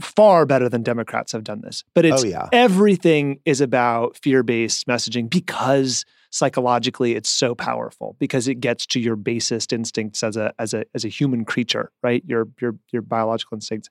far 0.01 0.47
better 0.47 0.69
than 0.69 0.83
Democrats 0.83 1.33
have 1.33 1.45
done 1.45 1.63
this. 1.63 1.85
But 1.95 2.05
it's 2.05 2.23
oh, 2.23 2.27
yeah. 2.27 2.49
everything 2.53 3.41
is 3.45 3.61
about 3.61 4.19
fear-based 4.19 4.87
messaging 4.87 5.31
because 5.31 6.05
psychologically 6.31 7.15
it's 7.15 7.29
so 7.29 7.55
powerful 7.55 8.17
because 8.19 8.49
it 8.49 8.57
gets 8.57 8.87
to 8.87 9.01
your 9.01 9.17
basest 9.17 9.73
instincts 9.73 10.23
as 10.23 10.37
a 10.37 10.53
as 10.59 10.75
a 10.75 10.85
as 10.95 11.05
a 11.05 11.09
human 11.09 11.45
creature, 11.45 11.91
right? 12.03 12.23
Your 12.27 12.49
your 12.61 12.77
your 12.93 13.03
biological 13.03 13.57
instincts. 13.57 13.89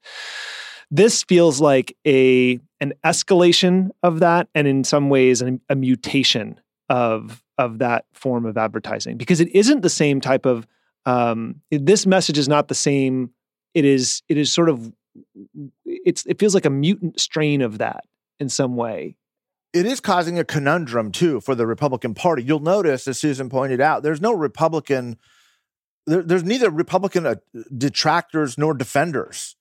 This 0.89 1.23
feels 1.23 1.60
like 1.60 1.95
a 2.06 2.60
an 2.80 2.93
escalation 3.04 3.89
of 4.04 4.19
that 4.19 4.47
and 4.56 4.67
in 4.67 4.84
some 4.84 5.10
ways 5.10 5.41
an, 5.41 5.62
a 5.69 5.76
mutation 5.76 6.60
of 6.89 7.43
of 7.58 7.80
that 7.80 8.06
form 8.13 8.45
of 8.45 8.58
advertising 8.58 9.17
because 9.17 9.41
it 9.41 9.54
isn't 9.56 9.82
the 9.82 9.89
same 9.89 10.21
type 10.21 10.45
of 10.45 10.67
um, 11.06 11.62
this 11.71 12.06
message 12.06 12.38
is 12.38 12.47
not 12.47 12.67
the 12.67 12.76
same 12.76 13.32
it 13.73 13.86
is 13.86 14.21
it 14.30 14.38
is 14.38 14.52
sort 14.52 14.69
of 14.69 14.93
it's 15.86 16.26
it 16.26 16.39
feels 16.39 16.54
like 16.54 16.65
a 16.65 16.69
mutant 16.69 17.19
strain 17.19 17.62
of 17.62 17.80
that 17.80 18.06
in 18.39 18.50
some 18.50 18.76
way 18.76 19.15
it 19.80 19.86
is 19.86 20.00
causing 20.00 20.40
a 20.40 20.44
conundrum 20.44 21.12
too 21.12 21.40
for 21.40 21.56
the 21.56 21.68
republican 21.68 22.13
party 22.13 22.44
you'll 22.44 22.60
notice 22.60 23.08
as 23.08 23.20
susan 23.20 23.50
pointed 23.50 23.82
out 23.82 24.04
there's 24.04 24.22
no 24.22 24.34
republican 24.34 25.18
there, 26.06 26.22
there's 26.22 26.44
neither 26.44 26.70
republican 26.70 27.26
uh, 27.26 27.36
detractors 27.76 28.58
nor 28.58 28.74
defenders 28.74 29.56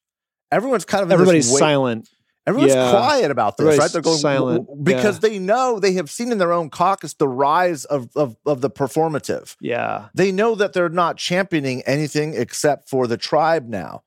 everyone's 0.50 0.84
kind 0.84 1.02
of 1.02 1.10
everybody's 1.12 1.58
silent 1.58 2.08
Everyone's 2.46 2.74
yeah. 2.74 2.90
quiet 2.90 3.32
about 3.32 3.56
this, 3.56 3.64
Everybody's 3.64 3.80
right? 3.80 3.92
They're 3.92 4.02
going 4.02 4.18
silent 4.18 4.84
because 4.84 5.16
yeah. 5.16 5.28
they 5.28 5.38
know 5.40 5.80
they 5.80 5.94
have 5.94 6.08
seen 6.08 6.30
in 6.30 6.38
their 6.38 6.52
own 6.52 6.70
caucus 6.70 7.14
the 7.14 7.26
rise 7.26 7.84
of, 7.84 8.08
of 8.14 8.36
of 8.46 8.60
the 8.60 8.70
performative. 8.70 9.56
Yeah, 9.60 10.08
they 10.14 10.30
know 10.30 10.54
that 10.54 10.72
they're 10.72 10.88
not 10.88 11.16
championing 11.16 11.82
anything 11.86 12.34
except 12.34 12.88
for 12.88 13.08
the 13.08 13.16
tribe 13.16 13.68
now, 13.68 14.04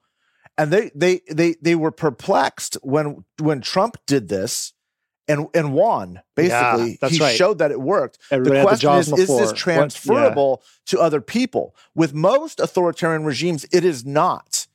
and 0.58 0.72
they 0.72 0.90
they 0.96 1.20
they 1.30 1.56
they 1.62 1.76
were 1.76 1.92
perplexed 1.92 2.78
when 2.82 3.26
when 3.40 3.60
Trump 3.60 3.98
did 4.08 4.30
this 4.30 4.72
and 5.30 5.48
and 5.54 5.74
won. 5.74 6.22
Basically, 6.36 6.98
yeah, 7.02 7.10
he 7.10 7.20
right. 7.20 7.36
showed 7.36 7.60
that 7.60 7.72
it 7.72 7.80
worked. 7.80 8.18
Everybody 8.32 8.60
the 8.60 8.66
question 8.66 8.94
is: 8.96 9.08
the 9.08 9.16
Is 9.16 9.28
this 9.28 9.54
transferable 9.54 10.62
yeah. 10.62 10.68
to 10.88 11.00
other 11.00 11.22
people? 11.22 11.76
With 11.96 12.14
most 12.14 12.60
authoritarian 12.60 13.24
regimes, 13.24 13.66
it 13.72 13.86
is 13.86 14.06
not 14.06 14.68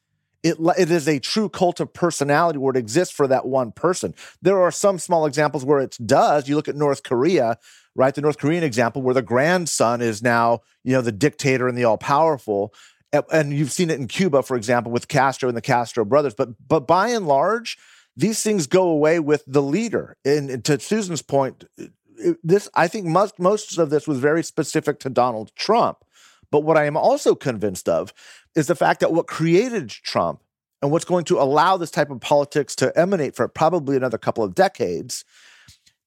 it, 0.44 0.59
it 0.78 0.90
is 0.90 1.09
a 1.09 1.18
true 1.18 1.48
cult 1.48 1.80
of 1.80 1.92
personality 1.92 2.59
where 2.59 2.70
it 2.70 2.76
exists 2.76 3.12
for 3.12 3.26
that 3.26 3.46
one 3.46 3.72
person. 3.72 4.14
There 4.42 4.61
are 4.61 4.70
some 4.70 4.98
small 4.98 5.24
examples 5.24 5.64
where 5.64 5.80
it 5.80 5.96
does. 6.05 6.48
You 6.48 6.55
look 6.55 6.68
at 6.68 6.76
North 6.76 7.02
Korea, 7.02 7.59
right? 7.94 8.14
The 8.14 8.20
North 8.20 8.38
Korean 8.38 8.62
example 8.62 9.00
where 9.00 9.14
the 9.14 9.22
grandson 9.22 10.02
is 10.02 10.22
now, 10.22 10.61
you 10.84 10.92
know, 10.92 11.00
the 11.00 11.12
dictator 11.12 11.66
and 11.66 11.76
the 11.76 11.84
all 11.84 11.96
powerful. 11.96 12.74
And 13.32 13.55
you've 13.55 13.72
seen 13.72 13.88
it 13.88 13.98
in 13.98 14.07
Cuba, 14.07 14.42
for 14.42 14.57
example, 14.57 14.92
with 14.92 15.09
Castro 15.09 15.48
and 15.48 15.57
the 15.57 15.62
Castro 15.62 16.05
brothers. 16.05 16.34
But 16.34 16.50
but 16.68 16.86
by 16.86 17.09
and 17.09 17.26
large, 17.26 17.78
these 18.16 18.42
things 18.42 18.66
go 18.66 18.88
away 18.88 19.20
with 19.20 19.44
the 19.46 19.62
leader. 19.62 20.16
And, 20.24 20.50
and 20.50 20.64
to 20.64 20.78
Susan's 20.80 21.22
point, 21.22 21.64
this 22.42 22.68
I 22.74 22.88
think 22.88 23.06
most 23.06 23.38
most 23.38 23.78
of 23.78 23.90
this 23.90 24.06
was 24.06 24.18
very 24.18 24.42
specific 24.42 25.00
to 25.00 25.10
Donald 25.10 25.54
Trump. 25.56 26.04
But 26.50 26.60
what 26.60 26.76
I 26.76 26.84
am 26.84 26.96
also 26.96 27.34
convinced 27.34 27.88
of 27.88 28.12
is 28.54 28.68
the 28.68 28.76
fact 28.76 29.00
that 29.00 29.12
what 29.12 29.26
created 29.26 29.88
Trump 29.88 30.40
and 30.80 30.92
what's 30.92 31.04
going 31.04 31.24
to 31.24 31.40
allow 31.40 31.76
this 31.76 31.90
type 31.90 32.10
of 32.10 32.20
politics 32.20 32.76
to 32.76 32.96
emanate 32.96 33.34
for 33.34 33.48
probably 33.48 33.96
another 33.96 34.18
couple 34.18 34.44
of 34.44 34.54
decades 34.54 35.24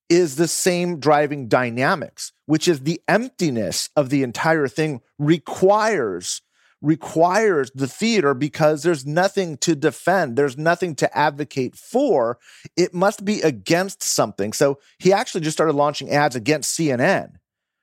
is 0.10 0.36
the 0.36 0.48
same 0.48 1.00
driving 1.00 1.48
dynamics, 1.48 2.32
which 2.46 2.68
is 2.68 2.82
the 2.82 3.02
emptiness 3.08 3.90
of 3.96 4.10
the 4.10 4.24
entire 4.24 4.68
thing 4.68 5.02
requires 5.20 6.42
requires 6.82 7.72
the 7.74 7.88
theater 7.88 8.34
because 8.34 8.84
there's 8.84 9.06
nothing 9.06 9.58
to 9.58 9.76
defend, 9.76 10.36
there's 10.36 10.58
nothing 10.58 10.96
to 10.96 11.18
advocate 11.18 11.76
for. 11.76 12.38
It 12.76 12.94
must 12.94 13.26
be 13.26 13.42
against 13.42 14.04
something. 14.04 14.54
So 14.54 14.80
he 15.00 15.12
actually 15.12 15.42
just 15.42 15.58
started 15.58 15.74
launching 15.74 16.10
ads 16.12 16.36
against 16.36 16.78
CNN. 16.78 17.38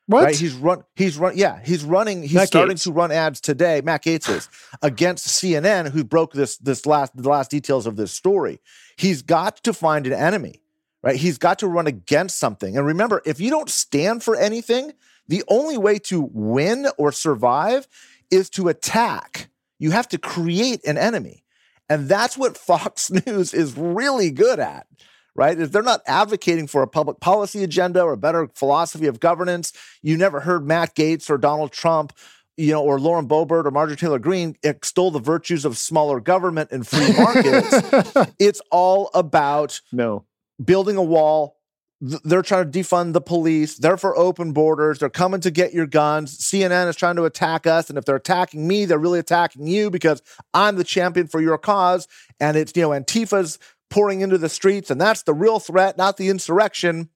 What? 0.06 0.24
Right? 0.24 0.36
He's 0.36 0.52
run. 0.52 0.84
He's 0.96 1.16
run. 1.16 1.36
Yeah, 1.36 1.60
he's 1.64 1.82
running. 1.82 2.22
He's 2.22 2.34
Matt 2.34 2.48
starting 2.48 2.76
Gaetz. 2.76 2.84
to 2.84 2.92
run 2.92 3.10
ads 3.10 3.40
today. 3.40 3.80
Matt 3.82 4.04
Gaetz 4.04 4.28
is 4.28 4.48
against 4.82 5.28
CNN, 5.28 5.90
who 5.90 6.04
broke 6.04 6.34
this 6.34 6.58
this 6.58 6.84
last 6.84 7.16
the 7.16 7.28
last 7.28 7.50
details 7.50 7.86
of 7.86 7.96
this 7.96 8.12
story. 8.12 8.60
He's 8.96 9.22
got 9.22 9.56
to 9.64 9.72
find 9.72 10.06
an 10.06 10.12
enemy, 10.12 10.60
right? 11.02 11.16
He's 11.16 11.38
got 11.38 11.58
to 11.60 11.68
run 11.68 11.86
against 11.86 12.38
something. 12.38 12.76
And 12.76 12.86
remember, 12.86 13.22
if 13.24 13.40
you 13.40 13.48
don't 13.48 13.70
stand 13.70 14.22
for 14.22 14.36
anything, 14.36 14.92
the 15.26 15.42
only 15.48 15.78
way 15.78 15.98
to 16.00 16.28
win 16.32 16.86
or 16.98 17.10
survive 17.10 17.88
is 18.30 18.50
to 18.50 18.68
attack. 18.68 19.48
You 19.78 19.90
have 19.90 20.08
to 20.08 20.18
create 20.18 20.84
an 20.86 20.98
enemy. 20.98 21.44
And 21.88 22.08
that's 22.08 22.38
what 22.38 22.56
Fox 22.56 23.10
News 23.26 23.52
is 23.52 23.76
really 23.76 24.30
good 24.30 24.58
at, 24.58 24.86
right? 25.34 25.58
Is 25.58 25.70
they're 25.70 25.82
not 25.82 26.02
advocating 26.06 26.66
for 26.66 26.82
a 26.82 26.88
public 26.88 27.20
policy 27.20 27.62
agenda 27.62 28.02
or 28.02 28.12
a 28.12 28.18
better 28.18 28.48
philosophy 28.54 29.06
of 29.06 29.20
governance. 29.20 29.72
You 30.02 30.16
never 30.16 30.40
heard 30.40 30.66
Matt 30.66 30.94
Gaetz 30.94 31.28
or 31.28 31.38
Donald 31.38 31.72
Trump, 31.72 32.12
you 32.56 32.72
know, 32.72 32.82
or 32.82 32.98
Lauren 32.98 33.28
Boebert 33.28 33.66
or 33.66 33.70
Marjorie 33.70 33.96
Taylor 33.96 34.18
Greene 34.18 34.56
extol 34.62 35.10
the 35.10 35.18
virtues 35.18 35.64
of 35.64 35.76
smaller 35.76 36.20
government 36.20 36.70
and 36.70 36.86
free 36.86 37.12
markets. 37.16 38.32
it's 38.38 38.62
all 38.70 39.10
about 39.12 39.80
no 39.92 40.24
building 40.64 40.96
a 40.96 41.02
wall, 41.02 41.56
they're 42.00 42.42
trying 42.42 42.70
to 42.70 42.78
defund 42.78 43.12
the 43.12 43.20
police. 43.20 43.78
They're 43.78 43.96
for 43.96 44.16
open 44.16 44.52
borders. 44.52 44.98
They're 44.98 45.08
coming 45.08 45.40
to 45.40 45.50
get 45.50 45.72
your 45.72 45.86
guns. 45.86 46.36
CNN 46.38 46.88
is 46.88 46.96
trying 46.96 47.16
to 47.16 47.24
attack 47.24 47.66
us. 47.66 47.88
And 47.88 47.98
if 47.98 48.04
they're 48.04 48.16
attacking 48.16 48.66
me, 48.66 48.84
they're 48.84 48.98
really 48.98 49.20
attacking 49.20 49.66
you 49.66 49.90
because 49.90 50.20
I'm 50.52 50.76
the 50.76 50.84
champion 50.84 51.28
for 51.28 51.40
your 51.40 51.56
cause. 51.56 52.08
And 52.40 52.56
it's, 52.56 52.72
you 52.76 52.82
know, 52.82 52.92
Antifa's 52.92 53.58
pouring 53.90 54.20
into 54.20 54.38
the 54.38 54.48
streets. 54.48 54.90
And 54.90 55.00
that's 55.00 55.22
the 55.22 55.34
real 55.34 55.60
threat, 55.60 55.96
not 55.96 56.16
the 56.16 56.28
insurrection. 56.28 57.10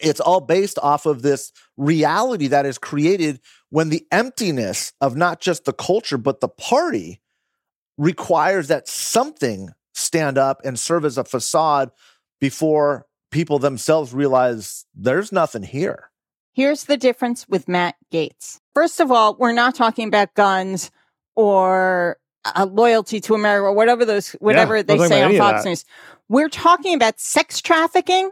It's 0.00 0.20
all 0.20 0.40
based 0.40 0.78
off 0.82 1.06
of 1.06 1.22
this 1.22 1.52
reality 1.76 2.48
that 2.48 2.66
is 2.66 2.78
created 2.78 3.40
when 3.68 3.90
the 3.90 4.06
emptiness 4.10 4.92
of 5.00 5.16
not 5.16 5.40
just 5.40 5.64
the 5.64 5.72
culture, 5.72 6.18
but 6.18 6.40
the 6.40 6.48
party 6.48 7.20
requires 7.96 8.68
that 8.68 8.88
something 8.88 9.70
stand 9.94 10.38
up 10.38 10.62
and 10.64 10.78
serve 10.78 11.04
as 11.04 11.18
a 11.18 11.24
facade 11.24 11.90
before 12.40 13.06
people 13.30 13.58
themselves 13.58 14.12
realize 14.12 14.86
there's 14.94 15.32
nothing 15.32 15.62
here. 15.62 16.10
Here's 16.52 16.84
the 16.84 16.96
difference 16.96 17.48
with 17.48 17.68
Matt 17.68 17.94
Gaetz. 18.12 18.58
First 18.74 19.00
of 19.00 19.10
all, 19.10 19.36
we're 19.36 19.52
not 19.52 19.74
talking 19.74 20.08
about 20.08 20.34
guns 20.34 20.90
or 21.36 22.18
uh, 22.44 22.66
loyalty 22.70 23.20
to 23.20 23.34
America 23.34 23.66
or 23.66 23.72
whatever 23.72 24.04
those 24.04 24.32
whatever 24.32 24.76
yeah, 24.76 24.82
they 24.82 24.98
say 25.08 25.22
on 25.22 25.36
Fox 25.36 25.64
News. 25.64 25.84
We're 26.28 26.48
talking 26.48 26.94
about 26.94 27.20
sex 27.20 27.60
trafficking. 27.60 28.30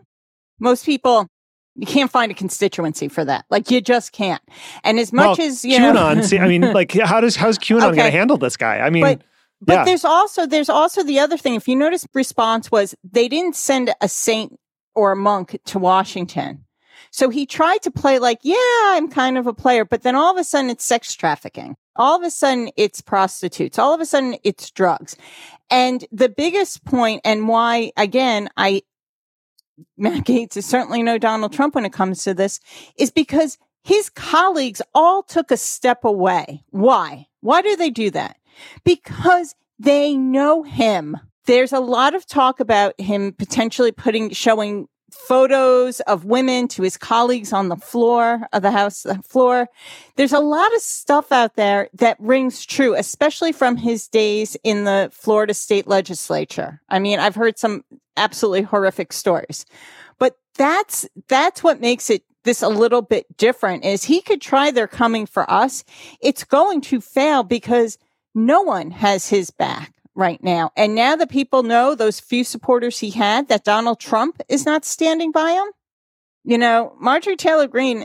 Most 0.59 0.85
people 0.85 1.29
you 1.77 1.87
can't 1.87 2.11
find 2.11 2.33
a 2.33 2.35
constituency 2.35 3.07
for 3.07 3.25
that. 3.25 3.45
Like 3.51 3.71
you 3.71 3.81
just 3.81 4.11
can't. 4.11 4.43
And 4.83 4.99
as 4.99 5.13
much 5.13 5.39
well, 5.39 5.47
as 5.47 5.65
you 5.65 5.79
QAnon, 5.79 6.17
know, 6.17 6.23
see, 6.23 6.39
I 6.39 6.49
mean, 6.49 6.73
like 6.73 6.93
how 7.05 7.21
does 7.21 7.37
how's 7.37 7.57
QAnon 7.57 7.77
okay. 7.77 7.97
going 7.97 8.11
to 8.11 8.11
handle 8.11 8.37
this 8.37 8.57
guy? 8.57 8.81
I 8.81 8.91
mean, 8.91 9.05
but, 9.05 9.23
but 9.61 9.73
yeah. 9.73 9.85
there's 9.85 10.05
also 10.05 10.45
there's 10.45 10.69
also 10.69 11.05
the 11.05 11.21
other 11.21 11.37
thing. 11.37 11.55
If 11.55 11.69
you 11.69 11.77
notice, 11.77 12.05
response 12.15 12.71
was 12.71 12.97
they 13.05 13.29
didn't 13.29 13.55
send 13.55 13.95
a 14.01 14.09
saint 14.09 14.59
or 14.99 15.13
a 15.13 15.17
monk 15.17 15.61
to 15.67 15.79
Washington. 15.79 16.65
So 17.13 17.31
he 17.31 17.47
tried 17.47 17.83
to 17.83 17.91
play 17.93 18.19
like, 18.19 18.41
yeah, 18.43 18.57
I'm 18.59 19.09
kind 19.09 19.39
of 19.39 19.47
a 19.47 19.55
player, 19.55 19.85
but 19.85 20.03
then 20.03 20.17
all 20.17 20.33
of 20.33 20.37
a 20.37 20.45
sudden 20.45 20.71
it's 20.71 20.85
sex 20.85 21.15
trafficking. 21.15 21.77
All 21.95 22.17
of 22.17 22.25
a 22.25 22.31
sudden 22.31 22.71
it's 22.77 23.01
prostitutes. 23.01 23.79
All 23.79 23.95
of 23.95 24.01
a 24.01 24.07
sudden 24.07 24.37
it's 24.43 24.71
drugs. 24.73 25.17
And 25.71 26.05
the 26.11 26.29
biggest 26.29 26.85
point 26.85 27.21
and 27.25 27.47
why, 27.47 27.93
again, 27.97 28.49
I, 28.57 28.83
Matt 29.97 30.25
Gaetz 30.25 30.57
is 30.57 30.67
certainly 30.67 31.05
no 31.05 31.17
Donald 31.17 31.53
Trump 31.53 31.77
when 31.77 31.85
it 31.85 31.93
comes 31.93 32.25
to 32.25 32.35
this 32.35 32.59
is 32.97 33.13
because 33.13 33.57
his 33.85 34.11
colleagues 34.11 34.83
all 34.95 35.23
took 35.23 35.53
a 35.53 35.57
step 35.57 36.05
away. 36.05 36.65
Why? 36.71 37.29
Why 37.41 37.63
do 37.63 37.77
they 37.77 37.91
do 37.91 38.11
that? 38.11 38.37
Because 38.85 39.55
they 39.79 40.17
know 40.17 40.65
him 40.65 41.17
there's 41.49 41.73
a 41.73 41.81
lot 41.81 42.15
of 42.15 42.27
talk 42.27 42.61
about 42.61 42.95
him 43.01 43.33
potentially 43.33 43.91
putting, 43.91 44.31
showing 44.31 44.87
photos 45.11 46.01
of 46.01 46.27
women 46.27 46.69
to 46.69 46.83
his 46.83 46.99
colleagues 46.99 47.55
on 47.55 47.71
the 47.71 47.77
floor 47.77 48.47
of 48.53 48.61
the 48.61 48.71
house 48.71 49.07
floor. 49.25 49.67
There's 50.17 50.35
a 50.35 50.41
lot 50.41 50.73
of 50.75 50.83
stuff 50.83 51.33
out 51.33 51.57
there 51.57 51.89
that 51.95 52.21
rings 52.21 52.67
true, 52.67 52.95
especially 52.95 53.53
from 53.53 53.79
his 53.79 54.09
days 54.09 54.59
in 54.63 54.85
the 54.85 55.09
Florida 55.11 55.55
state 55.55 55.87
legislature. 55.87 56.83
I 56.91 56.99
mean, 56.99 57.19
I've 57.19 57.35
heard 57.35 57.59
some 57.59 57.83
absolutely 58.19 58.63
horrific 58.63 59.15
stories, 59.15 59.65
but 60.19 60.37
that's, 60.59 61.09
that's 61.29 61.65
what 61.65 61.81
makes 61.81 62.11
it 62.11 62.25
this 62.45 62.61
a 62.61 62.69
little 62.69 63.03
bit 63.03 63.25
different 63.39 63.87
is 63.87 64.05
he 64.05 64.21
could 64.21 64.43
try 64.43 64.71
their 64.71 64.87
coming 64.87 65.25
for 65.25 65.51
us. 65.51 65.83
It's 66.21 66.45
going 66.45 66.83
to 66.83 67.01
fail 67.01 67.43
because 67.43 67.97
no 68.35 68.61
one 68.63 68.91
has 68.91 69.29
his 69.29 69.51
back 69.51 69.93
right 70.19 70.43
now. 70.43 70.73
And 70.77 70.97
now 70.97 71.15
that 71.15 71.31
people 71.31 71.63
know 71.63 71.95
those 71.95 72.19
few 72.19 72.43
supporters 72.43 72.99
he 72.99 73.11
had 73.11 73.49
that 73.49 73.63
Donald 73.63 74.01
Trump 74.01 74.43
is 74.49 74.67
not 74.67 74.85
standing 74.85 75.31
by 75.31 75.53
him, 75.53 75.67
you 76.43 76.59
know, 76.59 76.93
Marjorie 77.01 77.37
Taylor 77.37 77.69
Greene 77.69 78.05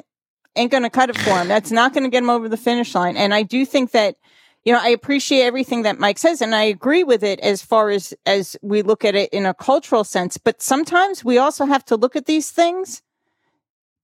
ain't 0.55 0.71
going 0.71 0.83
to 0.83 0.91
cut 0.91 1.09
it 1.09 1.17
for 1.17 1.31
him. 1.41 1.47
That's 1.47 1.71
not 1.71 1.91
going 1.91 2.03
to 2.03 2.11
get 2.11 2.21
him 2.21 2.29
over 2.29 2.47
the 2.47 2.55
finish 2.55 2.93
line. 2.93 3.17
And 3.17 3.33
I 3.33 3.41
do 3.41 3.65
think 3.65 3.91
that, 3.91 4.17
you 4.63 4.71
know, 4.71 4.79
I 4.79 4.89
appreciate 4.89 5.41
everything 5.41 5.81
that 5.81 5.97
Mike 5.97 6.19
says 6.19 6.39
and 6.39 6.53
I 6.53 6.65
agree 6.65 7.03
with 7.03 7.23
it 7.23 7.39
as 7.39 7.63
far 7.63 7.89
as, 7.89 8.13
as 8.27 8.55
we 8.61 8.83
look 8.83 9.03
at 9.03 9.15
it 9.15 9.31
in 9.33 9.47
a 9.47 9.55
cultural 9.55 10.03
sense. 10.03 10.37
But 10.37 10.61
sometimes 10.61 11.25
we 11.25 11.39
also 11.39 11.65
have 11.65 11.83
to 11.85 11.95
look 11.95 12.15
at 12.15 12.27
these 12.27 12.51
things 12.51 13.01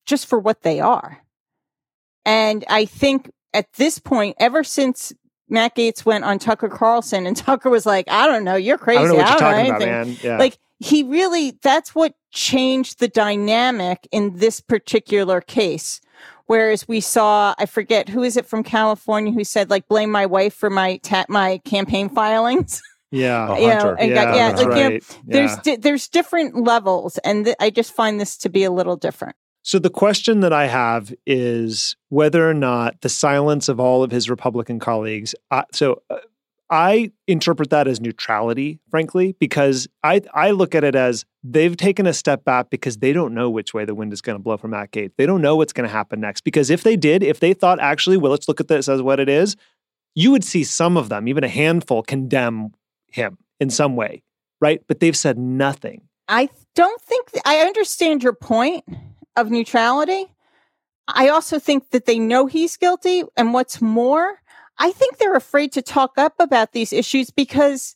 just 0.08 0.26
for 0.26 0.40
what 0.40 0.64
they 0.64 0.80
are. 0.80 1.20
And 2.26 2.66
I 2.68 2.86
think 2.86 3.32
at 3.54 3.72
this 3.74 4.00
point, 4.00 4.36
ever 4.40 4.64
since 4.64 5.14
Matt 5.50 5.76
Gaetz 5.76 6.06
went 6.06 6.24
on 6.24 6.40
Tucker 6.40 6.70
Carlson 6.70 7.26
and 7.26 7.36
Tucker 7.38 7.70
was 7.70 7.86
like, 7.86 8.10
I 8.10 8.28
don't 8.28 8.44
know, 8.44 8.56
you're 8.56 8.78
crazy. 8.78 9.00
I 9.00 9.02
don't 9.04 9.12
know, 9.12 9.16
what 9.18 9.30
you're 9.30 9.40
talking 9.40 9.70
about, 9.70 9.80
man. 9.80 10.18
Yeah. 10.22 10.38
Like 10.38 10.58
he 10.80 11.04
really, 11.04 11.58
that's 11.62 11.94
what 11.94 12.14
changed 12.32 13.00
the 13.00 13.08
dynamic 13.08 14.08
in 14.12 14.38
this 14.38 14.62
particular 14.62 15.42
case. 15.42 16.00
Whereas 16.46 16.88
we 16.88 17.00
saw, 17.00 17.54
I 17.60 17.68
forget 17.68 18.10
who 18.10 18.24
is 18.24 18.36
it 18.36 18.46
from 18.46 18.64
California 18.64 19.32
who 19.32 19.44
said 19.44 19.70
like, 19.70 19.88
blame 19.88 20.10
my 20.10 20.26
wife 20.26 20.56
for 20.56 20.70
my 20.70 20.98
ta- 20.98 21.26
my 21.30 21.60
campaign 21.66 22.10
filings. 22.10 22.82
Yeah, 23.12 23.58
you 23.58 23.68
know, 23.68 23.96
yeah, 24.00 24.08
got, 24.14 24.36
yeah, 24.36 24.50
like, 24.50 24.68
right. 24.68 24.84
you 24.84 24.90
know, 25.00 25.00
there's 25.24 25.58
di- 25.58 25.78
there's 25.78 26.08
different 26.08 26.64
levels, 26.64 27.18
and 27.24 27.46
th- 27.46 27.58
I 27.60 27.72
just 27.72 27.92
find 27.92 28.22
this 28.22 28.38
to 28.38 28.50
be 28.50 28.64
a 28.64 28.70
little 28.70 28.96
different. 28.96 29.36
So 29.62 29.78
the 29.78 29.90
question 29.90 30.40
that 30.40 30.54
I 30.54 30.68
have 30.68 31.14
is 31.26 31.96
whether 32.10 32.50
or 32.50 32.54
not 32.54 33.02
the 33.02 33.10
silence 33.10 33.68
of 33.68 33.80
all 33.80 34.04
of 34.04 34.12
his 34.12 34.30
Republican 34.30 34.80
colleagues. 34.80 35.36
Uh, 35.52 35.64
so 35.74 36.02
uh, 36.10 36.18
I 36.70 37.12
interpret 37.28 37.72
that 37.72 37.88
as 37.88 38.00
neutrality, 38.00 38.80
frankly, 38.90 39.36
because 39.40 39.88
I 40.04 40.22
I 40.34 40.52
look 40.52 40.76
at 40.76 40.84
it 40.84 40.96
as 40.96 41.26
they've 41.44 41.76
taken 41.76 42.06
a 42.06 42.14
step 42.14 42.46
back 42.46 42.70
because 42.70 42.98
they 42.98 43.12
don't 43.12 43.34
know 43.34 43.50
which 43.50 43.74
way 43.74 43.86
the 43.86 43.96
wind 43.96 44.14
is 44.14 44.22
going 44.22 44.38
to 44.38 44.44
blow 44.44 44.58
from 44.58 44.72
Matt 44.72 44.92
Gaetz. 44.92 45.12
They 45.18 45.26
don't 45.26 45.42
know 45.42 45.56
what's 45.56 45.74
going 45.74 45.88
to 45.88 45.94
happen 45.94 46.20
next. 46.22 46.42
Because 46.42 46.70
if 46.70 46.84
they 46.84 46.96
did, 46.96 47.24
if 47.24 47.40
they 47.40 47.54
thought 47.54 47.80
actually, 47.80 48.18
well, 48.18 48.32
let's 48.32 48.48
look 48.48 48.60
at 48.60 48.68
this 48.68 48.88
as 48.88 49.02
what 49.02 49.20
it 49.20 49.30
is, 49.30 49.56
you 50.16 50.32
would 50.32 50.44
see 50.44 50.64
some 50.64 50.96
of 50.96 51.10
them, 51.10 51.28
even 51.28 51.44
a 51.44 51.50
handful, 51.50 52.04
condemn 52.04 52.74
him 53.08 53.38
in 53.60 53.70
some 53.70 53.96
way, 53.96 54.22
right? 54.62 54.82
But 54.88 55.00
they've 55.00 55.18
said 55.18 55.38
nothing. 55.38 56.02
I 56.28 56.50
don't 56.76 57.02
think 57.02 57.32
th- 57.32 57.44
I 57.46 57.60
understand 57.62 58.22
your 58.22 58.34
point 58.34 58.86
of 59.40 59.52
neutrality. 59.52 60.28
I 61.08 61.30
also 61.30 61.60
think 61.60 61.90
that 61.90 62.06
they 62.06 62.20
know 62.20 62.46
he's 62.46 62.78
guilty. 62.78 63.24
And 63.36 63.54
what's 63.54 63.82
more, 63.82 64.42
I 64.78 64.92
think 64.92 65.18
they're 65.18 65.36
afraid 65.36 65.72
to 65.74 65.82
talk 65.82 66.18
up 66.18 66.36
about 66.40 66.72
these 66.72 66.94
issues 66.94 67.30
because 67.32 67.96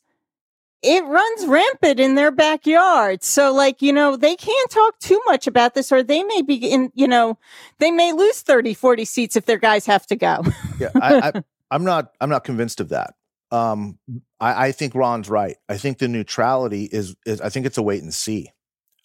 it 0.82 1.04
runs 1.04 1.46
rampant 1.46 1.98
in 1.98 2.14
their 2.14 2.30
backyard. 2.30 3.22
So 3.22 3.52
like, 3.54 3.80
you 3.80 3.92
know, 3.92 4.16
they 4.16 4.36
can't 4.36 4.70
talk 4.70 4.98
too 4.98 5.20
much 5.24 5.46
about 5.46 5.74
this 5.74 5.90
or 5.90 6.02
they 6.02 6.22
may 6.22 6.42
be 6.42 6.56
in, 6.56 6.92
you 6.94 7.08
know, 7.08 7.38
they 7.78 7.90
may 7.90 8.12
lose 8.12 8.42
30, 8.42 8.74
40 8.74 9.04
seats 9.06 9.36
if 9.36 9.46
their 9.46 9.58
guys 9.58 9.86
have 9.86 10.06
to 10.08 10.16
go. 10.16 10.44
yeah. 10.78 10.90
I, 10.96 11.42
I'm 11.70 11.84
not, 11.84 12.12
I'm 12.20 12.28
not 12.28 12.44
convinced 12.44 12.80
of 12.80 12.90
that. 12.90 13.14
Um, 13.50 13.98
I, 14.40 14.66
I 14.66 14.72
think 14.72 14.94
Ron's 14.94 15.30
right. 15.30 15.56
I 15.68 15.78
think 15.78 15.98
the 15.98 16.08
neutrality 16.08 16.84
is, 16.84 17.16
is, 17.24 17.40
I 17.40 17.48
think 17.48 17.64
it's 17.64 17.78
a 17.78 17.82
wait 17.82 18.02
and 18.02 18.12
see. 18.12 18.50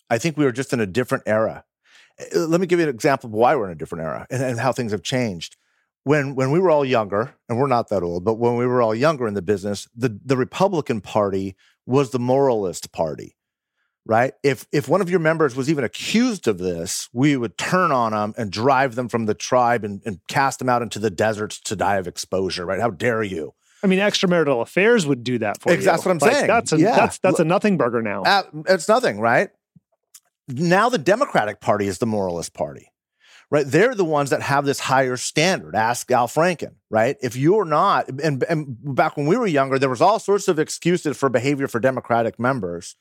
I 0.10 0.18
think 0.18 0.38
we 0.38 0.46
are 0.46 0.52
just 0.52 0.74
in 0.74 0.82
a 0.82 0.86
different 0.86 1.24
era. 1.28 1.64
Uh, 2.20 2.40
let 2.40 2.62
me 2.62 2.68
give 2.68 2.80
you 2.80 2.88
an 2.88 2.94
example 2.94 3.28
of 3.28 3.34
why 3.34 3.56
we're 3.56 3.66
in 3.66 3.72
a 3.72 3.76
different 3.76 4.04
era 4.04 4.28
and, 4.30 4.44
and 4.44 4.60
how 4.60 4.72
things 4.72 4.92
have 4.92 5.04
changed 5.04 5.56
when 6.04 6.36
when 6.36 6.52
we 6.52 6.60
were 6.60 6.72
all 6.72 6.86
younger, 6.86 7.36
and 7.48 7.58
we're 7.58 7.68
not 7.68 7.90
that 7.90 8.04
old, 8.04 8.24
but 8.24 8.36
when 8.36 8.56
we 8.56 8.66
were 8.66 8.82
all 8.82 8.96
younger 8.96 9.28
in 9.28 9.34
the 9.34 9.42
business, 9.42 9.88
the 9.96 10.20
the 10.24 10.38
Republican 10.38 11.02
Party 11.02 11.56
was 11.86 12.12
the 12.12 12.20
moralist 12.20 12.92
party, 12.92 13.36
right? 14.06 14.34
If 14.44 14.66
if 14.72 14.88
one 14.88 15.02
of 15.02 15.10
your 15.10 15.20
members 15.20 15.56
was 15.56 15.70
even 15.70 15.84
accused 15.84 16.48
of 16.48 16.58
this, 16.58 17.10
we 17.14 17.36
would 17.36 17.58
turn 17.58 17.92
on 17.92 18.14
them 18.14 18.34
and 18.38 18.52
drive 18.52 18.96
them 18.96 19.10
from 19.10 19.26
the 19.26 19.34
tribe 19.34 19.84
and, 19.84 20.02
and 20.06 20.20
cast 20.28 20.60
them 20.60 20.70
out 20.70 20.82
into 20.82 21.00
the 21.00 21.10
deserts 21.10 21.60
to 21.62 21.76
die 21.76 21.98
of 21.98 22.08
exposure, 22.08 22.66
right? 22.66 22.80
How 22.80 22.90
dare 22.90 23.24
you? 23.24 23.54
I 23.82 23.88
mean, 23.88 24.00
extramarital 24.00 24.62
affairs 24.62 25.08
would 25.08 25.24
do 25.24 25.38
that 25.40 25.62
for 25.62 25.72
exactly, 25.72 25.84
you. 25.84 25.92
That's 25.92 26.06
what 26.06 26.12
I'm 26.12 26.18
like, 26.18 26.34
saying. 26.34 26.48
That's 26.48 26.74
a, 26.74 26.80
yeah. 26.80 26.96
that's 26.96 27.20
that's 27.20 27.40
a 27.40 27.46
nothing 27.46 27.78
burger 27.78 28.02
now. 28.02 28.24
Uh, 28.24 28.44
it's 28.68 28.88
nothing, 28.88 29.20
right? 29.20 29.50
Now 30.50 30.90
the 30.90 30.98
Democratic 30.98 31.62
Party 31.62 31.88
is 31.88 32.00
the 32.00 32.06
moralist 32.06 32.54
party 32.54 32.92
right? 33.52 33.66
They're 33.66 33.96
the 33.96 34.06
ones 34.06 34.30
that 34.30 34.42
have 34.42 34.66
this 34.66 34.80
higher 34.80 35.18
standard. 35.18 35.76
Ask 35.76 36.10
Al 36.12 36.28
Franken, 36.28 36.76
right? 36.90 37.18
If 37.22 37.36
you're 37.36 37.66
not, 37.66 38.08
and, 38.22 38.44
and 38.44 38.78
back 38.96 39.18
when 39.18 39.26
we 39.26 39.38
were 39.38 39.48
younger, 39.48 39.80
there 39.80 39.90
was 39.90 40.02
all 40.02 40.20
sorts 40.20 40.48
of 40.48 40.60
excuses 40.60 41.18
for 41.18 41.30
behavior 41.30 41.68
for 41.68 41.80
Democratic 41.80 42.40
members, 42.40 42.96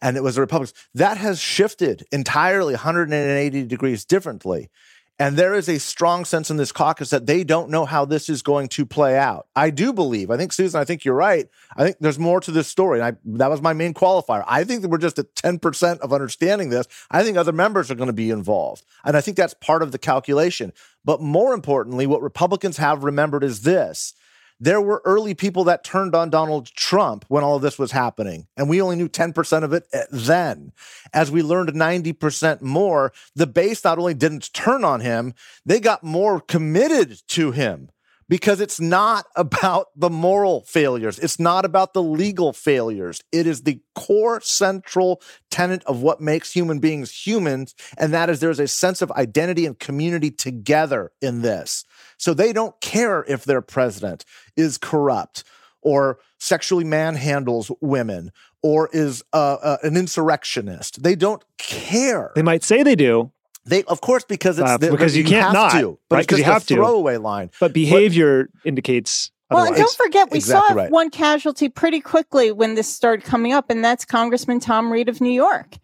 and 0.00 0.16
it 0.16 0.22
was 0.22 0.36
the 0.36 0.40
Republicans. 0.40 0.74
That 0.94 1.18
has 1.18 1.40
shifted 1.40 2.04
entirely 2.10 2.74
180 2.74 3.64
degrees 3.64 4.04
differently. 4.04 4.70
And 5.18 5.36
there 5.36 5.54
is 5.54 5.68
a 5.68 5.78
strong 5.78 6.24
sense 6.24 6.50
in 6.50 6.56
this 6.56 6.72
caucus 6.72 7.10
that 7.10 7.26
they 7.26 7.44
don't 7.44 7.70
know 7.70 7.84
how 7.84 8.04
this 8.04 8.28
is 8.28 8.42
going 8.42 8.68
to 8.70 8.84
play 8.84 9.16
out. 9.16 9.46
I 9.54 9.70
do 9.70 9.92
believe, 9.92 10.30
I 10.30 10.36
think, 10.36 10.52
Susan, 10.52 10.80
I 10.80 10.84
think 10.84 11.04
you're 11.04 11.14
right. 11.14 11.48
I 11.76 11.84
think 11.84 11.96
there's 12.00 12.18
more 12.18 12.40
to 12.40 12.50
this 12.50 12.66
story. 12.66 12.98
And 12.98 13.06
I, 13.06 13.36
that 13.36 13.50
was 13.50 13.62
my 13.62 13.72
main 13.72 13.94
qualifier. 13.94 14.42
I 14.48 14.64
think 14.64 14.82
that 14.82 14.88
we're 14.88 14.98
just 14.98 15.18
at 15.18 15.34
10% 15.34 16.00
of 16.00 16.12
understanding 16.12 16.70
this. 16.70 16.88
I 17.10 17.22
think 17.22 17.36
other 17.36 17.52
members 17.52 17.90
are 17.90 17.94
going 17.94 18.08
to 18.08 18.12
be 18.12 18.30
involved. 18.30 18.84
And 19.04 19.16
I 19.16 19.20
think 19.20 19.36
that's 19.36 19.54
part 19.54 19.82
of 19.82 19.92
the 19.92 19.98
calculation. 19.98 20.72
But 21.04 21.20
more 21.20 21.54
importantly, 21.54 22.06
what 22.06 22.22
Republicans 22.22 22.78
have 22.78 23.04
remembered 23.04 23.44
is 23.44 23.62
this 23.62 24.14
there 24.62 24.80
were 24.80 25.02
early 25.04 25.34
people 25.34 25.64
that 25.64 25.82
turned 25.82 26.14
on 26.14 26.30
Donald 26.30 26.66
Trump 26.66 27.24
when 27.26 27.42
all 27.42 27.56
of 27.56 27.62
this 27.62 27.80
was 27.80 27.90
happening, 27.90 28.46
and 28.56 28.68
we 28.68 28.80
only 28.80 28.94
knew 28.94 29.08
10% 29.08 29.64
of 29.64 29.72
it 29.72 29.88
eh, 29.92 30.04
then. 30.12 30.72
As 31.12 31.32
we 31.32 31.42
learned 31.42 31.70
90% 31.70 32.62
more, 32.62 33.12
the 33.34 33.48
base 33.48 33.82
not 33.82 33.98
only 33.98 34.14
didn't 34.14 34.52
turn 34.52 34.84
on 34.84 35.00
him, 35.00 35.34
they 35.66 35.80
got 35.80 36.04
more 36.04 36.40
committed 36.40 37.20
to 37.30 37.50
him 37.50 37.90
because 38.28 38.60
it's 38.60 38.80
not 38.80 39.26
about 39.36 39.88
the 39.96 40.08
moral 40.08 40.60
failures. 40.60 41.18
It's 41.18 41.40
not 41.40 41.64
about 41.64 41.92
the 41.92 42.02
legal 42.02 42.52
failures. 42.52 43.20
It 43.32 43.48
is 43.48 43.64
the 43.64 43.80
core 43.96 44.40
central 44.40 45.20
tenet 45.50 45.82
of 45.86 46.02
what 46.02 46.20
makes 46.20 46.52
human 46.52 46.78
beings 46.78 47.26
humans. 47.26 47.74
And 47.98 48.14
that 48.14 48.30
is 48.30 48.38
there's 48.38 48.60
a 48.60 48.68
sense 48.68 49.02
of 49.02 49.10
identity 49.10 49.66
and 49.66 49.76
community 49.76 50.30
together 50.30 51.10
in 51.20 51.42
this. 51.42 51.84
So 52.22 52.34
they 52.34 52.52
don't 52.52 52.80
care 52.80 53.24
if 53.26 53.44
their 53.44 53.60
president 53.60 54.24
is 54.56 54.78
corrupt 54.78 55.42
or 55.80 56.20
sexually 56.38 56.84
manhandles 56.84 57.68
women 57.80 58.30
or 58.62 58.88
is 58.92 59.24
uh, 59.32 59.54
uh, 59.60 59.76
an 59.82 59.96
insurrectionist. 59.96 61.02
They 61.02 61.16
don't 61.16 61.42
care. 61.58 62.30
They 62.36 62.42
might 62.42 62.62
say 62.62 62.84
they 62.84 62.94
do, 62.94 63.32
they, 63.64 63.82
of 63.84 64.00
course, 64.00 64.24
because 64.24 64.60
it's 64.60 64.70
Uh, 64.70 64.76
the, 64.76 64.92
because 64.92 65.16
you 65.16 65.24
can't 65.24 65.46
have 65.46 65.52
not, 65.52 65.72
to, 65.72 65.98
but 66.08 66.14
right? 66.14 66.20
it's 66.20 66.28
'Cause 66.28 66.38
you 66.38 66.44
just 66.44 66.50
a 66.50 66.52
have 66.52 66.66
to. 66.66 66.74
throwaway 66.76 67.16
line. 67.16 67.50
but 67.58 67.72
behavior 67.72 68.48
indicates 68.64 69.32
Well, 69.50 69.64
and 69.66 69.74
don't 69.74 69.96
forget, 69.96 70.30
we 70.30 70.38
Exactly 70.38 70.68
saw 70.68 70.74
right. 70.80 70.90
one 70.92 71.10
casualty 71.10 71.68
pretty 71.68 72.00
quickly 72.00 72.52
when 72.52 72.76
this 72.76 72.86
started 72.86 73.24
coming 73.24 73.52
up, 73.52 73.68
and 73.68 73.84
that's 73.84 74.04
Congressman 74.04 74.60
Tom 74.60 74.92
Reed 74.92 75.08
of 75.08 75.20
New 75.20 75.28
York. 75.32 75.74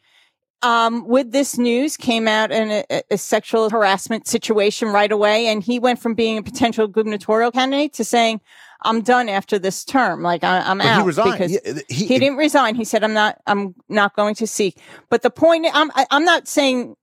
Um, 0.63 1.07
with 1.07 1.31
this 1.31 1.57
news 1.57 1.97
came 1.97 2.27
out 2.27 2.51
in 2.51 2.85
a, 2.91 3.03
a 3.13 3.19
sexual 3.19 3.71
harassment 3.71 4.27
situation 4.27 4.89
right 4.89 5.13
away, 5.13 5.47
and 5.47 5.63
he 5.63 5.79
went 5.79 6.01
from 6.01 6.15
being 6.15 6.37
a 6.37 6.43
potential 6.43 6.89
gubernatorial 6.89 7.53
candidate 7.53 7.93
to 7.95 8.05
saying, 8.05 8.41
"I'm 8.83 9.03
done 9.03 9.29
after 9.29 9.59
this 9.61 9.85
term. 9.85 10.23
Like 10.23 10.43
I, 10.43 10.59
I'm 10.59 10.79
But 10.79 10.87
out." 10.87 11.01
he 11.01 11.07
resigned. 11.07 11.33
because 11.33 11.53
Yeah, 11.53 11.83
he, 11.89 12.07
he 12.07 12.19
didn't 12.19 12.39
resign. 12.39 12.75
He 12.75 12.85
said, 12.85 13.05
"I'm 13.05 13.15
not. 13.15 13.41
I'm 13.47 13.77
not 13.89 14.17
going 14.17 14.35
to 14.37 14.49
seek." 14.49 14.81
But 15.11 15.23
the 15.23 15.31
point, 15.31 15.67
I'm. 15.73 15.93
I- 15.95 16.07
I'm 16.11 16.25
not 16.25 16.49
saying. 16.49 16.97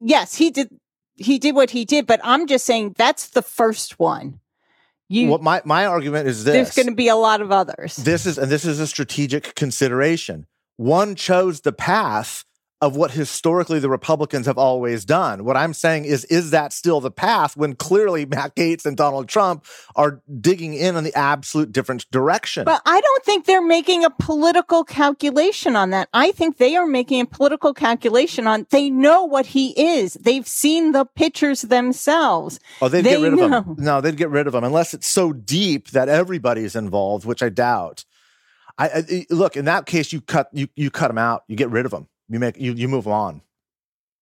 Yes, 0.00 0.34
he 0.34 0.50
did. 0.50 0.68
He 1.16 1.38
did 1.38 1.54
what 1.54 1.70
he 1.70 1.86
did, 1.86 2.06
but 2.06 2.20
I'm 2.22 2.46
just 2.46 2.66
saying 2.66 2.96
that's 2.98 3.28
the 3.28 3.42
first 3.42 3.98
one. 3.98 4.40
You, 5.08 5.28
what 5.28 5.42
my, 5.42 5.60
my 5.64 5.86
argument 5.86 6.28
is 6.28 6.44
this. 6.44 6.52
there's 6.52 6.74
going 6.74 6.86
to 6.86 6.94
be 6.94 7.08
a 7.08 7.16
lot 7.16 7.40
of 7.40 7.50
others. 7.50 7.96
this 7.96 8.26
is 8.26 8.38
and 8.38 8.50
this 8.50 8.64
is 8.64 8.78
a 8.78 8.86
strategic 8.86 9.54
consideration. 9.54 10.46
One 10.76 11.16
chose 11.16 11.62
the 11.62 11.72
path 11.72 12.44
of 12.80 12.96
what 12.96 13.10
historically 13.10 13.78
the 13.78 13.90
Republicans 13.90 14.46
have 14.46 14.56
always 14.56 15.04
done. 15.04 15.44
What 15.44 15.56
I'm 15.56 15.74
saying 15.74 16.06
is, 16.06 16.24
is 16.26 16.50
that 16.50 16.72
still 16.72 17.00
the 17.00 17.10
path 17.10 17.56
when 17.56 17.74
clearly 17.74 18.24
Matt 18.24 18.56
Gaetz 18.56 18.86
and 18.86 18.96
Donald 18.96 19.28
Trump 19.28 19.66
are 19.96 20.22
digging 20.40 20.72
in 20.72 20.96
on 20.96 21.04
the 21.04 21.14
absolute 21.14 21.72
different 21.72 22.10
direction? 22.10 22.64
But 22.64 22.80
I 22.86 23.00
don't 23.00 23.24
think 23.24 23.44
they're 23.44 23.60
making 23.60 24.04
a 24.04 24.10
political 24.10 24.84
calculation 24.84 25.76
on 25.76 25.90
that. 25.90 26.08
I 26.14 26.32
think 26.32 26.56
they 26.56 26.76
are 26.76 26.86
making 26.86 27.20
a 27.20 27.26
political 27.26 27.74
calculation 27.74 28.46
on 28.46 28.66
they 28.70 28.88
know 28.88 29.24
what 29.24 29.46
he 29.46 29.78
is. 29.78 30.14
They've 30.14 30.46
seen 30.46 30.92
the 30.92 31.04
pictures 31.04 31.62
themselves. 31.62 32.60
Oh, 32.80 32.88
they'd 32.88 33.02
They 33.02 33.16
get 33.16 33.22
rid 33.22 33.32
of 33.34 33.50
know. 33.50 33.62
him. 33.62 33.76
No, 33.78 34.00
they'd 34.00 34.16
get 34.16 34.30
rid 34.30 34.46
of 34.46 34.54
him 34.54 34.64
unless 34.64 34.94
it's 34.94 35.06
so 35.06 35.32
deep 35.32 35.90
that 35.90 36.08
everybody's 36.08 36.74
involved, 36.74 37.26
which 37.26 37.42
I 37.42 37.50
doubt. 37.50 38.04
I, 38.78 38.88
I 38.88 39.26
look 39.28 39.56
in 39.56 39.66
that 39.66 39.84
case, 39.84 40.12
you 40.12 40.22
cut 40.22 40.48
you 40.54 40.68
you 40.74 40.90
cut 40.90 41.10
him 41.10 41.18
out. 41.18 41.44
You 41.48 41.56
get 41.56 41.68
rid 41.70 41.84
of 41.84 41.92
him. 41.92 42.08
You 42.30 42.38
make 42.38 42.56
you 42.58 42.72
you 42.72 42.88
move 42.88 43.06
on. 43.08 43.42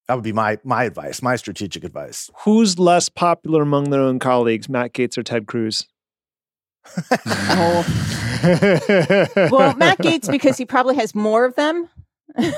That 0.09 0.15
would 0.15 0.25
be 0.25 0.33
my 0.33 0.59
my 0.65 0.85
advice, 0.85 1.21
my 1.23 1.37
strategic 1.37 1.85
advice. 1.85 2.31
Who's 2.45 2.79
less 2.79 3.09
popular 3.11 3.63
among 3.63 3.91
their 3.91 4.01
own 4.01 4.19
colleagues, 4.19 4.69
Matt 4.69 4.95
Gaetz 4.95 5.17
or 5.19 5.23
Ted 5.23 5.47
Cruz? 5.47 5.87
Oh. 7.27 7.85
Well, 9.51 9.75
Matt 9.77 9.99
Gaetz, 9.99 10.31
because 10.31 10.57
he 10.57 10.65
probably 10.65 10.95
has 10.95 11.13
more 11.13 11.45
of 11.45 11.57
them. 11.57 11.89
yeah, 12.39 12.53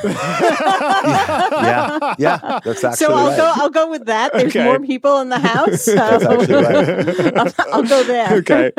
yeah, 2.18 2.60
that's 2.64 2.84
actually 2.84 2.96
so 2.96 3.14
I'll 3.14 3.28
right. 3.28 3.36
go. 3.38 3.52
I'll 3.56 3.70
go 3.70 3.88
with 3.90 4.04
that. 4.06 4.32
There's 4.34 4.54
Okay. 4.54 4.64
more 4.64 4.78
people 4.80 5.20
in 5.20 5.30
the 5.30 5.38
house. 5.38 5.84
So 5.90 5.94
That's 5.94 6.48
right. 6.50 7.38
I'll, 7.38 7.54
I'll 7.76 7.82
go 7.82 8.02
there. 8.02 8.30
okay. 8.38 8.72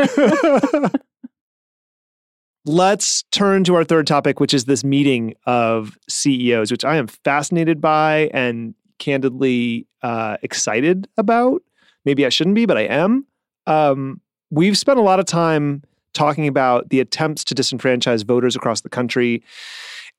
Let's 2.66 3.24
turn 3.32 3.64
to 3.64 3.76
our 3.76 3.84
third 3.84 4.06
topic, 4.06 4.40
which 4.40 4.54
is 4.54 4.66
this 4.66 4.84
meeting 4.84 5.34
of 5.46 5.98
CEOs, 6.08 6.72
which 6.72 6.86
I 6.86 6.98
am 6.98 7.08
fascinated 7.08 7.82
by 7.82 8.30
and 8.34 8.76
candidly 9.00 9.88
uh, 10.04 10.38
excited 10.44 11.08
about. 11.18 11.64
Maybe 12.06 12.24
I 12.26 12.30
shouldn't 12.30 12.56
be, 12.56 12.68
but 12.68 12.78
I 12.78 12.82
am. 12.82 13.26
Um, 13.66 14.22
we've 14.52 14.78
spent 14.78 15.00
a 15.00 15.02
lot 15.02 15.20
of 15.20 15.26
time 15.26 15.84
talking 16.14 16.48
about 16.48 16.90
the 16.90 17.00
attempts 17.00 17.44
to 17.46 17.56
disenfranchise 17.56 18.26
voters 18.26 18.56
across 18.56 18.82
the 18.82 18.90
country, 18.90 19.44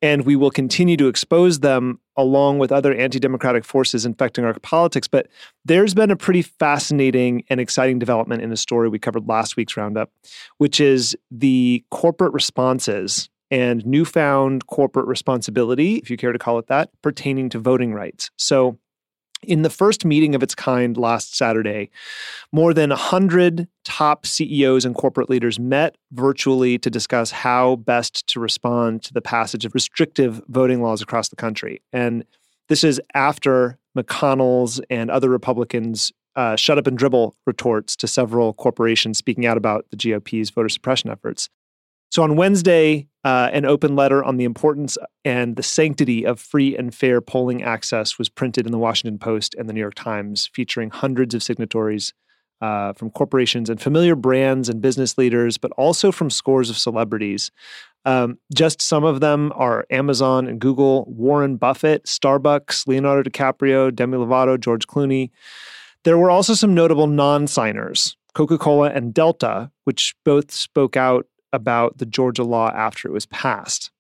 and 0.03 0.27
we 0.27 0.37
will 0.37 0.51
continue 0.51 0.97
to 0.97 1.07
expose 1.07 1.61
them 1.61 2.01
along 2.17 2.59
with 2.59 2.73
other 2.73 2.93
anti 2.93 3.19
democratic 3.19 3.65
forces 3.65 4.05
infecting 4.05 4.45
our 4.45 4.53
politics. 4.59 5.09
But 5.09 5.29
there's 5.65 5.95
been 5.95 6.11
a 6.11 6.17
pretty 6.17 6.43
fascinating 6.43 7.45
and 7.49 7.61
exciting 7.61 7.99
development 7.99 8.43
in 8.43 8.53
a 8.53 8.57
story 8.57 8.89
we 8.89 8.99
covered 8.99 9.29
last 9.29 9.57
week's 9.57 9.77
roundup, 9.77 10.11
which 10.59 10.81
is 10.81 11.17
the 11.31 11.85
corporate 11.91 12.33
responses 12.35 13.31
and 13.51 13.85
newfound 13.87 14.67
corporate 14.67 15.07
responsibility, 15.07 15.97
if 15.97 16.11
you 16.11 16.17
care 16.17 16.33
to 16.33 16.39
call 16.39 16.59
it 16.59 16.67
that, 16.69 16.91
pertaining 17.03 17.51
to 17.51 17.59
voting 17.59 17.93
rights. 17.93 18.31
So, 18.37 18.79
in 19.43 19.63
the 19.63 19.71
first 19.71 20.05
meeting 20.05 20.35
of 20.35 20.43
its 20.43 20.55
kind 20.55 20.97
last 20.97 21.37
Saturday, 21.37 21.91
more 22.53 22.73
than 22.73 22.91
100 22.91 23.69
top 23.85 24.27
CEOs 24.27 24.85
and 24.85 24.95
corporate 24.95 25.29
leaders 25.29 25.59
met 25.59 25.97
virtually 26.13 26.79
to 26.79 26.91
discuss 26.91 27.31
how 27.31 27.77
best 27.77 28.27
to 28.29 28.41
respond 28.41 29.03
to 29.03 29.13
the 29.13 29.21
passage 29.21 29.65
of 29.65 29.75
restrictive 29.75 30.41
voting 30.49 30.83
laws 30.83 31.03
across 31.03 31.29
the 31.29 31.37
country. 31.37 31.83
And 31.93 32.25
this 32.69 32.85
is 32.85 33.01
after 33.15 33.79
McConnell's 33.97 34.81
and 34.89 35.11
other 35.11 35.29
Republicans 35.29 36.13
uh, 36.37 36.57
shut 36.57 36.79
up 36.79 36.87
and 36.87 36.97
dribble 36.97 37.37
retorts 37.47 37.95
to 37.97 38.09
several 38.09 38.55
corporations 38.55 39.19
speaking 39.19 39.45
out 39.45 39.57
about 39.57 39.87
the 39.91 39.97
GOP's 39.97 40.51
voter 40.51 40.69
suppression 40.69 41.11
efforts. 41.11 41.49
So 42.13 42.23
on 42.23 42.37
Wednesday, 42.37 43.09
uh, 43.25 43.49
an 43.55 43.65
open 43.65 43.97
letter 43.97 44.23
on 44.23 44.37
the 44.37 44.45
importance 44.45 44.99
and 45.25 45.57
the 45.57 45.63
sanctity 45.63 46.27
of 46.27 46.39
free 46.39 46.77
and 46.77 46.95
fair 46.95 47.23
polling 47.23 47.63
access 47.63 48.19
was 48.19 48.29
printed 48.29 48.67
in 48.67 48.73
the 48.73 48.79
Washington 48.79 49.19
Post 49.19 49.55
and 49.55 49.67
the 49.67 49.73
New 49.73 49.81
York 49.81 49.95
Times, 49.95 50.51
featuring 50.53 50.91
hundreds 50.91 51.35
of 51.35 51.43
signatories 51.43 52.13
uh, 52.61 52.93
from 52.93 53.09
corporations 53.09 53.71
and 53.71 53.81
familiar 53.81 54.15
brands 54.15 54.69
and 54.69 54.83
business 54.83 55.17
leaders, 55.17 55.57
but 55.57 55.73
also 55.79 56.13
from 56.13 56.29
scores 56.29 56.69
of 56.69 56.77
celebrities. 56.77 57.51
Um, 58.05 58.37
just 58.55 58.83
some 58.83 59.05
of 59.05 59.21
them 59.21 59.51
are 59.55 59.87
Amazon 59.89 60.47
and 60.49 60.61
Google, 60.61 61.07
Warren 61.09 61.57
Buffett, 61.57 62.05
Starbucks, 62.05 62.87
Leonardo 62.87 63.31
DiCaprio, 63.31 63.95
Demi 63.95 64.19
Lovato, 64.19 64.61
George 64.61 64.87
Clooney. 64.87 65.31
There 66.05 66.19
were 66.19 66.31
also 66.31 66.53
some 66.53 66.75
notable 66.75 67.07
non 67.07 67.47
signers 67.47 68.19
Coca 68.35 68.59
Cola 68.59 68.91
and 68.91 69.15
Delta, 69.15 69.71
which 69.85 70.15
both 70.25 70.51
spoke 70.51 70.97
out 70.97 71.27
about 71.53 71.99
the 71.99 72.07
Georgia 72.07 72.45
law 72.45 72.71
after 72.71 73.09
it 73.09 73.13
was 73.13 73.27
passed. 73.27 73.91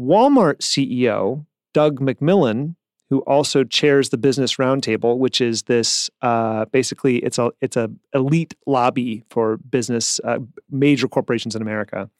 Walmart 0.00 0.58
CEO 0.58 1.44
Doug 1.74 2.00
McMillon, 2.00 2.74
who 3.10 3.20
also 3.20 3.64
chairs 3.64 4.10
the 4.10 4.18
Business 4.18 4.56
Roundtable, 4.56 5.18
which 5.18 5.40
is 5.40 5.64
this 5.64 6.10
uh, 6.22 6.64
basically 6.66 7.18
it's 7.18 7.38
a 7.38 7.50
it's 7.60 7.76
a 7.76 7.90
elite 8.14 8.54
lobby 8.66 9.24
for 9.30 9.58
business 9.58 10.20
uh, 10.24 10.38
major 10.70 11.08
corporations 11.08 11.54
in 11.54 11.62
America, 11.62 12.10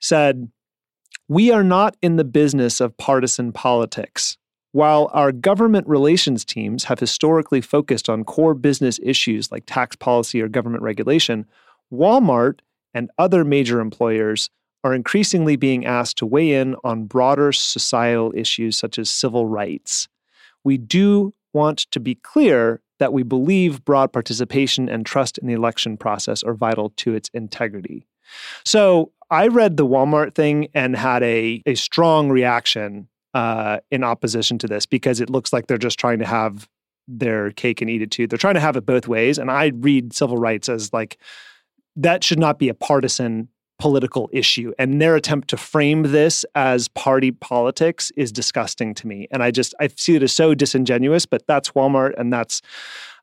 said, 0.00 0.50
"We 1.28 1.50
are 1.50 1.64
not 1.64 1.96
in 2.02 2.16
the 2.16 2.24
business 2.24 2.80
of 2.80 2.96
partisan 2.96 3.52
politics." 3.52 4.36
While 4.72 5.10
our 5.14 5.32
government 5.32 5.88
relations 5.88 6.44
teams 6.44 6.84
have 6.84 7.00
historically 7.00 7.62
focused 7.62 8.08
on 8.08 8.24
core 8.24 8.54
business 8.54 9.00
issues 9.02 9.50
like 9.50 9.64
tax 9.66 9.96
policy 9.96 10.42
or 10.42 10.48
government 10.48 10.82
regulation, 10.82 11.46
Walmart 11.92 12.60
and 12.94 13.10
other 13.18 13.44
major 13.44 13.80
employers 13.80 14.50
are 14.84 14.94
increasingly 14.94 15.56
being 15.56 15.84
asked 15.84 16.18
to 16.18 16.26
weigh 16.26 16.52
in 16.52 16.76
on 16.84 17.04
broader 17.04 17.52
societal 17.52 18.32
issues 18.34 18.78
such 18.78 18.98
as 18.98 19.10
civil 19.10 19.46
rights. 19.46 20.08
We 20.64 20.78
do 20.78 21.34
want 21.52 21.78
to 21.90 22.00
be 22.00 22.14
clear 22.14 22.80
that 22.98 23.12
we 23.12 23.22
believe 23.22 23.84
broad 23.84 24.12
participation 24.12 24.88
and 24.88 25.04
trust 25.04 25.38
in 25.38 25.46
the 25.46 25.54
election 25.54 25.96
process 25.96 26.42
are 26.42 26.54
vital 26.54 26.90
to 26.96 27.14
its 27.14 27.30
integrity. 27.32 28.06
So 28.64 29.12
I 29.30 29.48
read 29.48 29.76
the 29.76 29.86
Walmart 29.86 30.34
thing 30.34 30.68
and 30.74 30.96
had 30.96 31.22
a, 31.22 31.62
a 31.66 31.74
strong 31.74 32.28
reaction 32.30 33.08
uh, 33.34 33.78
in 33.90 34.02
opposition 34.04 34.58
to 34.58 34.66
this 34.66 34.86
because 34.86 35.20
it 35.20 35.30
looks 35.30 35.52
like 35.52 35.66
they're 35.66 35.78
just 35.78 35.98
trying 35.98 36.18
to 36.18 36.26
have 36.26 36.68
their 37.06 37.50
cake 37.52 37.80
and 37.80 37.90
eat 37.90 38.02
it 38.02 38.10
too. 38.10 38.26
They're 38.26 38.38
trying 38.38 38.54
to 38.54 38.60
have 38.60 38.76
it 38.76 38.84
both 38.84 39.08
ways. 39.08 39.38
And 39.38 39.50
I 39.50 39.72
read 39.74 40.12
civil 40.12 40.36
rights 40.36 40.68
as 40.68 40.92
like 40.92 41.18
that 41.98 42.24
should 42.24 42.38
not 42.38 42.58
be 42.58 42.68
a 42.68 42.74
partisan 42.74 43.48
political 43.78 44.28
issue. 44.32 44.72
And 44.78 45.00
their 45.00 45.14
attempt 45.14 45.48
to 45.48 45.56
frame 45.56 46.02
this 46.04 46.44
as 46.54 46.88
party 46.88 47.30
politics 47.30 48.10
is 48.16 48.32
disgusting 48.32 48.94
to 48.94 49.06
me. 49.06 49.28
And 49.30 49.42
I 49.42 49.50
just 49.50 49.74
I 49.80 49.88
see 49.96 50.16
it 50.16 50.22
as 50.22 50.32
so 50.32 50.54
disingenuous, 50.54 51.26
but 51.26 51.46
that's 51.46 51.70
Walmart 51.70 52.14
and 52.18 52.32
that's 52.32 52.62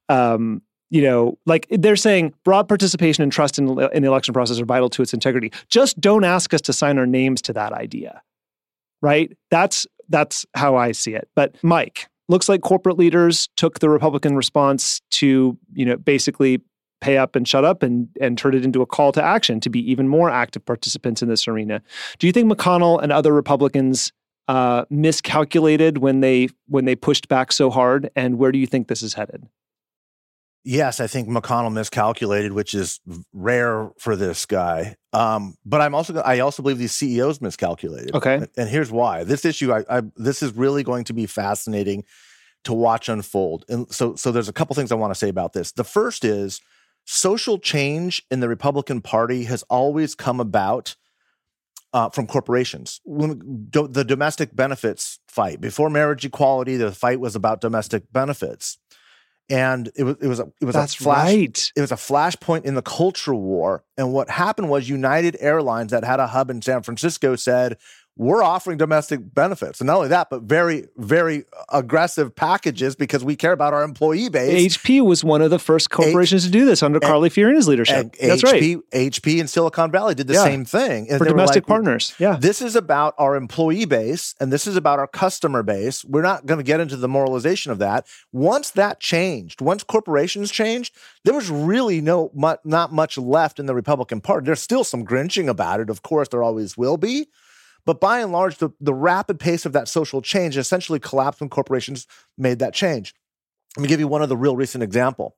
um, 0.07 0.61
you 0.91 1.01
know, 1.01 1.37
like 1.45 1.67
they're 1.71 1.95
saying 1.95 2.33
broad 2.43 2.67
participation 2.67 3.23
and 3.23 3.31
trust 3.31 3.57
in, 3.57 3.67
in 3.91 4.03
the 4.03 4.07
election 4.07 4.33
process 4.33 4.59
are 4.59 4.65
vital 4.65 4.89
to 4.91 5.01
its 5.01 5.13
integrity. 5.13 5.51
Just 5.67 5.99
don't 5.99 6.23
ask 6.23 6.53
us 6.53 6.61
to 6.61 6.73
sign 6.73 6.97
our 6.99 7.07
names 7.07 7.41
to 7.43 7.53
that 7.53 7.73
idea. 7.73 8.21
Right? 9.01 9.35
That's 9.51 9.85
that's 10.09 10.45
how 10.55 10.75
I 10.75 10.91
see 10.91 11.15
it. 11.15 11.27
But 11.35 11.55
Mike, 11.63 12.07
looks 12.29 12.47
like 12.49 12.61
corporate 12.61 12.97
leaders 12.97 13.49
took 13.57 13.79
the 13.79 13.89
Republican 13.89 14.35
response 14.35 15.01
to, 15.11 15.57
you 15.73 15.85
know, 15.85 15.97
basically 15.97 16.61
pay 17.05 17.17
up 17.17 17.35
and 17.35 17.47
shut 17.47 17.63
up 17.63 17.83
and 17.83 18.09
and 18.19 18.37
turn 18.37 18.55
it 18.55 18.65
into 18.65 18.81
a 18.81 18.85
call 18.85 19.11
to 19.11 19.23
action 19.23 19.59
to 19.59 19.69
be 19.69 19.79
even 19.91 20.07
more 20.07 20.29
active 20.29 20.65
participants 20.65 21.21
in 21.21 21.29
this 21.29 21.47
arena. 21.47 21.81
Do 22.17 22.25
you 22.25 22.33
think 22.33 22.51
McConnell 22.51 23.01
and 23.01 23.11
other 23.11 23.31
Republicans 23.31 24.11
uh, 24.47 24.85
miscalculated 24.89 25.99
when 25.99 26.21
they 26.21 26.49
when 26.67 26.85
they 26.85 26.95
pushed 26.95 27.27
back 27.27 27.51
so 27.51 27.69
hard? 27.69 28.09
And 28.15 28.39
where 28.39 28.51
do 28.51 28.57
you 28.57 28.65
think 28.65 28.87
this 28.87 29.03
is 29.03 29.13
headed? 29.13 29.47
Yes, 30.67 30.99
I 30.99 31.05
think 31.05 31.29
McConnell 31.29 31.71
miscalculated, 31.71 32.53
which 32.53 32.73
is 32.73 32.99
rare 33.31 33.91
for 33.99 34.15
this 34.15 34.47
guy. 34.47 34.95
Um, 35.13 35.53
but 35.63 35.81
I'm 35.81 35.93
also 35.93 36.19
I 36.21 36.39
also 36.39 36.63
believe 36.63 36.79
these 36.79 36.95
CEOs 36.95 37.39
miscalculated. 37.39 38.15
Okay, 38.15 38.43
and 38.57 38.67
here's 38.67 38.91
why. 38.91 39.23
This 39.23 39.45
issue, 39.45 39.71
I, 39.71 39.83
I 39.87 40.01
this 40.15 40.41
is 40.41 40.53
really 40.53 40.81
going 40.81 41.03
to 41.03 41.13
be 41.13 41.27
fascinating 41.27 42.03
to 42.63 42.73
watch 42.73 43.09
unfold. 43.09 43.63
And 43.69 43.91
so, 43.93 44.15
so 44.15 44.31
there's 44.31 44.49
a 44.49 44.53
couple 44.53 44.75
things 44.75 44.91
I 44.91 44.95
want 44.95 45.13
to 45.13 45.19
say 45.19 45.29
about 45.29 45.53
this. 45.53 45.71
The 45.71 45.83
first 45.83 46.25
is 46.25 46.61
social 47.05 47.57
change 47.57 48.23
in 48.29 48.39
the 48.39 48.49
Republican 48.49 49.01
Party 49.01 49.45
has 49.45 49.63
always 49.63 50.15
come 50.15 50.39
about 50.39 50.95
uh, 51.93 52.09
from 52.09 52.27
corporations. 52.27 52.99
Do, 53.05 53.87
the 53.87 54.03
domestic 54.03 54.55
benefits 54.55 55.19
fight 55.27 55.61
before 55.61 55.89
marriage 55.89 56.25
equality, 56.25 56.75
the 56.75 56.91
fight 56.91 57.19
was 57.19 57.35
about 57.35 57.61
domestic 57.61 58.11
benefits 58.11 58.77
and 59.49 59.91
it 59.95 60.03
was 60.03 60.15
it 60.21 60.27
was 60.27 60.39
a 60.39 60.51
it 60.59 60.65
was 60.65 60.75
That's 60.75 60.95
a 60.95 61.03
flash 61.03 61.27
right. 61.27 61.71
it 61.75 61.81
was 61.81 61.91
a 61.91 61.95
flashpoint 61.95 62.65
in 62.65 62.73
the 62.75 62.81
culture 62.81 63.35
war 63.35 63.83
and 63.97 64.11
what 64.11 64.29
happened 64.29 64.69
was 64.69 64.89
united 64.89 65.37
airlines 65.39 65.91
that 65.91 66.03
had 66.03 66.19
a 66.19 66.27
hub 66.27 66.49
in 66.49 66.61
san 66.61 66.81
francisco 66.81 67.35
said 67.35 67.77
we're 68.17 68.41
offering 68.41 68.77
domestic 68.77 69.19
benefits 69.33 69.81
and 69.81 69.87
not 69.87 69.97
only 69.97 70.07
that 70.07 70.29
but 70.29 70.43
very 70.43 70.87
very 70.95 71.43
aggressive 71.69 72.33
packages 72.35 72.95
because 72.95 73.23
we 73.25 73.35
care 73.35 73.51
about 73.51 73.73
our 73.73 73.83
employee 73.83 74.29
base 74.29 74.77
HP 74.77 75.03
was 75.05 75.23
one 75.23 75.41
of 75.41 75.49
the 75.49 75.59
first 75.59 75.89
corporations 75.89 76.45
H- 76.45 76.51
to 76.51 76.57
do 76.57 76.65
this 76.65 76.81
under 76.81 76.99
Carly 76.99 77.29
Fiorina's 77.29 77.67
leadership. 77.67 78.15
That's 78.21 78.41
HP, 78.41 78.75
right. 78.75 79.11
HP 79.11 79.39
and 79.39 79.49
Silicon 79.49 79.91
Valley 79.91 80.15
did 80.15 80.27
the 80.27 80.33
Yeah. 80.35 80.43
same 80.45 80.63
thing 80.65 81.07
and 81.09 81.17
For 81.17 81.25
domestic 81.25 81.63
like, 81.63 81.67
partners. 81.67 82.13
Yeah. 82.17 82.37
this 82.39 82.61
is 82.61 82.75
about 82.75 83.15
our 83.17 83.35
employee 83.35 83.85
base 83.85 84.33
and 84.39 84.51
this 84.51 84.65
is 84.65 84.75
about 84.77 84.99
our 84.99 85.07
customer 85.07 85.61
base. 85.63 86.05
We're 86.05 86.21
not 86.21 86.45
going 86.45 86.57
to 86.59 86.63
get 86.63 86.79
into 86.79 86.95
the 86.95 87.09
moralization 87.09 87.71
of 87.71 87.79
that. 87.79 88.07
Once 88.31 88.71
that 88.71 88.99
changed, 89.01 89.59
once 89.59 89.83
corporations 89.83 90.51
changed, 90.51 90.93
there 91.25 91.33
was 91.33 91.49
really 91.49 91.99
no 92.01 92.31
not 92.63 92.93
much 92.93 93.17
left 93.17 93.59
in 93.59 93.65
the 93.65 93.75
Republican 93.75 94.21
Party. 94.21 94.45
There's 94.45 94.61
still 94.61 94.83
some 94.85 95.03
grinching 95.03 95.49
about 95.49 95.79
it, 95.81 95.89
of 95.89 96.01
course, 96.01 96.29
there 96.29 96.43
always 96.43 96.77
will 96.77 96.97
be. 96.97 97.27
But 97.85 97.99
by 98.01 98.19
and 98.19 98.31
large, 98.31 98.57
the, 98.57 98.69
the 98.79 98.93
rapid 98.93 99.39
pace 99.39 99.65
of 99.65 99.73
that 99.73 99.87
social 99.87 100.21
change 100.21 100.57
essentially 100.57 100.99
collapsed 100.99 101.39
when 101.41 101.49
corporations 101.49 102.07
made 102.37 102.59
that 102.59 102.73
change. 102.73 103.13
Let 103.77 103.83
me 103.83 103.87
give 103.87 103.99
you 103.99 104.07
one 104.07 104.21
of 104.21 104.29
the 104.29 104.37
real 104.37 104.55
recent 104.55 104.83
example. 104.83 105.35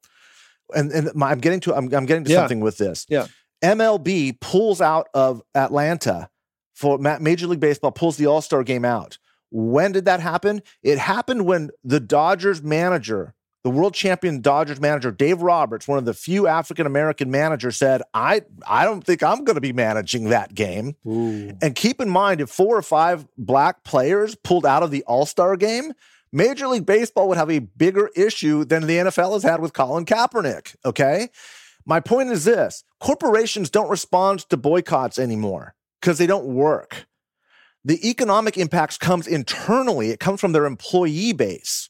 And, 0.74 0.92
and 0.92 1.14
my, 1.16 1.32
I'm 1.32 1.40
getting 1.40 1.60
to 1.62 1.74
I'm, 1.76 1.94
I'm 1.94 2.06
getting 2.06 2.24
to 2.26 2.32
Yeah. 2.32 2.40
something 2.40 2.60
with 2.60 2.78
this. 2.78 3.06
Yeah. 3.10 3.28
MLB 3.64 4.40
pulls 4.40 4.82
out 4.82 5.08
of 5.14 5.42
Atlanta 5.56 6.30
for 6.76 6.98
Major 7.00 7.48
League 7.48 7.60
Baseball 7.60 7.92
pulls 7.92 8.18
the 8.18 8.28
All 8.28 8.42
Star 8.42 8.64
game 8.64 8.86
out. 8.86 9.18
When 9.50 9.92
did 9.94 10.06
that 10.06 10.20
happen? 10.20 10.62
It 10.84 11.00
happened 11.00 11.46
when 11.46 11.72
the 11.84 12.00
Dodgers 12.00 12.62
manager, 12.62 13.34
the 13.68 13.72
world 13.72 13.94
champion 13.94 14.40
Dodgers 14.40 14.80
manager 14.80 15.12
Dave 15.12 15.42
Roberts, 15.42 15.90
one 15.90 15.98
of 15.98 16.06
the 16.06 16.14
few 16.14 16.48
African 16.48 16.86
American 16.86 17.30
managers, 17.30 17.76
said, 17.76 18.02
"I 18.14 18.44
I 18.66 18.86
don't 18.86 19.04
think 19.04 19.22
I'm 19.22 19.44
going 19.44 19.56
to 19.56 19.62
be 19.62 19.74
managing 19.74 20.30
that 20.30 20.56
game." 20.56 20.96
And 21.62 21.76
keep 21.76 22.00
in 22.00 22.08
mind, 22.10 22.40
if 22.40 22.50
four 22.50 22.78
or 22.78 22.82
five 22.82 23.28
black 23.38 23.84
players 23.84 24.36
pulled 24.36 24.66
out 24.66 24.84
of 24.84 24.92
the 24.92 25.04
All 25.04 25.26
Star 25.26 25.58
game, 25.58 25.92
Major 26.32 26.70
League 26.70 26.86
Baseball 26.86 27.28
would 27.28 27.38
have 27.38 27.52
a 27.52 27.60
bigger 27.60 28.10
issue 28.16 28.64
than 28.64 28.88
the 28.88 29.00
NFL 29.00 29.34
has 29.34 29.44
had 29.44 29.60
with 29.60 29.74
Colin 29.74 30.06
Kaepernick. 30.06 30.78
Okay. 30.86 31.28
My 31.86 32.00
point 32.00 32.30
is 32.30 32.46
this 32.46 32.86
corporations 33.02 33.70
don't 33.70 33.90
respond 33.90 34.48
to 34.50 34.56
boycotts 34.56 35.20
anymore 35.20 35.76
because 36.00 36.20
they 36.20 36.28
don't 36.28 36.46
work. 36.46 37.06
The 37.84 38.10
economic 38.10 38.58
impacts 38.58 38.98
comes 38.98 39.28
internally, 39.28 40.12
it 40.12 40.22
comes 40.22 40.40
from 40.40 40.54
their 40.54 40.66
employee 40.66 41.34
base. 41.34 41.90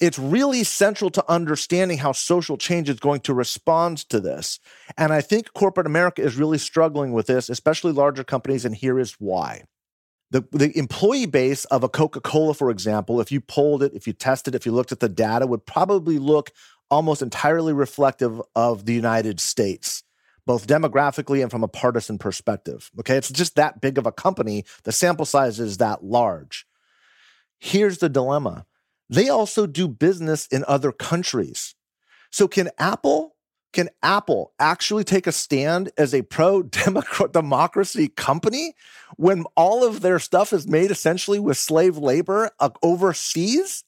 It's 0.00 0.18
really 0.18 0.64
central 0.64 1.10
to 1.10 1.30
understanding 1.30 1.98
how 1.98 2.12
social 2.12 2.56
change 2.56 2.88
is 2.88 2.98
going 2.98 3.20
to 3.20 3.34
respond 3.34 3.98
to 4.08 4.18
this. 4.18 4.58
And 4.96 5.12
I 5.12 5.20
think 5.20 5.52
corporate 5.52 5.86
America 5.86 6.22
is 6.22 6.36
really 6.36 6.56
struggling 6.56 7.12
with 7.12 7.26
this, 7.26 7.50
especially 7.50 7.92
larger 7.92 8.24
companies, 8.24 8.64
and 8.64 8.74
here 8.74 8.98
is 8.98 9.12
why. 9.18 9.64
The, 10.30 10.46
the 10.52 10.76
employee 10.78 11.26
base 11.26 11.64
of 11.66 11.84
a 11.84 11.88
Coca 11.88 12.20
Cola, 12.20 12.54
for 12.54 12.70
example, 12.70 13.20
if 13.20 13.30
you 13.30 13.40
polled 13.40 13.82
it, 13.82 13.92
if 13.94 14.06
you 14.06 14.12
tested, 14.12 14.54
if 14.54 14.64
you 14.64 14.72
looked 14.72 14.92
at 14.92 15.00
the 15.00 15.08
data, 15.08 15.46
would 15.46 15.66
probably 15.66 16.18
look 16.18 16.52
almost 16.90 17.20
entirely 17.20 17.72
reflective 17.72 18.40
of 18.54 18.86
the 18.86 18.94
United 18.94 19.38
States, 19.38 20.02
both 20.46 20.66
demographically 20.66 21.42
and 21.42 21.50
from 21.50 21.62
a 21.62 21.68
partisan 21.68 22.16
perspective. 22.16 22.90
Okay, 23.00 23.16
it's 23.16 23.30
just 23.30 23.56
that 23.56 23.80
big 23.80 23.98
of 23.98 24.06
a 24.06 24.12
company. 24.12 24.64
The 24.84 24.92
sample 24.92 25.26
size 25.26 25.60
is 25.60 25.76
that 25.76 26.04
large. 26.04 26.64
Here's 27.58 27.98
the 27.98 28.08
dilemma 28.08 28.66
they 29.10 29.28
also 29.28 29.66
do 29.66 29.88
business 29.88 30.46
in 30.46 30.64
other 30.66 30.92
countries. 30.92 31.74
So, 32.30 32.48
can 32.48 32.70
Apple? 32.78 33.36
Can 33.72 33.88
Apple 34.02 34.52
actually 34.58 35.04
take 35.04 35.26
a 35.28 35.32
stand 35.32 35.90
as 35.96 36.14
a 36.14 36.22
pro 36.22 36.62
democracy 37.32 38.08
company 38.08 38.74
when 39.16 39.44
all 39.56 39.84
of 39.84 40.00
their 40.00 40.18
stuff 40.18 40.52
is 40.52 40.66
made 40.66 40.90
essentially 40.90 41.38
with 41.38 41.56
slave 41.56 41.96
labor 41.96 42.50
uh, 42.58 42.70
overseas? 42.82 43.84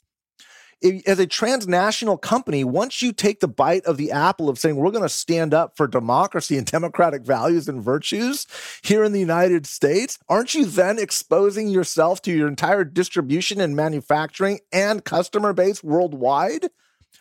As 1.07 1.19
a 1.19 1.27
transnational 1.27 2.19
company, 2.19 2.65
once 2.65 3.03
you 3.03 3.13
take 3.13 3.41
the 3.41 3.49
bite 3.49 3.85
of 3.85 3.97
the 3.97 4.11
apple 4.11 4.49
of 4.49 4.59
saying 4.59 4.77
we're 4.77 4.91
going 4.91 5.03
to 5.03 5.09
stand 5.09 5.55
up 5.55 5.77
for 5.77 5.87
democracy 5.87 6.59
and 6.59 6.67
democratic 6.67 7.23
values 7.23 7.69
and 7.69 7.83
virtues 7.83 8.47
here 8.83 9.05
in 9.05 9.13
the 9.13 9.21
United 9.21 9.67
States, 9.67 10.19
aren't 10.29 10.55
you 10.55 10.65
then 10.65 10.99
exposing 10.99 11.69
yourself 11.69 12.21
to 12.23 12.33
your 12.33 12.49
entire 12.49 12.85
distribution 12.85 13.61
and 13.61 13.77
manufacturing 13.77 14.61
and 14.73 15.05
customer 15.05 15.53
base 15.53 15.85
worldwide? 15.85 16.69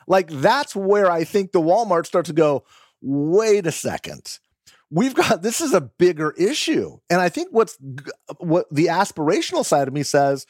Like 0.07 0.30
that's 0.30 0.76
where 0.76 1.12
I 1.12 1.24
think 1.24 1.51
the 1.51 1.62
Walmart 1.62 2.05
starts 2.05 2.30
to 2.30 2.34
go, 2.34 2.66
wait 3.01 3.68
a 3.68 3.72
second. 3.72 4.39
We've 4.89 5.14
got 5.14 5.41
this 5.41 5.62
is 5.62 5.74
a 5.74 5.82
bigger 5.82 6.32
issue. 6.32 6.99
And 7.09 7.22
I 7.22 7.30
think 7.30 7.49
what's 7.51 7.78
what 8.39 8.66
the 8.72 8.88
aspirational 8.88 9.64
side 9.64 9.88
of 9.88 9.93
me 9.93 10.03
says 10.03 10.45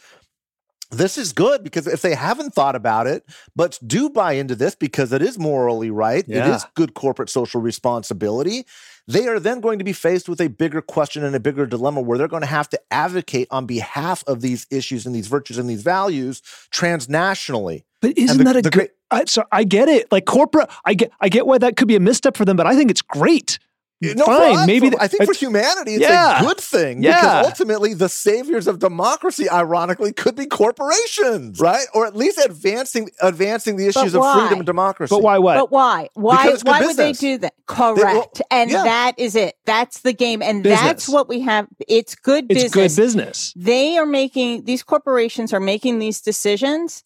this 0.91 1.17
is 1.17 1.33
good 1.33 1.63
because 1.63 1.87
if 1.87 2.01
they 2.01 2.13
haven't 2.15 2.53
thought 2.53 2.75
about 2.75 3.07
it, 3.07 3.25
but 3.55 3.79
do 3.85 4.09
buy 4.09 4.33
into 4.33 4.55
this 4.55 4.75
because 4.75 5.11
it 5.13 5.21
is 5.21 5.39
morally 5.39 5.89
right, 5.89 6.23
Yeah. 6.27 6.47
it 6.47 6.55
is 6.55 6.65
good 6.75 6.93
corporate 6.93 7.29
social 7.29 7.61
responsibility, 7.61 8.65
they 9.07 9.27
are 9.27 9.39
then 9.39 9.61
going 9.61 9.79
to 9.79 9.83
be 9.85 9.93
faced 9.93 10.29
with 10.29 10.39
a 10.39 10.47
bigger 10.47 10.81
question 10.81 11.23
and 11.23 11.35
a 11.35 11.39
bigger 11.39 11.65
dilemma 11.65 12.01
where 12.01 12.17
they're 12.17 12.27
going 12.27 12.43
to 12.43 12.47
have 12.47 12.69
to 12.69 12.79
advocate 12.91 13.47
on 13.51 13.65
behalf 13.65 14.23
of 14.27 14.41
these 14.41 14.67
issues 14.69 15.05
and 15.05 15.15
these 15.15 15.27
virtues 15.27 15.57
and 15.57 15.69
these 15.69 15.81
values 15.81 16.41
transnationally. 16.71 17.83
But 18.01 18.17
isn't 18.17 18.37
the- 18.37 18.43
that 18.45 18.65
a 18.65 18.69
great- 18.69 18.91
I, 19.09 19.25
so 19.25 19.43
I 19.51 19.63
get 19.63 19.89
it. 19.89 20.11
Like 20.11 20.25
corporate, 20.25 20.69
I 20.85 20.93
get, 20.93 21.11
I 21.19 21.29
get 21.29 21.45
why 21.45 21.57
that 21.57 21.75
could 21.75 21.87
be 21.87 21.95
a 21.95 21.99
misstep 21.99 22.37
for 22.37 22.45
them, 22.45 22.55
but 22.57 22.65
I 22.67 22.75
think 22.75 22.89
it's 22.91 23.01
great. 23.01 23.59
No, 24.01 24.25
Fine, 24.25 24.55
us, 24.57 24.67
maybe 24.67 24.87
for- 24.87 24.91
th- 24.93 25.01
I 25.01 25.07
think 25.07 25.25
for 25.25 25.33
humanity, 25.33 25.93
it's 25.95 26.01
Yeah. 26.01 26.39
a 26.41 26.43
good 26.43 26.57
thing 26.59 27.03
Yeah. 27.03 27.19
because 27.21 27.45
ultimately 27.45 27.93
the 27.93 28.09
saviors 28.09 28.65
of 28.67 28.79
democracy, 28.79 29.47
ironically, 29.49 30.11
could 30.11 30.35
be 30.35 30.47
corporations, 30.47 31.59
right? 31.59 31.85
Or 31.93 32.07
at 32.07 32.15
least 32.15 32.39
advancing 32.43 33.09
advancing 33.21 33.75
the 33.77 33.87
issues 33.87 34.15
of 34.15 34.23
freedom 34.33 34.53
and 34.59 34.65
democracy. 34.65 35.13
But 35.13 35.21
why? 35.21 35.37
What? 35.37 35.55
But 35.57 35.71
why? 35.71 36.09
Why? 36.15 36.37
Because 36.37 36.53
it's 36.61 36.63
Why 36.63 36.81
would 36.85 36.97
they 36.97 37.11
do 37.13 37.37
that? 37.39 37.53
Correct. 37.67 38.41
and 38.49 38.71
yeah. 38.71 38.83
that 38.83 39.13
is 39.17 39.35
it. 39.35 39.55
That's 39.65 39.99
the 39.99 40.13
game. 40.13 40.41
And 40.41 40.63
Business. 40.63 40.81
that's 40.81 41.07
what 41.09 41.29
we 41.29 41.41
have. 41.41 41.67
It's 41.87 42.15
good 42.15 42.47
business. 42.47 42.65
it's 42.65 42.73
good 42.73 43.01
business. 43.01 43.53
They 43.55 43.97
are 43.97 44.05
making 44.05 44.65
these 44.65 44.83
corporations 44.83 45.53
are 45.53 45.59
making 45.59 45.99
these 45.99 46.21
decisions 46.21 47.03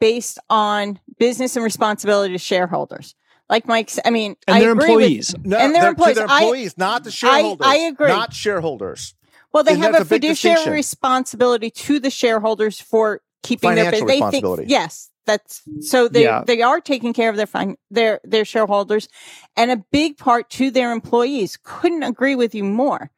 based 0.00 0.38
on 0.50 0.98
business 1.18 1.56
and 1.56 1.64
responsibility 1.64 2.34
to 2.34 2.38
shareholders. 2.38 3.14
Like 3.50 3.66
Mike, 3.68 3.90
I 4.04 4.10
mean, 4.10 4.36
And 4.46 4.56
I 4.56 4.60
their 4.60 4.72
agree 4.72 4.96
with- 4.96 5.44
No, 5.44 5.58
and 5.58 5.74
their 5.74 5.82
they're- 5.94 6.14
to 6.14 6.22
employees. 6.22 6.74
I- 6.78 6.80
not 6.82 7.04
the 7.04 7.10
shareholders. 7.10 7.66
I 7.66 7.76
agree. 7.76 8.08
Not 8.08 8.32
shareholders. 8.32 9.14
Well, 9.52 9.62
they 9.64 9.74
And 9.74 9.82
have 9.82 9.94
a 9.94 9.98
a 9.98 10.04
fiduciary 10.04 10.54
distinction. 10.56 10.72
responsibility 10.72 11.70
to 11.70 12.00
the 12.00 12.10
shareholders 12.10 12.80
for 12.80 13.20
keeping 13.42 13.74
their 13.74 13.84
Financial 13.84 14.06
they 14.08 14.14
responsibility. 14.14 14.62
Think, 14.62 14.70
yes, 14.70 15.10
that's 15.26 15.62
so 15.80 16.08
they 16.08 16.24
Yeah. 16.24 16.42
they 16.46 16.60
are 16.62 16.80
taking 16.80 17.12
care 17.12 17.28
of 17.30 17.36
their 17.36 17.46
fin- 17.46 17.76
their 17.90 18.20
their 18.24 18.44
shareholders, 18.44 19.08
and 19.56 19.70
a 19.70 19.76
big 19.92 20.16
part 20.16 20.50
to 20.50 20.70
their 20.70 20.90
employees. 20.90 21.58
Couldn't 21.62 22.02
agree 22.02 22.34
with 22.34 22.54
you 22.54 22.64
more. 22.64 23.10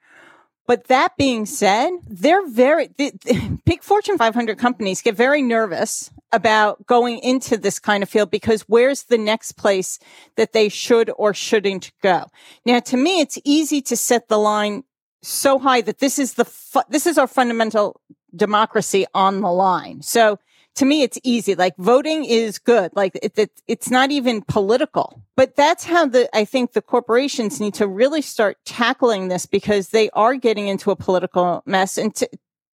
But 0.66 0.88
that 0.88 1.16
being 1.16 1.46
said, 1.46 1.92
they're 2.06 2.44
very 2.46 2.88
the, 2.98 3.12
the 3.24 3.58
big 3.64 3.82
Fortune 3.84 4.18
500 4.18 4.58
companies 4.58 5.00
get 5.00 5.14
very 5.14 5.40
nervous 5.40 6.10
about 6.32 6.84
going 6.86 7.18
into 7.18 7.56
this 7.56 7.78
kind 7.78 8.02
of 8.02 8.08
field 8.08 8.30
because 8.30 8.62
where's 8.62 9.04
the 9.04 9.18
next 9.18 9.52
place 9.52 9.98
that 10.36 10.52
they 10.52 10.68
should 10.68 11.10
or 11.16 11.32
shouldn't 11.32 11.92
go? 12.02 12.26
Now, 12.64 12.80
to 12.80 12.96
me, 12.96 13.20
it's 13.20 13.38
easy 13.44 13.80
to 13.82 13.96
set 13.96 14.28
the 14.28 14.38
line 14.38 14.84
so 15.22 15.58
high 15.58 15.80
that 15.82 15.98
this 15.98 16.18
is 16.18 16.34
the 16.34 16.44
fu- 16.44 16.82
this 16.88 17.06
is 17.06 17.18
our 17.18 17.26
fundamental 17.26 18.00
democracy 18.34 19.06
on 19.14 19.40
the 19.40 19.50
line. 19.50 20.02
So 20.02 20.38
to 20.76 20.84
me, 20.84 21.02
it's 21.02 21.18
easy. 21.24 21.54
Like 21.54 21.74
voting 21.78 22.24
is 22.24 22.58
good. 22.58 22.92
Like 22.94 23.18
it, 23.22 23.38
it, 23.38 23.50
it's 23.66 23.90
not 23.90 24.10
even 24.10 24.42
political, 24.42 25.22
but 25.34 25.56
that's 25.56 25.84
how 25.84 26.06
the, 26.06 26.28
I 26.36 26.44
think 26.44 26.72
the 26.72 26.82
corporations 26.82 27.60
need 27.60 27.74
to 27.74 27.88
really 27.88 28.20
start 28.20 28.58
tackling 28.64 29.28
this 29.28 29.46
because 29.46 29.88
they 29.88 30.10
are 30.10 30.36
getting 30.36 30.68
into 30.68 30.90
a 30.90 30.96
political 30.96 31.62
mess. 31.64 31.96
And 31.96 32.14
to 32.16 32.28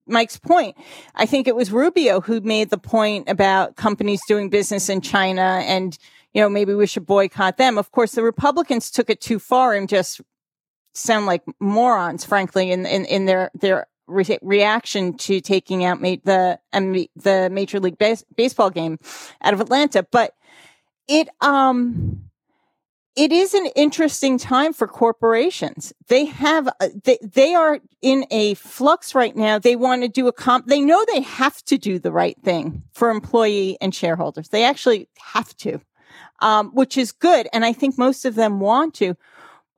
Mike's 0.06 0.38
point, 0.38 0.76
I 1.14 1.26
think 1.26 1.46
it 1.46 1.54
was 1.54 1.70
Rubio 1.70 2.20
who 2.20 2.40
made 2.40 2.70
the 2.70 2.78
point 2.78 3.28
about 3.28 3.76
companies 3.76 4.20
doing 4.26 4.50
business 4.50 4.88
in 4.88 5.00
China 5.00 5.62
and, 5.64 5.96
you 6.34 6.40
know, 6.40 6.48
maybe 6.48 6.74
we 6.74 6.86
should 6.86 7.06
boycott 7.06 7.56
them. 7.56 7.78
Of 7.78 7.92
course, 7.92 8.12
the 8.12 8.22
Republicans 8.22 8.90
took 8.90 9.10
it 9.10 9.20
too 9.20 9.38
far 9.38 9.74
and 9.74 9.88
just 9.88 10.20
sound 10.94 11.26
like 11.26 11.42
morons, 11.60 12.24
frankly, 12.24 12.72
in, 12.72 12.84
in, 12.84 13.04
in 13.04 13.26
their, 13.26 13.50
their 13.54 13.86
re- 14.06 14.38
reaction 14.42 15.16
to 15.18 15.40
taking 15.40 15.84
out 15.84 16.00
the, 16.00 16.58
um, 16.72 16.92
the 17.16 17.48
Major 17.50 17.80
League 17.80 17.98
Base- 17.98 18.24
Baseball 18.36 18.70
game 18.70 18.98
out 19.40 19.54
of 19.54 19.60
Atlanta. 19.60 20.02
But 20.02 20.34
it, 21.08 21.28
um, 21.40 22.24
it 23.14 23.30
is 23.30 23.52
an 23.52 23.66
interesting 23.76 24.38
time 24.38 24.72
for 24.72 24.86
corporations. 24.86 25.92
They 26.08 26.24
have, 26.26 26.68
they, 27.04 27.18
they 27.22 27.54
are 27.54 27.80
in 28.00 28.24
a 28.30 28.54
flux 28.54 29.14
right 29.14 29.36
now. 29.36 29.58
They 29.58 29.76
want 29.76 30.02
to 30.02 30.08
do 30.08 30.28
a 30.28 30.32
comp. 30.32 30.66
They 30.66 30.80
know 30.80 31.04
they 31.12 31.20
have 31.20 31.62
to 31.64 31.76
do 31.76 31.98
the 31.98 32.12
right 32.12 32.38
thing 32.42 32.82
for 32.92 33.10
employee 33.10 33.76
and 33.80 33.94
shareholders. 33.94 34.48
They 34.48 34.64
actually 34.64 35.08
have 35.18 35.54
to, 35.58 35.80
um, 36.40 36.70
which 36.70 36.96
is 36.96 37.12
good. 37.12 37.48
And 37.52 37.64
I 37.64 37.72
think 37.74 37.98
most 37.98 38.24
of 38.24 38.34
them 38.34 38.60
want 38.60 38.94
to 38.94 39.14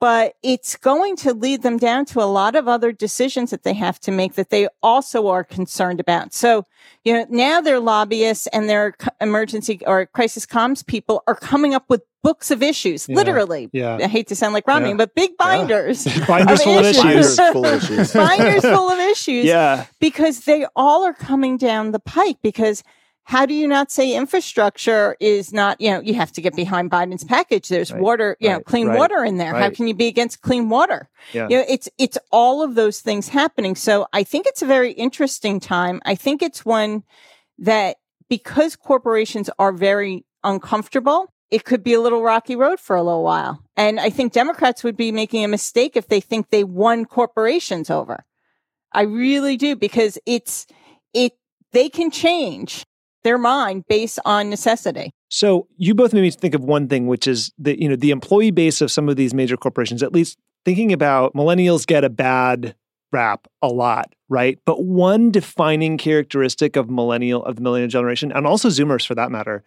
but 0.00 0.34
it's 0.42 0.76
going 0.76 1.16
to 1.16 1.32
lead 1.32 1.62
them 1.62 1.78
down 1.78 2.04
to 2.06 2.20
a 2.20 2.24
lot 2.24 2.54
of 2.56 2.68
other 2.68 2.92
decisions 2.92 3.50
that 3.50 3.62
they 3.62 3.74
have 3.74 3.98
to 4.00 4.10
make 4.12 4.34
that 4.34 4.50
they 4.50 4.68
also 4.82 5.28
are 5.28 5.44
concerned 5.44 6.00
about. 6.00 6.34
So, 6.34 6.66
you 7.04 7.12
know, 7.14 7.26
now 7.30 7.60
their 7.60 7.80
lobbyists 7.80 8.46
and 8.48 8.68
their 8.68 8.94
emergency 9.20 9.80
or 9.86 10.06
crisis 10.06 10.44
comms 10.46 10.86
people 10.86 11.22
are 11.26 11.34
coming 11.34 11.74
up 11.74 11.84
with 11.88 12.02
books 12.22 12.50
of 12.50 12.62
issues, 12.62 13.06
Yeah. 13.08 13.16
literally. 13.16 13.68
Yeah. 13.72 13.98
I 14.00 14.06
hate 14.08 14.28
to 14.28 14.36
sound 14.36 14.54
like 14.54 14.66
Romney, 14.66 14.90
Yeah. 14.90 14.96
but 14.96 15.14
big 15.14 15.36
binders. 15.36 16.04
Binders 16.26 16.62
full 16.62 16.78
of 16.78 16.84
issues. 16.86 17.36
Binders 17.36 17.52
full 17.52 17.66
of 17.66 17.82
issues. 17.82 18.12
binders 18.14 18.62
full 18.62 18.90
of 18.90 18.98
issues 18.98 19.44
Yeah. 19.44 19.86
because 20.00 20.40
they 20.44 20.66
all 20.74 21.04
are 21.04 21.12
coming 21.14 21.56
down 21.58 21.92
the 21.92 21.98
pike 22.00 22.38
because 22.42 22.82
how 23.26 23.46
do 23.46 23.54
you 23.54 23.66
not 23.66 23.90
say 23.90 24.14
infrastructure 24.14 25.16
is 25.18 25.52
not, 25.52 25.80
you 25.80 25.90
know, 25.90 26.00
you 26.00 26.14
have 26.14 26.30
to 26.32 26.42
get 26.42 26.52
mm-hmm. 26.52 26.62
behind 26.62 26.90
Biden's 26.90 27.24
package. 27.24 27.68
There's 27.68 27.90
Right, 27.90 28.02
water, 28.02 28.36
you 28.38 28.50
know, 28.50 28.60
clean 28.60 28.88
right, 28.88 28.98
water 28.98 29.24
in 29.24 29.38
there. 29.38 29.54
How 29.54 29.70
can 29.70 29.88
you 29.88 29.94
be 29.94 30.08
against 30.08 30.42
clean 30.42 30.68
water? 30.68 31.08
Yeah. 31.32 31.48
You 31.48 31.56
know, 31.58 31.64
it's, 31.66 31.88
it's 31.98 32.18
all 32.30 32.62
of 32.62 32.74
those 32.74 33.00
things 33.00 33.28
happening. 33.28 33.76
So 33.76 34.06
I 34.12 34.24
think 34.24 34.46
it's 34.46 34.62
a 34.62 34.66
very 34.66 34.92
interesting 34.92 35.58
time. 35.58 36.02
I 36.04 36.14
think 36.14 36.42
it's 36.42 36.66
one 36.66 37.02
that 37.58 37.96
because 38.28 38.76
corporations 38.76 39.48
are 39.58 39.72
very 39.72 40.26
uncomfortable, 40.42 41.32
it 41.50 41.64
could 41.64 41.82
be 41.82 41.94
a 41.94 42.00
little 42.00 42.22
rocky 42.22 42.56
road 42.56 42.78
for 42.78 42.96
a 42.96 43.02
little 43.02 43.22
while. 43.22 43.62
And 43.76 44.00
I 44.00 44.10
think 44.10 44.32
Democrats 44.32 44.84
would 44.84 44.96
be 44.96 45.12
making 45.12 45.44
a 45.44 45.48
mistake 45.48 45.96
if 45.96 46.08
they 46.08 46.20
think 46.20 46.50
they 46.50 46.64
won 46.64 47.06
corporations 47.06 47.88
over. 47.88 48.24
I 48.92 49.02
really 49.02 49.56
do 49.56 49.76
because 49.76 50.18
it's, 50.26 50.66
it, 51.14 51.32
they 51.72 51.88
can 51.88 52.10
change 52.10 52.84
their 53.24 53.38
mind 53.38 53.84
based 53.88 54.18
on 54.24 54.50
necessity. 54.50 55.10
So 55.28 55.66
you 55.76 55.94
both 55.94 56.12
made 56.12 56.20
me 56.20 56.30
think 56.30 56.54
of 56.54 56.62
one 56.62 56.86
thing, 56.88 57.06
which 57.06 57.26
is 57.26 57.52
the 57.58 57.80
you 57.80 57.88
know 57.88 57.96
the 57.96 58.12
employee 58.12 58.52
base 58.52 58.80
of 58.80 58.90
some 58.90 59.08
of 59.08 59.16
these 59.16 59.34
major 59.34 59.56
corporations. 59.56 60.02
At 60.02 60.12
least 60.12 60.38
thinking 60.64 60.92
about 60.92 61.34
millennials 61.34 61.86
get 61.86 62.04
a 62.04 62.10
bad 62.10 62.76
rap 63.12 63.48
a 63.62 63.68
lot, 63.68 64.14
right? 64.28 64.58
But 64.64 64.84
one 64.84 65.30
defining 65.30 65.98
characteristic 65.98 66.76
of 66.76 66.88
millennial 66.90 67.44
of 67.44 67.56
the 67.56 67.62
millennial 67.62 67.88
generation, 67.88 68.30
and 68.32 68.46
also 68.46 68.68
Zoomers 68.68 69.06
for 69.06 69.14
that 69.14 69.30
matter, 69.30 69.64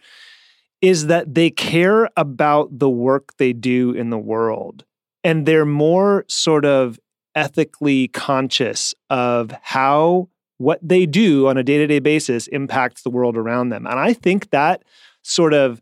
is 0.81 1.07
that 1.07 1.33
they 1.33 1.49
care 1.49 2.09
about 2.15 2.79
the 2.79 2.89
work 2.89 3.35
they 3.37 3.53
do 3.53 3.91
in 3.91 4.09
the 4.09 4.17
world, 4.17 4.85
and 5.23 5.45
they're 5.45 5.65
more 5.65 6.25
sort 6.27 6.65
of 6.65 6.99
ethically 7.35 8.07
conscious 8.09 8.93
of 9.09 9.51
how 9.61 10.29
what 10.57 10.79
they 10.81 11.05
do 11.05 11.47
on 11.47 11.57
a 11.57 11.63
day-to-day 11.63 11.99
basis 11.99 12.47
impacts 12.47 13.03
the 13.03 13.09
world 13.09 13.37
around 13.37 13.69
them. 13.69 13.85
And 13.85 13.99
I 13.99 14.13
think 14.13 14.49
that 14.49 14.83
sort 15.21 15.53
of 15.53 15.81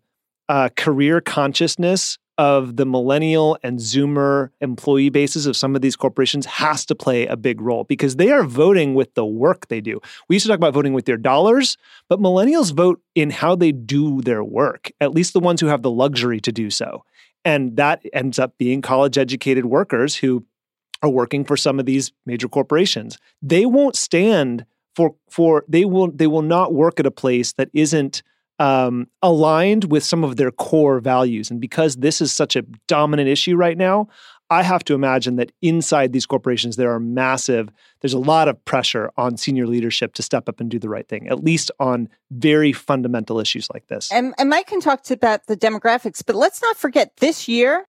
uh, 0.49 0.69
career 0.75 1.21
consciousness 1.21 2.17
of 2.37 2.75
the 2.75 2.85
millennial 2.85 3.57
and 3.63 3.79
zoomer 3.79 4.49
employee 4.59 5.09
bases 5.09 5.45
of 5.45 5.55
some 5.55 5.73
of 5.73 5.81
these 5.81 5.95
corporations 5.95 6.45
has 6.45 6.85
to 6.85 6.93
play 6.93 7.25
a 7.27 7.37
big 7.37 7.61
role 7.61 7.85
because 7.85 8.17
they 8.17 8.29
are 8.29 8.43
voting 8.43 8.93
with 8.93 9.13
the 9.13 9.25
work 9.25 9.67
they 9.69 9.79
do. 9.79 10.01
We 10.27 10.35
used 10.35 10.45
to 10.45 10.49
talk 10.49 10.57
about 10.57 10.73
voting 10.73 10.93
with 10.93 11.05
their 11.05 11.17
dollars, 11.17 11.77
but 12.09 12.19
millennials 12.19 12.73
vote 12.73 13.01
in 13.15 13.29
how 13.29 13.55
they 13.55 13.71
do 13.71 14.21
their 14.21 14.43
work, 14.43 14.91
at 14.99 15.13
least 15.13 15.31
the 15.31 15.39
ones 15.39 15.61
who 15.61 15.67
have 15.67 15.81
the 15.81 15.91
luxury 15.91 16.41
to 16.41 16.51
do 16.51 16.69
so. 16.69 17.05
And 17.45 17.77
that 17.77 18.01
ends 18.11 18.37
up 18.37 18.57
being 18.57 18.81
college 18.81 19.17
educated 19.17 19.65
workers 19.65 20.15
who 20.15 20.45
are 21.01 21.09
working 21.09 21.43
for 21.43 21.57
some 21.57 21.79
of 21.79 21.85
these 21.85 22.11
major 22.25 22.47
corporations. 22.47 23.17
They 23.41 23.65
won't 23.65 23.95
stand 23.95 24.65
for 24.95 25.15
for 25.29 25.65
they 25.67 25.85
will 25.85 26.11
they 26.11 26.27
will 26.27 26.41
not 26.41 26.73
work 26.73 26.99
at 26.99 27.05
a 27.05 27.11
place 27.11 27.53
that 27.53 27.69
isn't 27.73 28.23
um, 28.59 29.07
aligned 29.21 29.91
with 29.91 30.03
some 30.03 30.23
of 30.23 30.37
their 30.37 30.51
core 30.51 30.99
values. 30.99 31.51
And 31.51 31.59
because 31.59 31.97
this 31.97 32.21
is 32.21 32.31
such 32.31 32.55
a 32.55 32.63
dominant 32.87 33.27
issue 33.27 33.55
right 33.55 33.77
now, 33.77 34.07
I 34.49 34.63
have 34.63 34.83
to 34.85 34.93
imagine 34.93 35.37
that 35.37 35.51
inside 35.61 36.13
these 36.13 36.25
corporations 36.25 36.75
there 36.75 36.91
are 36.91 36.99
massive. 36.99 37.69
There's 38.01 38.13
a 38.13 38.19
lot 38.19 38.47
of 38.47 38.63
pressure 38.63 39.11
on 39.17 39.37
senior 39.37 39.65
leadership 39.65 40.13
to 40.13 40.23
step 40.23 40.47
up 40.47 40.59
and 40.59 40.69
do 40.69 40.77
the 40.77 40.87
right 40.87 41.07
thing, 41.07 41.27
at 41.27 41.43
least 41.43 41.71
on 41.79 42.09
very 42.31 42.71
fundamental 42.71 43.39
issues 43.39 43.67
like 43.73 43.87
this. 43.87 44.11
And, 44.11 44.35
and 44.37 44.49
Mike 44.49 44.67
can 44.67 44.81
talk 44.81 45.03
to 45.03 45.15
about 45.15 45.47
the 45.47 45.57
demographics, 45.57 46.23
but 46.25 46.35
let's 46.35 46.61
not 46.61 46.77
forget 46.77 47.17
this 47.17 47.47
year, 47.47 47.87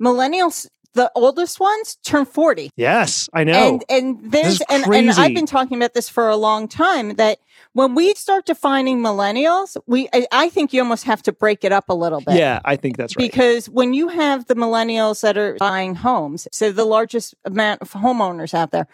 millennials, 0.00 0.68
the 0.98 1.12
oldest 1.14 1.60
ones 1.60 1.96
turn 2.04 2.24
40. 2.24 2.72
yes, 2.74 3.28
I 3.32 3.44
know. 3.44 3.52
And 3.52 3.84
and 3.88 4.32
there's 4.32 4.60
and, 4.68 4.84
and 4.84 5.10
I've 5.12 5.32
been 5.32 5.46
talking 5.46 5.76
about 5.76 5.94
this 5.94 6.08
for 6.08 6.28
a 6.28 6.36
long 6.36 6.66
time 6.66 7.14
that 7.14 7.38
when 7.72 7.94
we 7.94 8.14
start 8.14 8.46
defining 8.46 8.98
millennials, 8.98 9.76
we 9.86 10.08
I, 10.12 10.26
I 10.32 10.48
think 10.48 10.72
you 10.72 10.82
almost 10.82 11.04
have 11.04 11.22
to 11.22 11.32
break 11.32 11.62
it 11.62 11.70
up 11.70 11.88
a 11.88 11.94
little 11.94 12.20
bit. 12.20 12.34
yeah, 12.34 12.58
I 12.64 12.74
think 12.74 12.96
that's 12.96 13.16
right. 13.16 13.30
Because 13.30 13.68
when 13.68 13.94
you 13.94 14.08
have 14.08 14.46
the 14.46 14.56
millennials 14.56 15.20
that 15.20 15.38
are 15.38 15.54
buying 15.54 15.94
homes, 15.94 16.48
so 16.50 16.72
the 16.72 16.84
largest 16.84 17.36
amount 17.44 17.80
of 17.80 17.92
homeowners 17.92 18.52
out 18.52 18.72
there, 18.72 18.88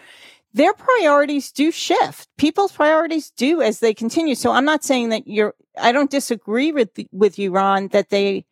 their 0.52 0.74
priorities 0.74 1.50
do 1.52 1.72
shift. 1.72 2.28
People's 2.36 2.72
priorities 2.72 3.30
do 3.30 3.62
as 3.62 3.80
they 3.80 3.94
continue. 3.94 4.34
So 4.34 4.52
I'm 4.52 4.66
not 4.66 4.84
saying 4.84 5.08
that 5.08 5.26
you're, 5.26 5.54
I 5.80 5.90
don't 5.90 6.10
disagree 6.10 6.70
with, 6.70 6.90
with 7.12 7.38
you, 7.38 7.50
Ron, 7.50 7.88
that 7.88 8.10
they 8.10 8.44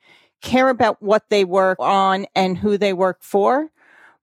care 0.43 0.69
about 0.69 1.03
what 1.03 1.31
they 1.31 1.45
work 1.45 1.79
on 1.81 2.27
and 2.35 2.59
who 2.59 2.77
they 2.77 2.93
work 2.93 3.23
for. 3.23 3.71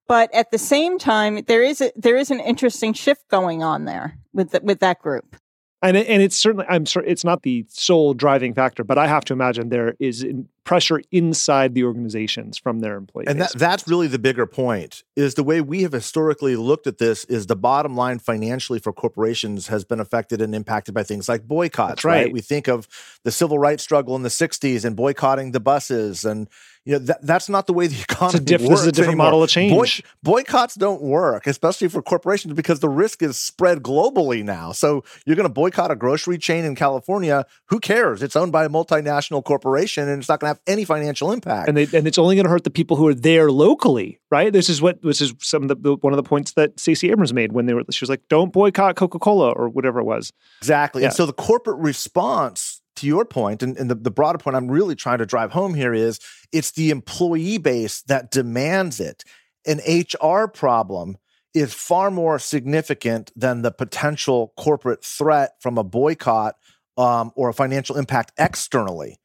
But 0.07 0.33
at 0.33 0.51
the 0.51 0.57
same 0.57 0.97
time, 0.97 1.43
there 1.47 1.63
is 1.63 1.81
a, 1.81 1.91
there 1.95 2.17
is 2.17 2.31
an 2.31 2.39
interesting 2.39 2.93
shift 2.93 3.27
going 3.29 3.63
on 3.63 3.85
there 3.85 4.17
with 4.33 4.51
the, 4.51 4.61
with 4.63 4.79
that 4.79 4.99
group 4.99 5.35
and 5.81 5.95
and 5.95 6.21
it's 6.21 6.35
certainly 6.35 6.65
I'm 6.67 6.85
sure 6.85 7.03
it's 7.03 7.23
not 7.23 7.43
the 7.43 7.65
sole 7.69 8.13
driving 8.13 8.53
factor, 8.53 8.83
but 8.83 8.97
I 8.97 9.07
have 9.07 9.25
to 9.25 9.33
imagine 9.33 9.69
there 9.69 9.95
is 9.99 10.25
pressure 10.69 11.01
inside 11.11 11.73
the 11.73 11.83
organizations 11.83 12.55
from 12.55 12.79
their 12.79 12.95
employees. 12.95 13.27
And 13.27 13.41
that, 13.41 13.51
that's 13.55 13.87
really 13.87 14.05
the 14.05 14.19
bigger 14.19 14.45
point 14.45 15.01
is 15.15 15.33
the 15.33 15.43
way 15.43 15.61
we 15.61 15.81
have 15.81 15.93
historically 15.93 16.55
looked 16.55 16.85
at 16.85 16.99
this 16.99 17.25
is 17.25 17.47
the 17.47 17.55
bottom 17.55 17.95
line 17.95 18.19
financially 18.19 18.77
for 18.77 18.93
corporations 18.93 19.65
has 19.65 19.83
been 19.83 19.99
affected 19.99 20.41
and 20.41 20.53
impacted 20.53 20.93
by 20.93 21.01
things 21.01 21.27
like 21.27 21.47
boycotts. 21.47 22.03
Right. 22.03 22.25
right. 22.25 22.31
We 22.31 22.41
think 22.41 22.67
of 22.67 22.87
the 23.23 23.31
civil 23.31 23.57
rights 23.57 23.81
struggle 23.81 24.15
in 24.15 24.21
the 24.21 24.29
'60s 24.29 24.85
and 24.85 24.95
boycotting 24.95 25.53
the 25.53 25.59
buses 25.59 26.23
and 26.23 26.47
you 26.85 26.93
know 26.93 26.99
that, 27.05 27.21
that's 27.21 27.49
not 27.49 27.67
the 27.67 27.73
way 27.73 27.87
the 27.87 28.01
economy 28.09 28.43
diff- 28.43 28.61
works. 28.61 28.69
This 28.69 28.81
is 28.81 28.87
a 28.87 28.91
different 28.91 29.09
anymore. 29.09 29.25
model 29.25 29.43
of 29.43 29.49
change. 29.49 29.71
Boy, 29.71 29.87
boycotts 30.23 30.75
don't 30.75 31.01
work, 31.01 31.45
especially 31.45 31.87
for 31.87 32.01
corporations, 32.01 32.53
because 32.53 32.79
the 32.79 32.89
risk 32.89 33.21
is 33.21 33.39
spread 33.39 33.83
globally 33.83 34.43
now. 34.43 34.71
So 34.71 35.03
you're 35.25 35.35
going 35.35 35.47
to 35.47 35.53
boycott 35.53 35.91
a 35.91 35.95
grocery 35.95 36.37
chain 36.37 36.65
in 36.65 36.75
California. 36.75 37.45
Who 37.65 37.79
cares? 37.79 38.23
It's 38.23 38.35
owned 38.35 38.51
by 38.51 38.65
a 38.65 38.69
multinational 38.69 39.43
corporation, 39.43 40.07
and 40.07 40.19
it's 40.19 40.29
not 40.29 40.39
going 40.39 40.47
to 40.51 40.57
have 40.57 40.58
any 40.67 40.85
financial 40.85 41.31
impact. 41.31 41.67
And 41.67 41.77
they, 41.77 41.97
and 41.97 42.07
it's 42.07 42.17
only 42.17 42.35
going 42.35 42.45
to 42.45 42.49
hurt 42.49 42.63
the 42.63 42.69
people 42.69 42.97
who 42.97 43.07
are 43.07 43.13
there 43.13 43.51
locally, 43.51 44.19
right? 44.31 44.51
This 44.51 44.69
is 44.69 44.81
what 44.81 45.01
this 45.01 45.21
is 45.21 45.33
some 45.39 45.63
of 45.63 45.69
the, 45.69 45.75
the 45.75 45.95
one 45.95 46.13
of 46.13 46.17
the 46.17 46.23
points 46.23 46.53
that 46.53 46.79
Stacey 46.79 47.11
Abrams 47.11 47.33
made 47.33 47.51
when 47.51 47.65
they 47.65 47.73
were. 47.73 47.83
She 47.91 48.03
was 48.03 48.09
like, 48.09 48.21
"Don't 48.29 48.53
boycott 48.53 48.95
Coca 48.95 49.19
Cola 49.19 49.51
or 49.51 49.69
whatever 49.69 49.99
it 49.99 50.05
was." 50.05 50.31
Exactly. 50.61 51.01
Yeah. 51.01 51.07
And 51.07 51.15
so 51.15 51.25
the 51.25 51.33
corporate 51.33 51.79
response 51.79 52.81
to 52.97 53.07
your 53.07 53.25
point, 53.25 53.63
and, 53.63 53.77
and 53.77 53.89
the, 53.89 53.95
the 53.95 54.11
broader 54.11 54.37
point 54.37 54.55
I'm 54.55 54.69
really 54.69 54.95
trying 54.95 55.19
to 55.19 55.25
drive 55.25 55.51
home 55.51 55.73
here 55.73 55.93
is 55.93 56.19
it's 56.51 56.71
the 56.71 56.89
employee 56.89 57.57
base 57.57 58.01
that 58.03 58.31
demands 58.31 58.99
it. 58.99 59.23
An 59.65 59.79
HR 59.87 60.47
problem 60.47 61.17
is 61.53 61.73
far 61.73 62.11
more 62.11 62.39
significant 62.39 63.31
than 63.35 63.61
the 63.61 63.71
potential 63.71 64.53
corporate 64.57 65.03
threat 65.03 65.55
from 65.61 65.77
a 65.77 65.83
boycott 65.83 66.55
um, 66.97 67.31
or 67.35 67.49
a 67.49 67.53
financial 67.53 67.97
impact 67.97 68.33
externally. 68.37 69.17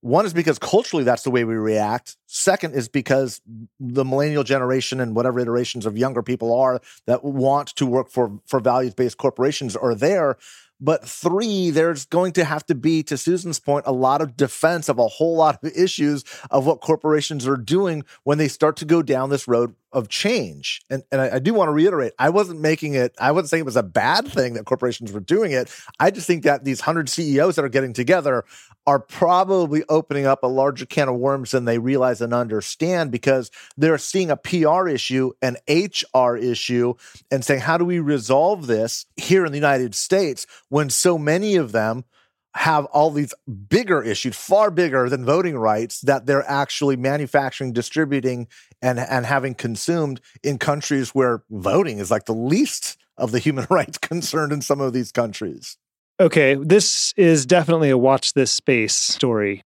One 0.00 0.26
is 0.26 0.32
because 0.32 0.58
culturally 0.58 1.04
that's 1.04 1.22
the 1.22 1.30
way 1.30 1.44
we 1.44 1.54
react. 1.54 2.16
Second 2.26 2.74
is 2.74 2.88
because 2.88 3.40
the 3.80 4.04
millennial 4.04 4.44
generation 4.44 5.00
and 5.00 5.16
whatever 5.16 5.40
iterations 5.40 5.86
of 5.86 5.98
younger 5.98 6.22
people 6.22 6.54
are 6.56 6.80
that 7.06 7.24
want 7.24 7.68
to 7.76 7.86
work 7.86 8.08
for 8.08 8.40
for 8.46 8.60
values 8.60 8.94
based 8.94 9.16
corporations 9.16 9.74
are 9.74 9.94
there. 9.94 10.36
But 10.80 11.04
three, 11.04 11.70
there's 11.70 12.04
going 12.04 12.32
to 12.34 12.44
have 12.44 12.64
to 12.66 12.74
be, 12.76 13.02
to 13.04 13.16
Susan's 13.16 13.58
point, 13.58 13.86
a 13.86 13.92
lot 13.92 14.22
of 14.22 14.36
defense 14.36 14.88
of 14.88 15.00
a 15.00 15.08
whole 15.08 15.36
lot 15.36 15.58
of 15.62 15.72
issues 15.76 16.24
of 16.52 16.66
what 16.66 16.80
corporations 16.80 17.48
are 17.48 17.56
doing 17.56 18.04
when 18.22 18.38
they 18.38 18.46
start 18.46 18.76
to 18.76 18.84
go 18.84 19.02
down 19.02 19.30
this 19.30 19.48
road 19.48 19.74
of 19.92 20.08
change. 20.08 20.82
And, 20.90 21.02
and 21.10 21.20
I, 21.20 21.36
I, 21.36 21.38
do 21.38 21.54
want 21.54 21.68
to 21.68 21.72
reiterate, 21.72 22.12
I 22.18 22.28
wasn't 22.28 22.60
making 22.60 22.94
it, 22.94 23.14
I 23.18 23.32
wasn't 23.32 23.50
saying 23.50 23.60
it 23.62 23.64
was 23.64 23.76
a 23.76 23.82
bad 23.82 24.28
thing 24.28 24.54
that 24.54 24.66
corporations 24.66 25.12
were 25.12 25.20
doing 25.20 25.52
it. 25.52 25.70
I 25.98 26.10
just 26.10 26.26
think 26.26 26.44
that 26.44 26.64
these 26.64 26.80
100 26.80 27.08
CEOs 27.08 27.56
that 27.56 27.64
are 27.64 27.70
getting 27.70 27.94
together 27.94 28.44
are 28.86 28.98
probably 28.98 29.84
opening 29.88 30.26
up 30.26 30.42
a 30.42 30.46
larger 30.46 30.84
can 30.84 31.08
of 31.08 31.16
worms 31.16 31.52
than 31.52 31.64
they 31.64 31.78
realize 31.78 32.20
and 32.20 32.34
understand 32.34 33.10
because 33.10 33.50
they're 33.76 33.98
seeing 33.98 34.30
a 34.30 34.36
PR 34.36 34.88
issue, 34.88 35.32
an 35.40 35.56
HR 35.68 36.36
issue, 36.36 36.94
and 37.30 37.44
saying, 37.44 37.60
how 37.60 37.78
do 37.78 37.84
we 37.84 37.98
resolve 37.98 38.66
this 38.66 39.06
here 39.16 39.46
in 39.46 39.52
the 39.52 39.58
United 39.58 39.94
States 39.94 40.46
when 40.68 40.90
so 40.90 41.16
many 41.16 41.56
of 41.56 41.72
them 41.72 42.04
have 42.58 42.86
all 42.86 43.12
these 43.12 43.32
bigger 43.68 44.02
issues, 44.02 44.36
far 44.36 44.68
bigger 44.72 45.08
than 45.08 45.24
voting 45.24 45.56
rights, 45.56 46.00
that 46.00 46.26
they're 46.26 46.48
actually 46.50 46.96
manufacturing, 46.96 47.72
distributing, 47.72 48.48
and, 48.82 48.98
and 48.98 49.26
having 49.26 49.54
consumed 49.54 50.20
in 50.42 50.58
countries 50.58 51.10
where 51.10 51.44
voting 51.50 51.98
is 51.98 52.10
like 52.10 52.24
the 52.24 52.34
least 52.34 52.98
of 53.16 53.30
the 53.30 53.38
human 53.38 53.64
rights 53.70 53.96
concerned 53.98 54.52
in 54.52 54.60
some 54.60 54.80
of 54.80 54.92
these 54.92 55.12
countries. 55.12 55.78
Okay, 56.18 56.56
this 56.56 57.14
is 57.16 57.46
definitely 57.46 57.90
a 57.90 57.98
watch 57.98 58.32
this 58.32 58.50
space 58.50 58.94
story. 58.94 59.62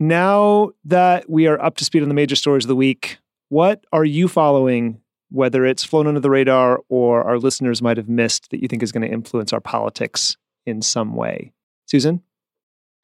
Now 0.00 0.70
that 0.84 1.30
we 1.30 1.46
are 1.46 1.62
up 1.62 1.76
to 1.76 1.84
speed 1.84 2.02
on 2.02 2.08
the 2.08 2.14
major 2.14 2.34
stories 2.34 2.64
of 2.64 2.68
the 2.68 2.74
week, 2.74 3.18
what 3.50 3.84
are 3.92 4.04
you 4.04 4.26
following 4.26 5.00
whether 5.30 5.64
it's 5.64 5.84
flown 5.84 6.08
under 6.08 6.18
the 6.18 6.28
radar 6.28 6.80
or 6.88 7.22
our 7.22 7.38
listeners 7.38 7.80
might 7.80 7.96
have 7.96 8.08
missed 8.08 8.50
that 8.50 8.60
you 8.60 8.66
think 8.66 8.82
is 8.82 8.90
going 8.90 9.06
to 9.06 9.14
influence 9.14 9.52
our 9.52 9.60
politics 9.60 10.36
in 10.66 10.82
some 10.82 11.14
way? 11.14 11.52
Susan? 11.86 12.22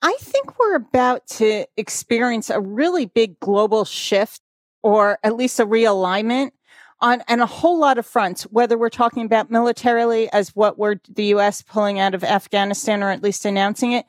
I 0.02 0.16
think 0.20 0.58
we're 0.58 0.76
about 0.76 1.26
to 1.28 1.66
experience 1.76 2.50
a 2.50 2.60
really 2.60 3.06
big 3.06 3.40
global 3.40 3.84
shift 3.84 4.40
or 4.82 5.18
at 5.24 5.34
least 5.36 5.58
a 5.58 5.66
realignment 5.66 6.52
on 7.00 7.22
and 7.28 7.40
a 7.40 7.46
whole 7.46 7.78
lot 7.78 7.98
of 7.98 8.06
fronts, 8.06 8.44
whether 8.44 8.78
we're 8.78 8.88
talking 8.88 9.24
about 9.24 9.50
militarily 9.50 10.30
as 10.32 10.54
what 10.54 10.78
we're 10.78 10.96
the 11.08 11.24
US 11.34 11.62
pulling 11.62 11.98
out 11.98 12.14
of 12.14 12.24
Afghanistan 12.24 13.02
or 13.02 13.10
at 13.10 13.22
least 13.22 13.44
announcing 13.44 13.92
it, 13.92 14.06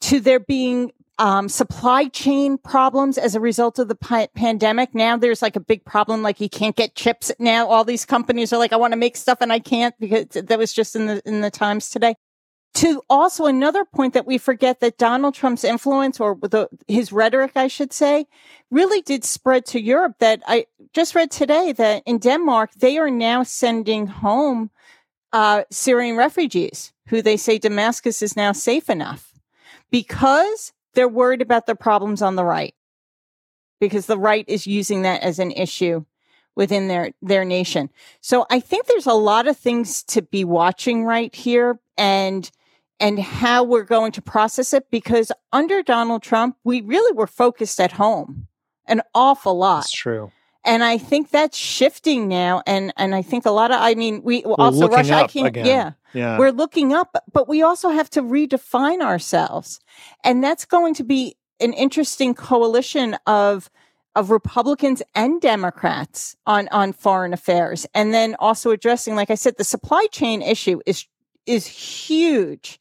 to 0.00 0.20
there 0.20 0.40
being 0.40 0.92
um, 1.18 1.50
supply 1.50 2.08
chain 2.08 2.56
problems 2.56 3.18
as 3.18 3.34
a 3.34 3.40
result 3.40 3.78
of 3.78 3.88
the 3.88 3.94
pa- 3.94 4.28
pandemic. 4.34 4.94
Now 4.94 5.18
there's 5.18 5.42
like 5.42 5.54
a 5.54 5.60
big 5.60 5.84
problem, 5.84 6.22
like 6.22 6.40
you 6.40 6.48
can't 6.48 6.76
get 6.76 6.94
chips. 6.94 7.30
Now 7.38 7.66
all 7.66 7.84
these 7.84 8.06
companies 8.06 8.54
are 8.54 8.58
like, 8.58 8.72
I 8.72 8.76
want 8.76 8.92
to 8.92 8.96
make 8.96 9.16
stuff 9.16 9.38
and 9.42 9.52
I 9.52 9.58
can't 9.58 9.94
because 10.00 10.26
that 10.28 10.58
was 10.58 10.72
just 10.72 10.96
in 10.96 11.06
the 11.06 11.22
in 11.26 11.42
the 11.42 11.50
times 11.50 11.90
today. 11.90 12.14
To 12.74 13.02
also 13.10 13.46
another 13.46 13.84
point 13.84 14.14
that 14.14 14.26
we 14.26 14.38
forget 14.38 14.80
that 14.80 14.96
Donald 14.96 15.34
Trump's 15.34 15.64
influence 15.64 16.20
or 16.20 16.38
the, 16.40 16.68
his 16.86 17.12
rhetoric, 17.12 17.52
I 17.56 17.66
should 17.66 17.92
say, 17.92 18.26
really 18.70 19.02
did 19.02 19.24
spread 19.24 19.66
to 19.66 19.80
Europe. 19.80 20.14
That 20.20 20.42
I 20.46 20.66
just 20.92 21.14
read 21.14 21.30
today 21.30 21.72
that 21.72 22.02
in 22.06 22.18
Denmark 22.18 22.72
they 22.74 22.96
are 22.98 23.10
now 23.10 23.42
sending 23.42 24.06
home 24.06 24.70
uh, 25.32 25.64
Syrian 25.70 26.16
refugees 26.16 26.92
who 27.08 27.22
they 27.22 27.36
say 27.36 27.58
Damascus 27.58 28.22
is 28.22 28.36
now 28.36 28.52
safe 28.52 28.88
enough 28.88 29.34
because 29.90 30.72
they're 30.94 31.08
worried 31.08 31.42
about 31.42 31.66
the 31.66 31.74
problems 31.74 32.22
on 32.22 32.36
the 32.36 32.44
right 32.44 32.74
because 33.80 34.06
the 34.06 34.18
right 34.18 34.44
is 34.48 34.66
using 34.66 35.02
that 35.02 35.22
as 35.22 35.38
an 35.38 35.50
issue 35.52 36.04
within 36.54 36.88
their 36.88 37.12
their 37.22 37.44
nation. 37.44 37.90
So 38.20 38.46
I 38.50 38.60
think 38.60 38.86
there's 38.86 39.06
a 39.06 39.14
lot 39.14 39.46
of 39.46 39.56
things 39.56 40.02
to 40.04 40.22
be 40.22 40.44
watching 40.44 41.04
right 41.04 41.34
here 41.34 41.80
and 41.96 42.50
and 43.00 43.18
how 43.18 43.64
we're 43.64 43.82
going 43.82 44.12
to 44.12 44.22
process 44.22 44.72
it 44.72 44.90
because 44.90 45.32
under 45.52 45.82
Donald 45.82 46.22
Trump 46.22 46.56
we 46.64 46.80
really 46.82 47.12
were 47.12 47.26
focused 47.26 47.80
at 47.80 47.92
home 47.92 48.46
an 48.86 49.00
awful 49.14 49.56
lot. 49.56 49.80
That's 49.80 49.92
true. 49.92 50.32
And 50.64 50.84
I 50.84 50.98
think 50.98 51.30
that's 51.30 51.56
shifting 51.56 52.28
now 52.28 52.62
and 52.66 52.92
and 52.96 53.14
I 53.14 53.22
think 53.22 53.46
a 53.46 53.50
lot 53.50 53.70
of 53.70 53.80
I 53.80 53.94
mean 53.94 54.22
we 54.22 54.42
we're 54.44 54.56
also 54.58 54.88
Russia 54.88 55.14
I 55.14 55.26
can't 55.26 55.48
again. 55.48 55.66
yeah. 55.66 55.92
Yeah. 56.12 56.38
We're 56.38 56.50
looking 56.50 56.92
up, 56.92 57.16
but 57.32 57.48
we 57.48 57.62
also 57.62 57.90
have 57.90 58.10
to 58.10 58.22
redefine 58.22 59.00
ourselves. 59.00 59.80
And 60.24 60.42
that's 60.42 60.64
going 60.64 60.94
to 60.94 61.04
be 61.04 61.36
an 61.60 61.72
interesting 61.72 62.34
coalition 62.34 63.16
of 63.26 63.70
of 64.16 64.30
Republicans 64.30 65.02
and 65.14 65.40
Democrats 65.40 66.36
on 66.46 66.68
on 66.68 66.92
foreign 66.92 67.32
affairs. 67.32 67.86
And 67.94 68.12
then 68.12 68.34
also 68.38 68.70
addressing, 68.70 69.14
like 69.14 69.30
I 69.30 69.36
said, 69.36 69.54
the 69.56 69.64
supply 69.64 70.06
chain 70.10 70.42
issue 70.42 70.80
is 70.84 71.06
is 71.46 71.66
huge. 71.66 72.80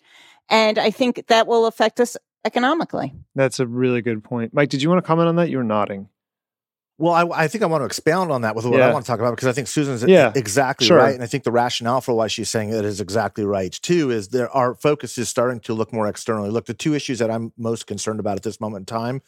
And 0.50 0.78
I 0.78 0.92
think 0.92 1.28
that 1.28 1.48
will 1.48 1.66
affect 1.66 2.00
us 2.00 2.18
economically. 2.46 3.14
That's 3.36 3.60
a 3.60 3.68
really 3.68 4.02
good 4.02 4.24
point. 4.24 4.54
Mike, 4.54 4.70
did 4.70 4.82
you 4.82 4.90
want 4.90 5.04
to 5.04 5.08
comment 5.08 5.28
on 5.28 5.36
that? 5.36 5.50
You're 5.50 5.64
nodding. 5.64 6.10
Well, 6.98 7.14
I, 7.14 7.44
I, 7.44 7.48
think 7.48 7.64
I 7.64 7.68
want 7.68 7.82
to 7.82 7.86
expound 7.86 8.30
on 8.30 8.42
that 8.42 8.58
with 8.58 8.66
what 8.66 8.78
yeah. 8.78 8.90
I 8.90 8.94
want 8.94 9.06
to 9.06 9.10
talk 9.10 9.22
about 9.22 9.32
because 9.32 9.48
I 9.48 9.54
think 9.54 9.70
Susan's 9.70 10.04
yeah, 10.04 10.34
exactly 10.36 10.86
sure. 10.86 10.98
right, 10.98 11.14
and 11.14 11.24
I 11.24 11.28
think 11.28 11.46
the 11.46 11.52
rationale 11.52 12.02
for 12.02 12.14
why 12.14 12.28
she's 12.28 12.50
saying 12.50 12.74
it 12.74 12.84
is 12.84 13.00
exactly 13.00 13.46
right 13.46 13.72
too. 13.72 14.12
Is 14.12 14.30
there 14.30 14.50
our 14.50 14.76
focus 14.76 15.18
is 15.18 15.30
starting 15.30 15.62
to 15.62 15.74
look 15.74 15.94
more 15.94 16.08
externally. 16.08 16.50
Look, 16.50 16.66
the 16.66 16.74
two 16.74 16.94
issues 16.94 17.20
that 17.20 17.32
I'm 17.32 17.54
most 17.58 17.88
concerned 17.88 18.20
about 18.20 18.36
at 18.36 18.44
this 18.44 18.60
moment 18.60 18.82
in 18.82 18.86
time 18.88 19.22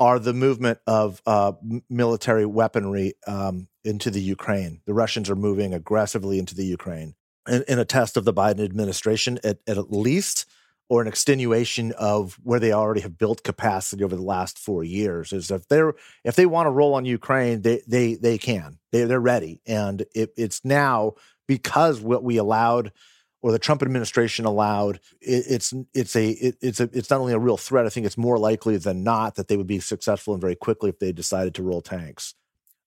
are 0.00 0.18
the 0.18 0.32
movement 0.32 0.78
of 0.86 1.20
uh, 1.26 1.52
military 1.90 2.46
weaponry 2.46 3.12
um, 3.26 3.68
into 3.84 4.10
the 4.10 4.22
Ukraine. 4.22 4.80
The 4.86 4.94
Russians 4.94 5.28
are 5.28 5.36
moving 5.36 5.74
aggressively 5.74 6.38
into 6.38 6.54
the 6.54 6.64
Ukraine 6.64 7.14
in, 7.48 7.64
in 7.68 7.78
a 7.78 7.84
test 7.84 8.16
of 8.16 8.24
the 8.24 8.32
Biden 8.34 8.64
administration, 8.64 9.38
at, 9.44 9.58
at 9.66 9.90
least 9.90 10.46
or 10.88 11.00
an 11.00 11.08
extenuation 11.08 11.92
of 11.92 12.38
where 12.42 12.60
they 12.60 12.70
already 12.70 13.00
have 13.00 13.16
built 13.16 13.42
capacity 13.42 14.04
over 14.04 14.14
the 14.14 14.20
last 14.20 14.58
four 14.58 14.84
years 14.84 15.32
is 15.32 15.50
if 15.50 15.66
they're 15.68 15.94
if 16.22 16.36
they 16.36 16.44
want 16.44 16.66
to 16.66 16.70
roll 16.70 16.94
on 16.94 17.06
Ukraine, 17.06 17.62
they 17.62 17.80
they 17.86 18.14
they 18.14 18.36
can. 18.36 18.78
They 18.90 19.04
they're 19.04 19.18
ready. 19.18 19.62
And 19.66 20.04
it, 20.14 20.34
it's 20.36 20.62
now 20.64 21.14
because 21.48 22.00
what 22.00 22.22
we 22.22 22.36
allowed 22.36 22.92
or 23.40 23.52
the 23.52 23.58
Trump 23.58 23.82
administration 23.82 24.44
allowed, 24.44 25.00
it, 25.22 25.44
it's 25.48 25.72
it's 25.94 26.14
a 26.14 26.28
it, 26.28 26.56
it's 26.60 26.78
a 26.78 26.90
it's 26.92 27.08
not 27.08 27.20
only 27.20 27.32
a 27.32 27.38
real 27.38 27.56
threat. 27.56 27.86
I 27.86 27.88
think 27.88 28.04
it's 28.04 28.18
more 28.18 28.38
likely 28.38 28.76
than 28.76 29.02
not 29.02 29.36
that 29.36 29.48
they 29.48 29.56
would 29.56 29.66
be 29.66 29.80
successful 29.80 30.34
and 30.34 30.40
very 30.42 30.56
quickly 30.56 30.90
if 30.90 30.98
they 30.98 31.12
decided 31.12 31.54
to 31.54 31.62
roll 31.62 31.80
tanks. 31.80 32.34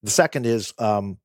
The 0.03 0.11
second 0.11 0.45
is 0.45 0.75
um, 0.77 1.17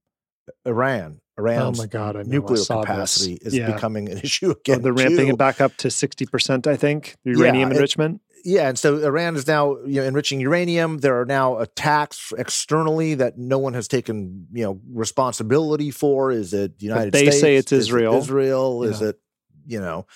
Iran. 0.64 1.20
Iran's 1.41 1.78
oh 1.78 1.82
my 1.82 1.86
God, 1.86 2.16
I 2.16 2.22
know. 2.22 2.28
nuclear 2.38 2.62
I 2.70 2.80
capacity 2.82 3.38
this. 3.43 3.53
is 3.53 3.59
Yeah. 3.59 3.72
becoming 3.72 4.09
an 4.09 4.18
issue 4.24 4.51
again. 4.53 4.82
they're 4.82 4.93
ramping 4.93 5.26
too. 5.28 5.32
it 5.34 5.38
back 5.38 5.61
up 5.61 5.76
to 5.78 5.88
60%, 5.88 6.66
I 6.66 6.76
think, 6.76 7.16
the 7.24 7.30
Yeah, 7.32 7.36
uranium 7.38 7.70
it- 7.70 7.76
enrichment. 7.76 8.20
Yeah, 8.43 8.68
and 8.70 8.78
so 8.78 8.97
Iran 9.05 9.36
is 9.36 9.47
now 9.47 9.76
you 9.84 10.01
know 10.01 10.05
enriching 10.07 10.41
uranium. 10.41 10.97
There 10.99 11.20
are 11.20 11.26
now 11.26 11.59
attacks 11.59 12.32
externally 12.38 13.14
that 13.16 13.36
no 13.36 13.59
one 13.59 13.74
has 13.74 13.86
taken 13.86 14.47
you 14.53 14.64
know 14.64 14.80
responsibility 14.95 15.91
for. 15.91 16.30
Is 16.32 16.55
it 16.55 16.78
the 16.78 16.86
United 16.86 17.11
States? 17.14 17.20
they 17.24 17.30
States? 17.32 17.41
say 17.43 17.57
it's 17.57 17.72
Is 17.72 17.78
it 17.78 17.88
Israel. 17.88 18.14
Israel? 18.16 18.82
Is 18.84 19.03
it 19.03 19.20
you 19.66 19.78
know? 19.78 20.07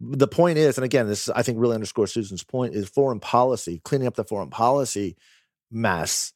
The 0.00 0.28
point 0.28 0.58
is, 0.58 0.78
and 0.78 0.84
again, 0.84 1.08
this 1.08 1.28
I 1.28 1.42
think 1.42 1.58
really 1.58 1.74
underscores 1.74 2.12
Susan's 2.12 2.44
point 2.44 2.74
is 2.74 2.88
foreign 2.88 3.18
policy, 3.18 3.80
cleaning 3.84 4.06
up 4.06 4.14
the 4.14 4.22
foreign 4.24 4.50
policy 4.50 5.16
mess. 5.72 6.32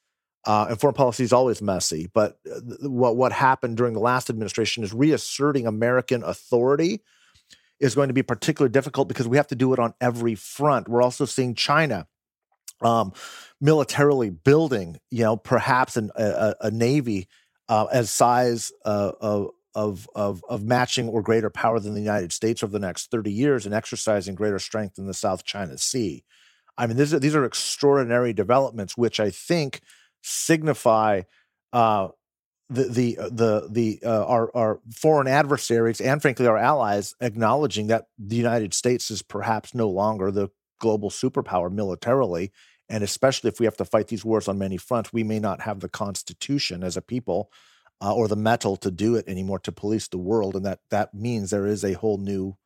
Uh, 0.47 0.67
and 0.71 0.81
foreign 0.81 0.95
policy 0.95 1.25
is 1.25 1.33
always 1.33 1.61
messy, 1.61 2.09
but 2.15 2.39
uh, 2.49 2.61
what 2.89 3.17
what 3.17 3.33
happened 3.33 3.77
during 3.77 3.95
the 3.95 4.01
last 4.01 4.31
administration 4.31 4.85
is 4.85 4.95
reasserting 4.95 5.67
American 5.67 6.23
authority 6.23 7.03
is 7.81 7.95
going 7.97 8.09
to 8.09 8.15
be 8.15 8.23
particularly 8.23 8.73
difficult 8.73 9.09
because 9.09 9.27
we 9.27 9.37
have 9.37 9.49
to 9.49 9.57
do 9.57 9.73
it 9.73 9.79
on 9.79 9.93
every 10.01 10.37
front. 10.37 10.89
We're 10.89 11.03
also 11.03 11.25
seeing 11.25 11.55
China 11.55 12.07
um, 12.81 13.13
militarily 13.61 14.31
building, 14.31 14.99
you 15.11 15.25
know, 15.25 15.37
perhaps 15.37 15.97
an, 15.97 16.11
a, 16.17 16.55
a 16.61 16.71
navy 16.71 17.29
uh, 17.69 17.87
as 17.93 18.11
size 18.11 18.73
uh, 18.85 19.13
of 19.21 19.51
of 19.75 20.09
of 20.15 20.43
of 20.49 20.65
matching 20.65 21.09
or 21.09 21.23
greater 21.23 21.51
power 21.51 21.81
than 21.81 21.95
the 21.95 22.01
United 22.01 22.33
States 22.33 22.63
over 22.63 22.73
the 22.73 22.79
next 22.79 23.11
thirty 23.11 23.33
years, 23.33 23.67
and 23.67 23.75
exercising 23.75 24.35
greater 24.35 24.59
strength 24.59 24.99
in 24.99 25.07
the 25.07 25.15
South 25.15 25.45
China 25.45 25.77
Sea. 25.77 26.25
I 26.79 26.87
mean, 26.87 26.97
these 26.97 27.35
are 27.35 27.45
extraordinary 27.45 28.33
developments, 28.33 28.97
which 28.97 29.19
I 29.19 29.31
think 29.31 29.81
signify 30.27 31.23
uh, 31.73 32.09
the 32.69 32.85
the 32.85 33.17
the 33.31 33.69
the 33.71 34.01
uh, 34.05 34.25
our 34.25 34.51
our 34.57 34.81
foreign 34.93 35.29
adversaries 35.29 36.01
and 36.01 36.21
frankly 36.21 36.47
our 36.49 36.57
allies 36.57 37.15
acknowledging 37.21 37.87
that 37.87 38.07
the 38.19 38.35
United 38.37 38.75
States 38.75 39.11
is 39.11 39.23
perhaps 39.23 39.75
no 39.75 39.89
longer 39.89 40.31
the 40.33 40.49
global 40.81 41.11
superpower 41.11 41.71
militarily 41.71 42.51
and 42.89 43.05
especially 43.05 43.49
if 43.49 43.61
we 43.61 43.67
have 43.67 43.77
to 43.77 43.85
fight 43.85 44.09
these 44.09 44.25
wars 44.25 44.49
on 44.49 44.59
many 44.59 44.77
fronts 44.77 45.13
we 45.13 45.23
may 45.23 45.39
not 45.39 45.61
have 45.61 45.79
the 45.79 45.89
constitution 45.89 46.83
as 46.83 46.97
a 46.97 47.03
people 47.03 47.51
uh, 48.03 48.13
or 48.13 48.27
the 48.27 48.37
mettle 48.37 48.77
to 48.77 48.91
do 48.91 49.15
it 49.15 49.27
anymore 49.29 49.61
to 49.61 49.71
police 49.71 50.09
the 50.09 50.19
world 50.19 50.57
and 50.57 50.67
that 50.67 50.81
that 50.91 51.15
means 51.15 51.51
there 51.51 51.67
is 51.67 51.85
a 51.85 51.93
whole 51.93 52.19
new 52.19 52.57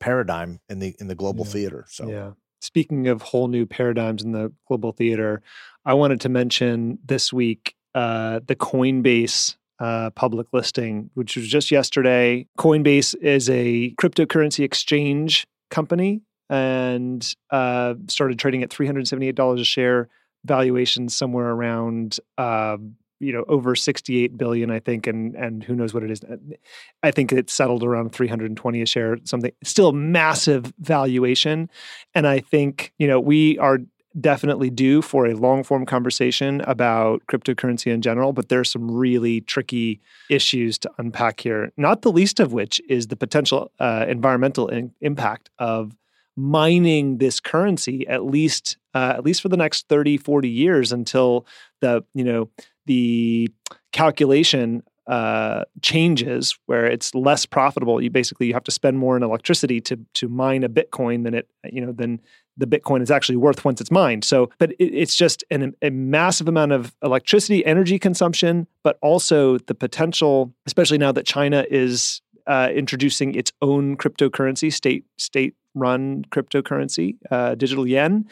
paradigm 0.00 0.60
in 0.68 0.80
the 0.80 0.96
in 0.98 1.06
the 1.06 1.14
global 1.14 1.44
Yeah. 1.44 1.52
theater 1.52 1.84
so 1.88 2.08
Yeah. 2.08 2.32
Speaking 2.60 3.08
of 3.08 3.22
whole 3.22 3.48
new 3.48 3.66
paradigms 3.66 4.22
in 4.22 4.32
the 4.32 4.52
global 4.66 4.92
theater, 4.92 5.42
I 5.84 5.94
wanted 5.94 6.20
to 6.22 6.28
mention 6.28 6.98
this 7.04 7.32
week 7.32 7.74
uh, 7.94 8.40
the 8.46 8.56
Coinbase 8.56 9.56
uh, 9.78 10.10
public 10.10 10.46
listing, 10.52 11.10
which 11.14 11.36
was 11.36 11.48
just 11.48 11.70
yesterday. 11.70 12.46
Coinbase 12.58 13.14
is 13.16 13.50
a 13.50 13.94
cryptocurrency 14.00 14.64
exchange 14.64 15.46
company 15.70 16.22
and 16.48 17.34
uh, 17.50 17.94
started 18.08 18.38
trading 18.38 18.62
at 18.62 18.70
$378 18.70 19.60
a 19.60 19.64
share, 19.64 20.08
valuation 20.44 21.08
somewhere 21.08 21.48
around. 21.48 22.18
Uh, 23.20 23.24
you 23.24 23.32
know 23.32 23.44
over 23.48 23.74
68 23.74 24.36
billion 24.36 24.70
i 24.70 24.78
think 24.78 25.06
and 25.06 25.34
and 25.34 25.64
who 25.64 25.74
knows 25.74 25.94
what 25.94 26.02
it 26.02 26.10
is 26.10 26.20
i 27.02 27.10
think 27.10 27.32
it 27.32 27.50
settled 27.50 27.82
around 27.82 28.12
320 28.12 28.82
a 28.82 28.86
share 28.86 29.16
something 29.24 29.52
still 29.62 29.92
massive 29.92 30.72
valuation. 30.78 31.68
And 32.14 32.26
I 32.26 32.40
think, 32.40 32.92
you 32.98 33.06
know, 33.06 33.20
we 33.20 33.58
are 33.58 33.78
definitely 34.18 34.70
due 34.70 35.02
for 35.02 35.26
a 35.26 35.34
long 35.34 35.62
form 35.62 35.84
conversation 35.84 36.62
about 36.62 37.22
cryptocurrency 37.26 37.92
in 37.92 38.00
general, 38.00 38.32
but 38.32 38.48
there's 38.48 38.70
some 38.70 38.90
really 38.90 39.42
tricky 39.42 40.00
issues 40.30 40.78
to 40.78 40.90
unpack 40.96 41.40
here, 41.40 41.70
not 41.76 42.00
the 42.00 42.10
least 42.10 42.40
of 42.40 42.54
which 42.54 42.80
is 42.88 43.08
the 43.08 43.16
potential 43.16 43.70
uh, 43.78 44.06
environmental 44.08 44.68
in- 44.68 44.92
impact 45.02 45.50
of 45.58 45.94
mining 46.36 47.18
this 47.18 47.40
currency 47.40 48.06
at 48.08 48.24
least 48.24 48.76
uh, 48.94 49.14
at 49.16 49.24
least 49.24 49.40
for 49.40 49.48
the 49.48 49.56
next 49.56 49.88
30 49.88 50.18
40 50.18 50.48
years 50.48 50.92
until 50.92 51.46
the 51.80 52.04
you 52.14 52.24
know 52.24 52.48
the 52.86 53.48
calculation 53.92 54.82
uh, 55.06 55.62
changes 55.82 56.58
where 56.66 56.84
it's 56.86 57.14
less 57.14 57.46
profitable. 57.46 58.02
You 58.02 58.10
basically 58.10 58.48
you 58.48 58.54
have 58.54 58.64
to 58.64 58.72
spend 58.72 58.98
more 58.98 59.16
in 59.16 59.22
electricity 59.22 59.80
to 59.82 59.98
to 60.14 60.28
mine 60.28 60.64
a 60.64 60.68
Bitcoin 60.68 61.24
than 61.24 61.34
it 61.34 61.48
you 61.64 61.80
know 61.80 61.92
than 61.92 62.20
the 62.56 62.66
Bitcoin 62.66 63.02
is 63.02 63.10
actually 63.10 63.36
worth 63.36 63.64
once 63.64 63.80
it's 63.80 63.90
mined. 63.90 64.24
So, 64.24 64.50
but 64.58 64.72
it, 64.72 64.84
it's 64.84 65.14
just 65.14 65.44
an, 65.50 65.74
a 65.82 65.90
massive 65.90 66.48
amount 66.48 66.72
of 66.72 66.96
electricity, 67.02 67.64
energy 67.66 67.98
consumption, 67.98 68.66
but 68.82 68.98
also 69.02 69.58
the 69.58 69.74
potential, 69.74 70.54
especially 70.66 70.98
now 70.98 71.12
that 71.12 71.26
China 71.26 71.66
is 71.70 72.22
uh, 72.46 72.70
introducing 72.74 73.34
its 73.34 73.52
own 73.62 73.96
cryptocurrency, 73.96 74.72
state 74.72 75.04
state 75.18 75.54
run 75.74 76.24
cryptocurrency, 76.30 77.16
uh, 77.30 77.54
digital 77.54 77.86
yen. 77.86 78.26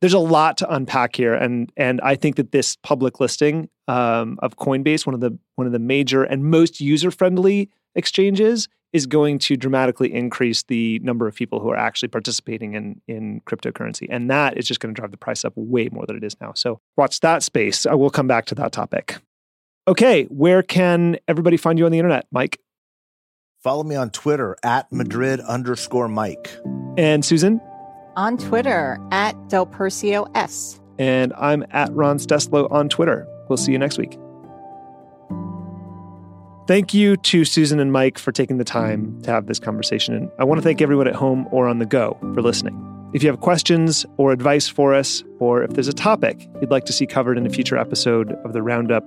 There's 0.00 0.14
a 0.14 0.18
lot 0.18 0.58
to 0.58 0.72
unpack 0.72 1.16
here, 1.16 1.34
and 1.34 1.72
and 1.76 2.00
I 2.02 2.14
think 2.14 2.36
that 2.36 2.52
this 2.52 2.76
public 2.76 3.20
listing 3.20 3.68
um, 3.88 4.38
of 4.42 4.56
Coinbase, 4.56 5.06
one 5.06 5.14
of 5.14 5.20
the 5.20 5.36
one 5.56 5.66
of 5.66 5.72
the 5.72 5.78
major 5.78 6.22
and 6.22 6.44
most 6.44 6.80
user 6.80 7.10
friendly 7.10 7.68
exchanges, 7.94 8.68
is 8.92 9.06
going 9.06 9.38
to 9.40 9.56
dramatically 9.56 10.12
increase 10.14 10.62
the 10.62 10.98
number 11.00 11.26
of 11.26 11.34
people 11.34 11.58
who 11.60 11.68
are 11.70 11.76
actually 11.76 12.08
participating 12.08 12.74
in 12.74 13.00
in 13.08 13.40
cryptocurrency, 13.40 14.06
and 14.08 14.30
that 14.30 14.56
is 14.56 14.68
just 14.68 14.78
going 14.78 14.94
to 14.94 15.00
drive 15.00 15.10
the 15.10 15.16
price 15.16 15.44
up 15.44 15.52
way 15.56 15.88
more 15.90 16.06
than 16.06 16.16
it 16.16 16.22
is 16.22 16.36
now. 16.40 16.52
So 16.54 16.80
watch 16.96 17.18
that 17.20 17.42
space. 17.42 17.84
I 17.84 17.94
will 17.94 18.10
come 18.10 18.28
back 18.28 18.46
to 18.46 18.54
that 18.56 18.72
topic. 18.72 19.16
Okay, 19.88 20.24
where 20.24 20.62
can 20.62 21.16
everybody 21.26 21.56
find 21.56 21.78
you 21.78 21.86
on 21.86 21.92
the 21.92 21.98
internet, 21.98 22.26
Mike 22.30 22.60
follow 23.62 23.82
me 23.82 23.94
on 23.94 24.10
twitter 24.10 24.56
at 24.62 24.86
hmm. 24.90 24.98
madrid 24.98 25.40
underscore 25.40 26.08
mike 26.08 26.50
and 26.98 27.24
Susan? 27.24 27.60
On 28.16 28.36
Twitter 28.36 28.98
at 29.12 29.48
Del 29.48 29.66
Percio 29.66 30.28
S. 30.34 30.80
And 30.98 31.32
I'm 31.34 31.64
at 31.70 31.92
Ron 31.92 32.18
Steslow 32.18 32.70
on 32.72 32.88
Twitter. 32.88 33.26
We'll 33.48 33.56
see 33.56 33.70
you 33.70 33.78
next 33.78 33.98
week. 33.98 34.18
Thank 36.66 36.92
you 36.92 37.16
to 37.16 37.44
Susan 37.44 37.78
and 37.80 37.92
Mike 37.92 38.18
for 38.18 38.32
taking 38.32 38.58
the 38.58 38.64
time 38.64 39.22
to 39.22 39.30
have 39.30 39.46
this 39.46 39.60
conversation. 39.60 40.14
And 40.14 40.30
I 40.38 40.44
want 40.44 40.58
to 40.58 40.62
thank 40.62 40.82
everyone 40.82 41.06
at 41.06 41.14
home 41.14 41.48
or 41.52 41.68
on 41.68 41.78
the 41.78 41.86
go 41.86 42.18
for 42.34 42.42
listening. 42.42 42.84
If 43.14 43.22
you 43.22 43.30
have 43.30 43.40
questions 43.40 44.04
or 44.18 44.32
advice 44.32 44.68
for 44.68 44.92
us, 44.92 45.22
or 45.38 45.62
if 45.62 45.70
there's 45.70 45.88
a 45.88 45.94
topic 45.94 46.46
you'd 46.60 46.70
like 46.70 46.84
to 46.86 46.92
see 46.92 47.06
covered 47.06 47.38
in 47.38 47.46
a 47.46 47.50
future 47.50 47.78
episode 47.78 48.32
of 48.44 48.52
the 48.52 48.62
Roundup, 48.62 49.04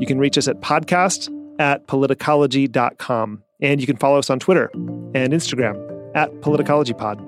you 0.00 0.06
can 0.06 0.18
reach 0.18 0.36
us 0.36 0.48
at 0.48 0.60
podcast 0.60 1.32
at 1.60 1.86
politicology.com. 1.86 3.44
And 3.60 3.80
you 3.80 3.86
can 3.86 3.96
follow 3.96 4.18
us 4.18 4.30
on 4.30 4.38
Twitter 4.38 4.70
and 4.74 5.32
Instagram 5.32 5.76
at 6.14 6.32
politicologypod. 6.40 7.24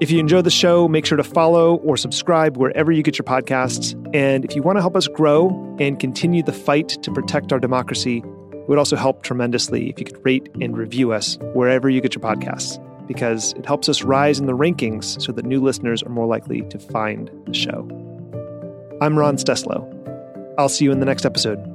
If 0.00 0.10
you 0.10 0.18
enjoy 0.18 0.42
the 0.42 0.50
show, 0.50 0.88
make 0.88 1.06
sure 1.06 1.16
to 1.16 1.24
follow 1.24 1.76
or 1.76 1.96
subscribe 1.96 2.56
wherever 2.56 2.90
you 2.90 3.02
get 3.02 3.16
your 3.16 3.24
podcasts. 3.24 3.94
And 4.14 4.44
if 4.44 4.56
you 4.56 4.62
want 4.62 4.76
to 4.76 4.80
help 4.80 4.96
us 4.96 5.06
grow 5.06 5.76
and 5.78 6.00
continue 6.00 6.42
the 6.42 6.52
fight 6.52 6.88
to 6.88 7.12
protect 7.12 7.52
our 7.52 7.60
democracy, 7.60 8.18
it 8.18 8.68
would 8.68 8.78
also 8.78 8.96
help 8.96 9.22
tremendously 9.22 9.90
if 9.90 9.98
you 10.00 10.04
could 10.04 10.24
rate 10.24 10.48
and 10.60 10.76
review 10.76 11.12
us 11.12 11.38
wherever 11.52 11.88
you 11.88 12.00
get 12.00 12.14
your 12.14 12.22
podcasts, 12.22 12.78
because 13.06 13.52
it 13.52 13.64
helps 13.64 13.88
us 13.88 14.02
rise 14.02 14.40
in 14.40 14.46
the 14.46 14.56
rankings 14.56 15.20
so 15.22 15.30
that 15.30 15.44
new 15.44 15.62
listeners 15.62 16.02
are 16.02 16.10
more 16.10 16.26
likely 16.26 16.62
to 16.62 16.78
find 16.78 17.30
the 17.46 17.54
show. 17.54 17.88
I'm 19.00 19.16
Ron 19.16 19.36
Steslow. 19.36 19.90
I'll 20.58 20.68
see 20.68 20.84
you 20.84 20.92
in 20.92 20.98
the 20.98 21.06
next 21.06 21.24
episode. 21.24 21.73